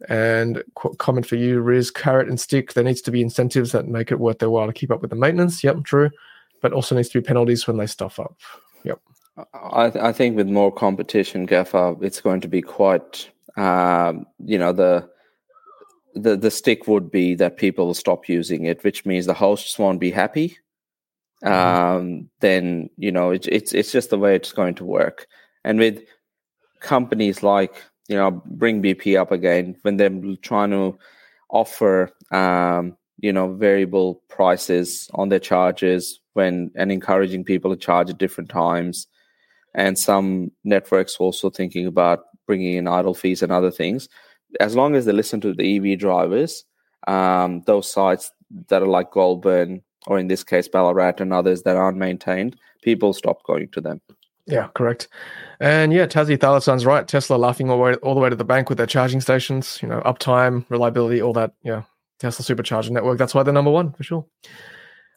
and 0.07 0.63
qu- 0.75 0.95
comment 0.95 1.25
for 1.25 1.35
you, 1.35 1.59
Riz, 1.59 1.91
carrot 1.91 2.29
and 2.29 2.39
stick. 2.39 2.73
There 2.73 2.83
needs 2.83 3.01
to 3.01 3.11
be 3.11 3.21
incentives 3.21 3.71
that 3.71 3.87
make 3.87 4.11
it 4.11 4.19
worth 4.19 4.39
their 4.39 4.49
while 4.49 4.67
to 4.67 4.73
keep 4.73 4.91
up 4.91 5.01
with 5.01 5.09
the 5.09 5.15
maintenance. 5.15 5.63
Yep, 5.63 5.83
true. 5.83 6.09
But 6.61 6.73
also 6.73 6.95
needs 6.95 7.09
to 7.09 7.21
be 7.21 7.25
penalties 7.25 7.67
when 7.67 7.77
they 7.77 7.87
stuff 7.87 8.19
up. 8.19 8.35
Yep. 8.83 8.99
I, 9.53 9.89
th- 9.89 10.03
I 10.03 10.11
think 10.11 10.35
with 10.35 10.47
more 10.47 10.71
competition, 10.71 11.45
Gaffer, 11.45 11.95
it's 12.01 12.21
going 12.21 12.41
to 12.41 12.47
be 12.47 12.61
quite, 12.61 13.29
um, 13.55 14.25
you 14.43 14.57
know, 14.57 14.73
the 14.73 15.09
the 16.15 16.35
the 16.35 16.49
stick 16.49 16.87
would 16.87 17.11
be 17.11 17.35
that 17.35 17.57
people 17.57 17.85
will 17.85 17.93
stop 17.93 18.27
using 18.27 18.65
it, 18.65 18.83
which 18.83 19.05
means 19.05 19.25
the 19.25 19.35
hosts 19.35 19.77
won't 19.77 19.99
be 19.99 20.09
happy. 20.09 20.57
Um, 21.43 22.29
then 22.39 22.89
you 22.97 23.11
know 23.11 23.31
it's 23.31 23.47
it's 23.47 23.73
it's 23.73 23.91
just 23.91 24.09
the 24.09 24.17
way 24.17 24.35
it's 24.35 24.51
going 24.51 24.75
to 24.75 24.85
work. 24.85 25.27
And 25.63 25.79
with 25.79 26.03
companies 26.79 27.43
like 27.43 27.83
you 28.07 28.15
know 28.15 28.31
bring 28.45 28.81
BP 28.81 29.19
up 29.19 29.31
again 29.31 29.75
when 29.81 29.97
they're 29.97 30.35
trying 30.41 30.71
to 30.71 30.97
offer 31.49 32.11
um, 32.31 32.97
you 33.19 33.31
know 33.31 33.53
variable 33.53 34.21
prices 34.29 35.09
on 35.13 35.29
their 35.29 35.39
charges 35.39 36.19
when 36.33 36.71
and 36.75 36.91
encouraging 36.91 37.43
people 37.43 37.71
to 37.71 37.77
charge 37.77 38.09
at 38.09 38.17
different 38.17 38.49
times, 38.49 39.07
and 39.75 39.97
some 39.97 40.51
networks 40.63 41.17
also 41.17 41.49
thinking 41.49 41.87
about 41.87 42.25
bringing 42.47 42.75
in 42.75 42.87
idle 42.87 43.13
fees 43.13 43.43
and 43.43 43.51
other 43.51 43.71
things. 43.71 44.07
as 44.61 44.75
long 44.75 44.95
as 44.95 45.05
they 45.05 45.11
listen 45.11 45.41
to 45.41 45.53
the 45.53 45.93
EV 45.93 45.99
drivers, 45.99 46.63
um, 47.07 47.61
those 47.65 47.91
sites 47.91 48.31
that 48.69 48.81
are 48.81 48.87
like 48.87 49.11
Goulburn 49.11 49.81
or 50.07 50.17
in 50.17 50.27
this 50.27 50.43
case 50.43 50.67
Ballarat 50.67 51.15
and 51.19 51.31
others 51.31 51.63
that 51.63 51.77
aren't 51.77 51.97
maintained, 51.97 52.57
people 52.81 53.13
stop 53.13 53.43
going 53.43 53.69
to 53.69 53.81
them. 53.81 54.01
Yeah, 54.47 54.69
correct. 54.73 55.09
And 55.59 55.91
yeah, 55.91 56.05
Tassie 56.05 56.37
Thalassan's 56.37 56.85
right. 56.85 57.05
Tesla 57.05 57.35
laughing 57.35 57.69
all 57.69 57.77
the, 57.77 57.83
way, 57.83 57.93
all 57.95 58.13
the 58.13 58.21
way 58.21 58.29
to 58.29 58.35
the 58.35 58.45
bank 58.45 58.69
with 58.69 58.77
their 58.77 58.87
charging 58.87 59.19
stations, 59.19 59.79
you 59.81 59.89
know, 59.89 60.01
uptime, 60.01 60.65
reliability, 60.69 61.21
all 61.21 61.33
that. 61.33 61.51
Yeah, 61.63 61.83
Tesla 62.19 62.45
supercharger 62.45 62.91
network. 62.91 63.17
That's 63.17 63.35
why 63.35 63.43
they're 63.43 63.53
number 63.53 63.71
one 63.71 63.91
for 63.91 64.03
sure. 64.03 64.25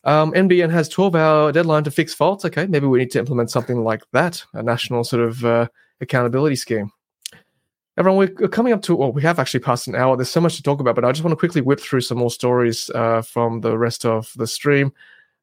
Um, 0.03 0.32
NBN 0.32 0.70
has 0.70 0.88
12 0.88 1.14
hour 1.14 1.53
deadline 1.53 1.84
to 1.84 1.91
fix 1.91 2.12
faults. 2.12 2.45
Okay, 2.45 2.66
maybe 2.66 2.86
we 2.86 2.99
need 2.99 3.12
to 3.12 3.20
implement 3.20 3.51
something 3.51 3.84
like 3.84 4.03
that, 4.12 4.45
a 4.53 4.62
national 4.62 5.05
sort 5.05 5.22
of 5.22 5.45
uh, 5.45 5.68
accountability 6.01 6.57
scheme. 6.57 6.91
Everyone, 8.01 8.34
we're 8.38 8.48
coming 8.48 8.72
up 8.72 8.80
to, 8.80 8.96
well, 8.96 9.12
we 9.12 9.20
have 9.20 9.38
actually 9.38 9.61
passed 9.61 9.86
an 9.86 9.94
hour. 9.94 10.16
There's 10.16 10.30
so 10.30 10.40
much 10.40 10.57
to 10.57 10.62
talk 10.62 10.80
about, 10.80 10.94
but 10.94 11.05
I 11.05 11.12
just 11.12 11.22
want 11.22 11.32
to 11.32 11.36
quickly 11.36 11.61
whip 11.61 11.80
through 11.80 12.01
some 12.01 12.16
more 12.16 12.30
stories 12.30 12.88
uh, 12.94 13.20
from 13.20 13.61
the 13.61 13.76
rest 13.76 14.07
of 14.07 14.32
the 14.36 14.46
stream. 14.46 14.90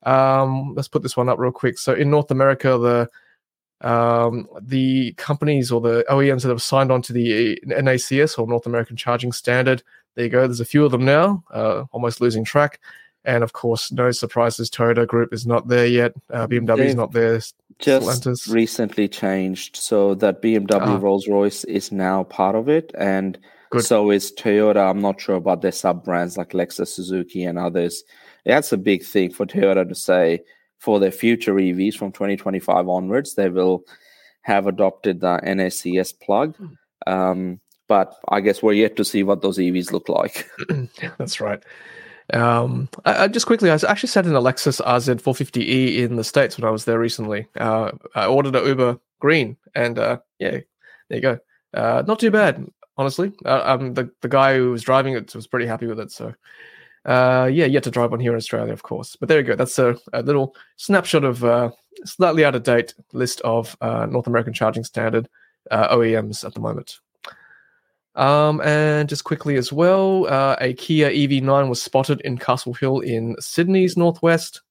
Um, 0.01 0.74
let's 0.74 0.88
put 0.88 1.03
this 1.03 1.16
one 1.16 1.30
up 1.30 1.38
real 1.38 1.51
quick. 1.51 1.78
So 1.78 1.93
in 1.93 2.10
North 2.10 2.32
America, 2.32 2.70
the 2.80 3.88
um, 3.88 4.47
the 4.60 5.14
companies 5.18 5.72
or 5.72 5.82
the 5.82 6.03
OEMs 6.10 6.41
that 6.41 6.49
have 6.49 6.64
signed 6.64 6.91
on 6.91 7.03
to 7.03 7.14
the 7.14 7.62
NACS 7.68 8.39
or 8.39 8.47
North 8.47 8.66
American 8.66 8.97
Charging 8.97 9.32
Standard, 9.32 9.84
there 10.16 10.26
you 10.26 10.32
go. 10.32 10.47
There's 10.47 10.60
a 10.60 10.66
few 10.66 10.84
of 10.84 10.91
them 10.91 11.05
now, 11.05 11.43
uh, 11.53 11.84
almost 11.91 12.22
losing 12.22 12.43
track. 12.43 12.80
And 13.28 13.43
of 13.43 13.51
course, 13.51 13.91
no 13.91 14.09
surprises, 14.11 14.69
Toyota 14.69 15.05
Group 15.05 15.34
is 15.34 15.45
not 15.45 15.67
there 15.67 15.86
yet. 15.86 16.13
Uh, 16.32 16.47
BMW 16.47 16.86
is 16.86 16.95
not 16.95 17.11
there. 17.11 17.41
Just 17.78 18.47
recently 18.47 19.09
changed 19.09 19.75
so 19.75 20.15
that 20.15 20.41
BMW 20.41 20.82
ah. 20.82 20.97
Rolls 20.97 21.28
Royce 21.28 21.65
is 21.65 21.91
now 21.91 22.23
part 22.23 22.55
of 22.55 22.69
it, 22.69 22.91
and 22.97 23.38
Good. 23.69 23.84
so 23.84 24.11
is 24.11 24.32
Toyota. 24.32 24.89
I'm 24.89 25.01
not 25.01 25.19
sure 25.19 25.36
about 25.36 25.61
their 25.61 25.73
sub 25.73 26.05
brands 26.05 26.38
like 26.38 26.51
Lexus, 26.51 26.88
Suzuki, 26.88 27.43
and 27.43 27.59
others. 27.59 28.03
That's 28.45 28.71
a 28.71 28.78
big 28.78 29.03
thing 29.03 29.32
for 29.32 29.45
Toyota 29.45 29.88
to 29.88 29.93
say 29.93 30.39
for 30.80 30.97
their 30.97 31.11
future 31.11 31.53
EVs 31.53 31.95
from 31.95 32.13
2025 32.13 32.88
onwards. 32.88 33.36
They 33.36 33.49
will 33.49 33.84
have 34.43 34.67
adopted 34.67 35.19
the 35.19 35.41
NACS 35.43 36.17
plug. 36.17 36.55
Hmm. 36.55 36.67
Um, 37.05 37.59
but 37.89 38.15
I 38.30 38.39
guess 38.39 38.63
we're 38.63 38.73
yet 38.73 38.95
to 38.95 39.05
see 39.05 39.23
what 39.23 39.41
those 39.41 39.57
EVs 39.57 39.91
look 39.91 40.07
like. 40.07 40.49
That's 41.17 41.41
right. 41.41 41.61
Um, 42.34 42.89
I, 43.05 43.23
I, 43.23 43.28
just 43.28 43.45
quickly, 43.45 43.69
I 43.71 43.75
actually 43.75 44.09
sat 44.09 44.25
in 44.25 44.36
a 44.36 44.41
Lexus 44.41 44.82
RZ450e 44.82 45.99
in 45.99 46.15
the 46.17 46.23
States 46.23 46.57
when 46.57 46.67
I 46.67 46.71
was 46.71 46.86
there 46.86 46.99
recently. 46.99 47.47
Uh, 47.57 47.91
I 48.15 48.25
ordered 48.25 48.55
a 48.55 48.67
Uber 48.67 48.99
Green, 49.19 49.57
and 49.75 49.97
uh, 49.97 50.19
yeah, 50.39 50.59
there 51.09 51.17
you 51.17 51.21
go. 51.21 51.39
Uh, 51.73 52.03
not 52.05 52.19
too 52.19 52.32
bad, 52.32 52.65
honestly. 52.97 53.32
Uh, 53.45 53.61
um, 53.63 53.93
the 53.93 54.11
the 54.21 54.30
guy 54.30 54.57
who 54.57 54.71
was 54.71 54.84
driving 54.84 55.13
it 55.13 55.34
was 55.34 55.47
pretty 55.47 55.65
happy 55.65 55.88
with 55.88 55.99
it. 55.99 56.11
So, 56.11 56.34
uh, 57.05 57.49
yeah, 57.51 57.65
yet 57.65 57.84
to 57.84 57.91
drive 57.91 58.11
one 58.11 58.19
here 58.19 58.32
in 58.32 58.38
Australia, 58.38 58.73
of 58.73 58.84
course. 58.84 59.15
But 59.15 59.30
there 59.30 59.39
you 59.39 59.45
go. 59.45 59.55
That's 59.55 59.80
a, 59.80 59.97
a 60.11 60.21
little 60.21 60.55
snapshot 60.75 61.23
of 61.23 61.43
uh, 61.43 61.71
slightly 62.03 62.43
out 62.43 62.55
of 62.55 62.63
date 62.63 62.93
list 63.13 63.39
of 63.41 63.78
uh, 63.80 64.05
North 64.05 64.28
American 64.28 64.53
charging 64.53 64.84
standard 64.84 65.30
OEMs 65.71 66.45
at 66.45 66.53
the 66.53 66.59
moment. 66.59 66.99
Um, 68.18 68.61
and 68.61 69.07
just 69.07 69.24
quickly 69.24 69.57
as 69.57 69.72
well, 69.72 70.26
uh, 70.28 70.55
a 70.59 70.74
Kia 70.74 71.09
EV9 71.11 71.70
was 71.70 71.82
spotted 71.82 72.20
in 72.22 72.39
Castle 72.39 72.74
Hill 72.74 72.99
in 72.99 73.36
Sydney's 73.39 73.95
northwest. 73.95 74.61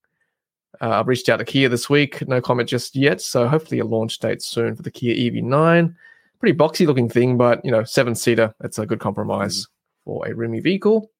Uh, 0.81 0.91
I've 0.91 1.07
reached 1.07 1.29
out 1.29 1.37
to 1.37 1.45
Kia 1.45 1.69
this 1.69 1.89
week. 1.89 2.27
No 2.29 2.41
comment 2.41 2.69
just 2.69 2.97
yet. 2.97 3.21
So 3.21 3.47
hopefully 3.47 3.79
a 3.79 3.85
launch 3.85 4.19
date 4.19 4.43
soon 4.43 4.75
for 4.75 4.83
the 4.83 4.91
Kia 4.91 5.15
EV9. 5.15 5.95
Pretty 6.41 6.59
boxy 6.59 6.87
looking 6.87 7.09
thing, 7.09 7.39
but 7.39 7.65
you 7.65 7.71
know, 7.71 7.85
seven 7.85 8.17
seater. 8.17 8.53
It's 8.63 8.81
a 8.81 8.85
good 8.85 9.01
compromise 9.01 9.63
mm. 9.63 9.67
for 10.05 10.27
a 10.27 10.35
roomy 10.35 10.61
vehicle. 10.61 11.11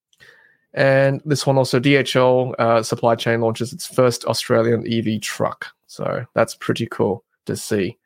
And 0.75 1.23
this 1.25 1.47
one 1.47 1.57
also, 1.57 1.81
DHL 1.81 2.55
uh, 2.59 2.83
supply 2.83 3.15
chain 3.15 3.41
launches 3.41 3.73
its 3.73 3.87
first 3.87 4.25
Australian 4.27 4.85
EV 4.93 5.23
truck. 5.23 5.69
So 5.87 6.27
that's 6.35 6.55
pretty 6.57 6.87
cool 6.87 7.25
to 7.47 7.57
see 7.57 7.97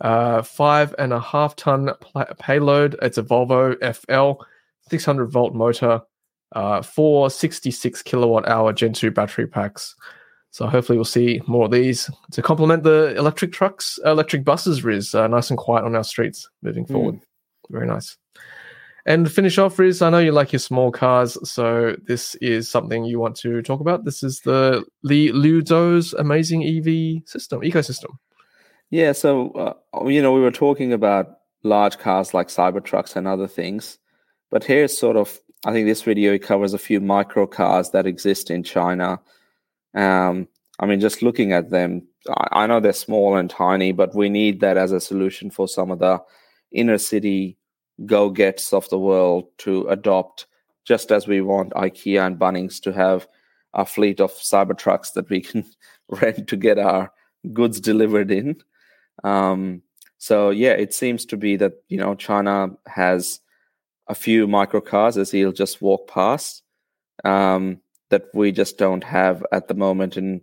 uh, 0.00 0.42
five 0.42 0.94
and 0.98 1.12
a 1.12 1.20
half 1.20 1.56
ton 1.56 1.90
pl- 2.00 2.26
payload. 2.38 2.96
It's 3.02 3.18
a 3.18 3.22
Volvo 3.22 3.76
FL, 3.94 4.42
600 4.88 5.26
volt 5.26 5.54
motor, 5.54 6.00
uh, 6.52 6.82
four 6.82 7.30
66 7.30 8.02
kilowatt 8.02 8.48
hour 8.48 8.72
Gen 8.72 8.92
2 8.92 9.10
battery 9.10 9.46
packs. 9.46 9.94
So 10.50 10.66
hopefully 10.66 10.96
we'll 10.96 11.04
see 11.04 11.42
more 11.46 11.66
of 11.66 11.70
these 11.70 12.10
to 12.32 12.40
complement 12.40 12.82
the 12.82 13.14
electric 13.16 13.52
trucks, 13.52 13.98
electric 14.04 14.44
buses, 14.44 14.84
Riz, 14.84 15.14
uh, 15.14 15.26
nice 15.26 15.50
and 15.50 15.58
quiet 15.58 15.84
on 15.84 15.94
our 15.94 16.04
streets 16.04 16.48
moving 16.62 16.84
hmm. 16.84 16.92
forward. 16.92 17.14
Mm. 17.16 17.20
Very 17.70 17.86
nice. 17.86 18.16
And 19.04 19.26
to 19.26 19.30
finish 19.30 19.58
off, 19.58 19.78
Riz, 19.78 20.02
I 20.02 20.10
know 20.10 20.18
you 20.18 20.32
like 20.32 20.52
your 20.52 20.60
small 20.60 20.90
cars, 20.90 21.38
so 21.48 21.94
this 22.06 22.34
is 22.36 22.68
something 22.68 23.04
you 23.04 23.20
want 23.20 23.36
to 23.36 23.62
talk 23.62 23.80
about. 23.80 24.04
This 24.04 24.22
is 24.22 24.40
the 24.40 24.84
Li 25.04 25.30
Ludo's 25.30 26.12
amazing 26.14 26.64
EV 26.64 27.22
system, 27.28 27.60
ecosystem. 27.60 28.16
Yeah, 28.96 29.12
so 29.12 29.50
uh, 29.50 30.08
you 30.08 30.22
know 30.22 30.32
we 30.32 30.40
were 30.40 30.50
talking 30.50 30.90
about 30.94 31.40
large 31.62 31.98
cars 31.98 32.32
like 32.32 32.48
Cybertrucks 32.48 33.14
and 33.14 33.28
other 33.28 33.46
things, 33.46 33.98
but 34.50 34.64
here's 34.64 34.96
sort 34.96 35.18
of 35.18 35.38
I 35.66 35.72
think 35.72 35.86
this 35.86 36.00
video 36.00 36.38
covers 36.38 36.72
a 36.72 36.78
few 36.78 36.98
micro 37.02 37.46
cars 37.46 37.90
that 37.90 38.06
exist 38.06 38.50
in 38.50 38.62
China. 38.62 39.20
Um, 39.94 40.48
I 40.80 40.86
mean, 40.86 41.00
just 41.00 41.20
looking 41.20 41.52
at 41.52 41.68
them, 41.68 42.08
I, 42.30 42.62
I 42.62 42.66
know 42.66 42.80
they're 42.80 42.94
small 42.94 43.36
and 43.36 43.50
tiny, 43.50 43.92
but 43.92 44.14
we 44.14 44.30
need 44.30 44.60
that 44.60 44.78
as 44.78 44.92
a 44.92 45.00
solution 45.00 45.50
for 45.50 45.68
some 45.68 45.90
of 45.90 45.98
the 45.98 46.18
inner 46.72 46.96
city 46.96 47.58
go 48.06 48.30
gets 48.30 48.72
of 48.72 48.88
the 48.88 48.98
world 48.98 49.44
to 49.58 49.86
adopt, 49.88 50.46
just 50.86 51.12
as 51.12 51.28
we 51.28 51.42
want 51.42 51.74
IKEA 51.74 52.26
and 52.26 52.38
Bunnings 52.38 52.80
to 52.80 52.94
have 52.94 53.28
a 53.74 53.84
fleet 53.84 54.22
of 54.22 54.32
Cybertrucks 54.32 55.12
that 55.12 55.28
we 55.28 55.42
can 55.42 55.66
rent 56.08 56.48
to 56.48 56.56
get 56.56 56.78
our 56.78 57.12
goods 57.52 57.78
delivered 57.78 58.30
in. 58.30 58.56
Um, 59.24 59.82
so 60.18 60.50
yeah, 60.50 60.72
it 60.72 60.94
seems 60.94 61.24
to 61.26 61.36
be 61.36 61.56
that 61.56 61.72
you 61.88 61.98
know 61.98 62.14
China 62.14 62.70
has 62.86 63.40
a 64.08 64.14
few 64.14 64.46
micro 64.46 64.80
cars 64.80 65.16
as 65.16 65.30
he'll 65.30 65.52
just 65.52 65.82
walk 65.82 66.08
past 66.08 66.62
um, 67.24 67.80
that 68.10 68.24
we 68.34 68.52
just 68.52 68.78
don't 68.78 69.04
have 69.04 69.44
at 69.52 69.68
the 69.68 69.74
moment 69.74 70.16
in 70.16 70.40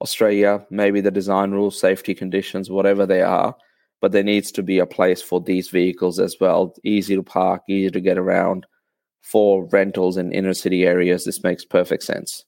Australia. 0.00 0.64
Maybe 0.70 1.00
the 1.00 1.10
design 1.10 1.50
rules, 1.52 1.78
safety 1.78 2.14
conditions, 2.14 2.70
whatever 2.70 3.06
they 3.06 3.22
are, 3.22 3.56
but 4.00 4.12
there 4.12 4.22
needs 4.22 4.52
to 4.52 4.62
be 4.62 4.78
a 4.78 4.86
place 4.86 5.22
for 5.22 5.40
these 5.40 5.70
vehicles 5.70 6.18
as 6.18 6.36
well. 6.40 6.74
Easy 6.84 7.16
to 7.16 7.22
park, 7.22 7.62
easy 7.68 7.90
to 7.90 8.00
get 8.00 8.18
around 8.18 8.66
for 9.22 9.66
rentals 9.66 10.16
in 10.16 10.32
inner 10.32 10.54
city 10.54 10.84
areas. 10.84 11.24
This 11.24 11.42
makes 11.42 11.64
perfect 11.64 12.02
sense. 12.02 12.44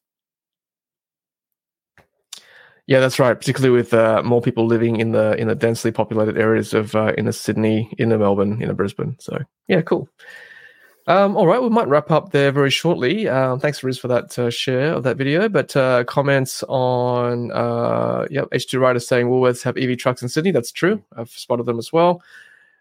Yeah, 2.92 3.00
that's 3.00 3.18
right. 3.18 3.32
Particularly 3.32 3.74
with 3.74 3.94
uh, 3.94 4.22
more 4.22 4.42
people 4.42 4.66
living 4.66 4.96
in 4.96 5.12
the 5.12 5.34
in 5.38 5.48
the 5.48 5.54
densely 5.54 5.90
populated 5.90 6.36
areas 6.36 6.74
of 6.74 6.94
uh, 6.94 7.14
in 7.16 7.24
the 7.24 7.32
Sydney, 7.32 7.90
in 7.96 8.10
the 8.10 8.18
Melbourne, 8.18 8.60
in 8.60 8.68
the 8.68 8.74
Brisbane. 8.74 9.16
So 9.18 9.38
yeah, 9.66 9.80
cool. 9.80 10.10
Um, 11.06 11.34
all 11.34 11.46
right, 11.46 11.62
we 11.62 11.70
might 11.70 11.88
wrap 11.88 12.10
up 12.10 12.32
there 12.32 12.52
very 12.52 12.68
shortly. 12.68 13.30
Um, 13.30 13.60
thanks, 13.60 13.82
Riz, 13.82 13.96
for 13.96 14.08
that 14.08 14.38
uh, 14.38 14.50
share 14.50 14.92
of 14.92 15.04
that 15.04 15.16
video. 15.16 15.48
But 15.48 15.74
uh, 15.74 16.04
comments 16.04 16.64
on, 16.68 17.50
uh, 17.52 18.26
yep, 18.30 18.50
H2 18.50 18.78
Rider 18.78 19.00
saying 19.00 19.26
Woolworths 19.26 19.62
have 19.62 19.78
EV 19.78 19.96
trucks 19.96 20.20
in 20.20 20.28
Sydney. 20.28 20.50
That's 20.50 20.70
true. 20.70 21.02
I've 21.16 21.30
spotted 21.30 21.64
them 21.64 21.78
as 21.78 21.94
well. 21.94 22.22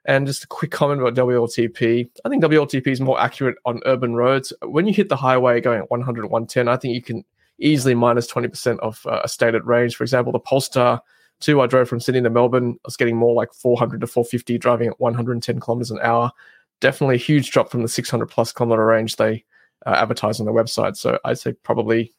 And 0.03 0.27
just 0.27 0.43
a 0.43 0.47
quick 0.47 0.71
comment 0.71 0.99
about 0.99 1.13
WLTP. 1.13 2.09
I 2.25 2.29
think 2.29 2.43
WLTP 2.43 2.85
is 2.87 2.99
more 2.99 3.17
accurate 3.17 3.55
on 3.65 3.79
urban 3.85 4.13
roads. 4.15 4.51
When 4.61 4.87
you 4.87 4.93
hit 4.93 5.07
the 5.07 5.15
highway 5.15 5.61
going 5.61 5.79
at 5.79 5.89
100, 5.89 6.25
110, 6.25 6.67
I 6.67 6.75
think 6.75 6.95
you 6.95 7.01
can 7.01 7.23
easily 7.61 7.95
minus 7.95 8.31
20% 8.31 8.79
of 8.79 9.05
uh, 9.05 9.21
a 9.23 9.27
stated 9.27 9.65
range. 9.65 9.95
For 9.95 10.03
example, 10.03 10.31
the 10.31 10.39
Polestar 10.39 11.01
2 11.41 11.61
I 11.61 11.67
drove 11.67 11.89
from 11.89 11.99
Sydney 11.99 12.21
to 12.21 12.29
Melbourne, 12.29 12.75
I 12.83 12.87
was 12.87 12.97
getting 12.97 13.17
more 13.17 13.33
like 13.33 13.53
400 13.53 14.01
to 14.01 14.07
450 14.07 14.57
driving 14.57 14.87
at 14.87 14.99
110 14.99 15.59
kilometers 15.59 15.91
an 15.91 15.99
hour. 16.01 16.31
Definitely 16.79 17.15
a 17.15 17.19
huge 17.19 17.51
drop 17.51 17.69
from 17.69 17.81
the 17.81 17.87
600 17.87 18.27
plus 18.27 18.51
kilometer 18.51 18.85
range 18.85 19.15
they 19.15 19.43
uh, 19.85 19.95
advertise 19.97 20.39
on 20.39 20.45
their 20.45 20.55
website. 20.55 20.95
So 20.95 21.19
I'd 21.25 21.39
say 21.39 21.53
probably 21.63 22.13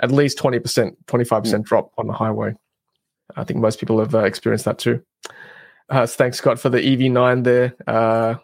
at 0.00 0.10
least 0.10 0.38
20%, 0.38 0.60
25% 0.60 0.96
mm. 1.06 1.64
drop 1.64 1.92
on 1.98 2.06
the 2.06 2.12
highway. 2.12 2.54
I 3.36 3.44
think 3.44 3.60
most 3.60 3.80
people 3.80 3.98
have 3.98 4.14
uh, 4.14 4.24
experienced 4.24 4.66
that 4.66 4.78
too. 4.78 5.02
Uh, 5.88 6.06
so 6.06 6.16
thanks, 6.16 6.38
Scott, 6.38 6.58
for 6.58 6.68
the 6.68 6.78
EV9 6.78 7.44
there. 7.44 8.40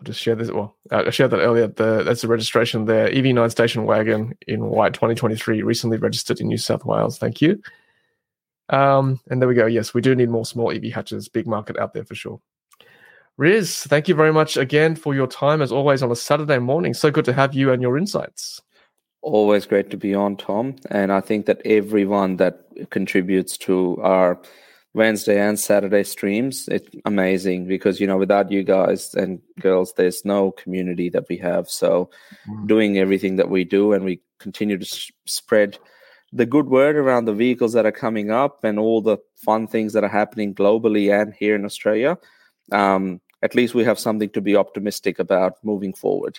I'll 0.00 0.04
just 0.04 0.20
share 0.20 0.34
this. 0.34 0.50
Well, 0.50 0.74
uh, 0.90 1.04
I 1.06 1.10
shared 1.10 1.30
that 1.32 1.40
earlier. 1.40 1.66
The, 1.66 2.02
that's 2.04 2.22
the 2.22 2.28
registration 2.28 2.86
there. 2.86 3.10
EV9 3.10 3.50
station 3.50 3.84
wagon 3.84 4.32
in 4.46 4.64
white 4.64 4.94
2023, 4.94 5.62
recently 5.62 5.98
registered 5.98 6.40
in 6.40 6.48
New 6.48 6.56
South 6.56 6.86
Wales. 6.86 7.18
Thank 7.18 7.42
you. 7.42 7.60
Um, 8.70 9.20
and 9.28 9.42
there 9.42 9.48
we 9.48 9.54
go. 9.54 9.66
Yes, 9.66 9.92
we 9.92 10.00
do 10.00 10.14
need 10.14 10.30
more 10.30 10.46
small 10.46 10.72
EV 10.72 10.84
hatches. 10.84 11.28
Big 11.28 11.46
market 11.46 11.78
out 11.78 11.92
there 11.92 12.04
for 12.04 12.14
sure. 12.14 12.40
Riz, 13.36 13.82
thank 13.84 14.08
you 14.08 14.14
very 14.14 14.32
much 14.32 14.56
again 14.56 14.96
for 14.96 15.14
your 15.14 15.26
time, 15.26 15.60
as 15.60 15.70
always, 15.70 16.02
on 16.02 16.10
a 16.10 16.16
Saturday 16.16 16.58
morning. 16.58 16.94
So 16.94 17.10
good 17.10 17.26
to 17.26 17.34
have 17.34 17.52
you 17.52 17.70
and 17.70 17.82
your 17.82 17.98
insights. 17.98 18.62
Always 19.20 19.66
great 19.66 19.90
to 19.90 19.98
be 19.98 20.14
on, 20.14 20.38
Tom. 20.38 20.76
And 20.90 21.12
I 21.12 21.20
think 21.20 21.44
that 21.44 21.60
everyone 21.66 22.36
that 22.36 22.64
contributes 22.88 23.58
to 23.58 23.98
our 24.02 24.40
Wednesday 24.92 25.40
and 25.40 25.58
Saturday 25.58 26.02
streams. 26.02 26.68
It's 26.68 26.88
amazing 27.04 27.66
because 27.66 28.00
you 28.00 28.06
know 28.06 28.16
without 28.16 28.50
you 28.50 28.62
guys 28.62 29.14
and 29.14 29.40
girls, 29.60 29.92
there's 29.96 30.24
no 30.24 30.50
community 30.52 31.08
that 31.10 31.28
we 31.28 31.36
have. 31.38 31.68
So 31.68 32.10
mm. 32.48 32.66
doing 32.66 32.98
everything 32.98 33.36
that 33.36 33.50
we 33.50 33.64
do, 33.64 33.92
and 33.92 34.04
we 34.04 34.20
continue 34.38 34.78
to 34.78 34.86
s- 34.86 35.12
spread 35.26 35.78
the 36.32 36.46
good 36.46 36.66
word 36.66 36.96
around 36.96 37.24
the 37.24 37.34
vehicles 37.34 37.72
that 37.72 37.86
are 37.86 37.92
coming 37.92 38.30
up 38.30 38.64
and 38.64 38.78
all 38.78 39.00
the 39.00 39.18
fun 39.36 39.66
things 39.66 39.92
that 39.92 40.04
are 40.04 40.08
happening 40.08 40.54
globally 40.54 41.12
and 41.12 41.34
here 41.34 41.54
in 41.54 41.64
Australia. 41.64 42.18
Um, 42.72 43.20
at 43.42 43.54
least 43.54 43.74
we 43.74 43.84
have 43.84 43.98
something 43.98 44.30
to 44.30 44.40
be 44.40 44.54
optimistic 44.54 45.18
about 45.18 45.54
moving 45.64 45.92
forward. 45.92 46.38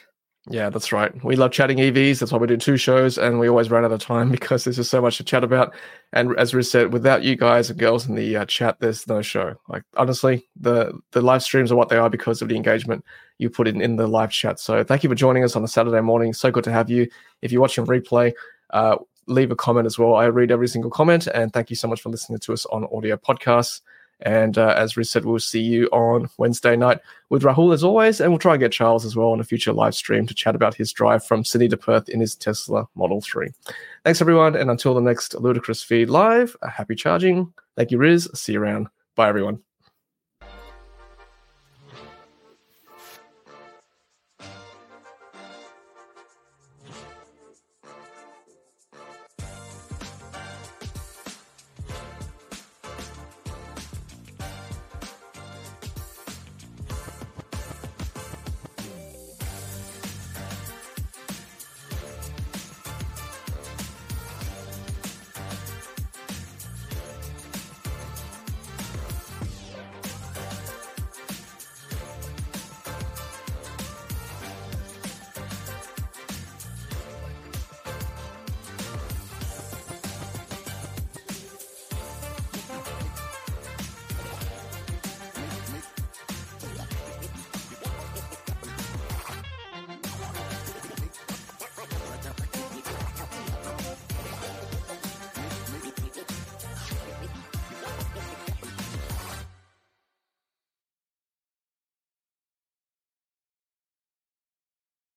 Yeah, 0.49 0.71
that's 0.71 0.91
right. 0.91 1.23
We 1.23 1.35
love 1.35 1.51
chatting 1.51 1.77
EVs. 1.77 2.19
That's 2.19 2.31
why 2.31 2.39
we 2.39 2.47
do 2.47 2.57
two 2.57 2.75
shows, 2.75 3.19
and 3.19 3.39
we 3.39 3.47
always 3.47 3.69
run 3.69 3.85
out 3.85 3.91
of 3.91 3.99
time 3.99 4.31
because 4.31 4.63
there's 4.63 4.77
just 4.77 4.89
so 4.89 5.01
much 5.01 5.17
to 5.17 5.23
chat 5.23 5.43
about. 5.43 5.73
And 6.13 6.35
as 6.37 6.53
Riz 6.53 6.71
said, 6.71 6.91
without 6.91 7.23
you 7.23 7.35
guys 7.35 7.69
and 7.69 7.77
girls 7.77 8.07
in 8.07 8.15
the 8.15 8.37
uh, 8.37 8.45
chat, 8.45 8.79
there's 8.79 9.07
no 9.07 9.21
show. 9.21 9.55
Like 9.67 9.83
honestly, 9.97 10.47
the 10.59 10.99
the 11.11 11.21
live 11.21 11.43
streams 11.43 11.71
are 11.71 11.75
what 11.75 11.89
they 11.89 11.97
are 11.97 12.09
because 12.09 12.41
of 12.41 12.49
the 12.49 12.55
engagement 12.55 13.05
you 13.37 13.51
put 13.51 13.67
in 13.67 13.81
in 13.81 13.97
the 13.97 14.07
live 14.07 14.31
chat. 14.31 14.59
So 14.59 14.83
thank 14.83 15.03
you 15.03 15.09
for 15.09 15.15
joining 15.15 15.43
us 15.43 15.55
on 15.55 15.63
a 15.63 15.67
Saturday 15.67 16.01
morning. 16.01 16.33
So 16.33 16.49
good 16.49 16.63
to 16.63 16.71
have 16.71 16.89
you. 16.89 17.07
If 17.43 17.51
you're 17.51 17.61
watching 17.61 17.85
replay, 17.85 18.33
uh, 18.71 18.97
leave 19.27 19.51
a 19.51 19.55
comment 19.55 19.85
as 19.85 19.99
well. 19.99 20.15
I 20.15 20.25
read 20.25 20.51
every 20.51 20.67
single 20.67 20.89
comment, 20.89 21.27
and 21.27 21.53
thank 21.53 21.69
you 21.69 21.75
so 21.75 21.87
much 21.87 22.01
for 22.01 22.09
listening 22.09 22.39
to 22.39 22.53
us 22.53 22.65
on 22.67 22.87
audio 22.91 23.15
podcasts. 23.15 23.81
And 24.24 24.57
uh, 24.57 24.74
as 24.78 24.95
Riz 24.97 25.09
said, 25.09 25.26
we'll 25.26 25.39
see 25.39 25.61
you 25.61 25.88
on 25.88 26.30
Wednesday 26.38 26.76
night 26.76 26.99
with 27.30 27.43
Rahul 27.43 27.74
as 27.74 27.84
always. 27.84 28.22
And 28.22 28.32
we'll 28.32 28.39
try 28.39 28.53
and 28.53 28.59
get 28.59 28.72
Charles 28.72 29.05
as 29.05 29.15
well 29.15 29.30
on 29.30 29.39
a 29.39 29.43
future 29.43 29.74
live 29.74 29.95
stream 29.95 30.28
to 30.28 30.34
chat 30.34 30.55
about 30.55 30.76
his 30.76 30.93
drive 30.93 31.26
from 31.26 31.43
Sydney 31.43 31.69
to 31.69 31.78
Perth 31.78 32.09
in 32.09 32.19
his 32.19 32.36
Tesla 32.36 32.88
Model 32.95 33.22
3. 33.22 33.49
Thanks, 34.03 34.22
everyone. 34.22 34.55
And 34.55 34.69
until 34.69 34.93
the 34.93 35.01
next 35.01 35.34
Ludicrous 35.36 35.84
Feed 35.84 36.09
live, 36.09 36.55
happy 36.67 36.95
charging. 36.95 37.53
Thank 37.76 37.91
you, 37.91 37.97
Riz. 37.97 38.30
See 38.34 38.53
you 38.53 38.61
around. 38.61 38.88
Bye, 39.15 39.30
everyone. 39.30 39.61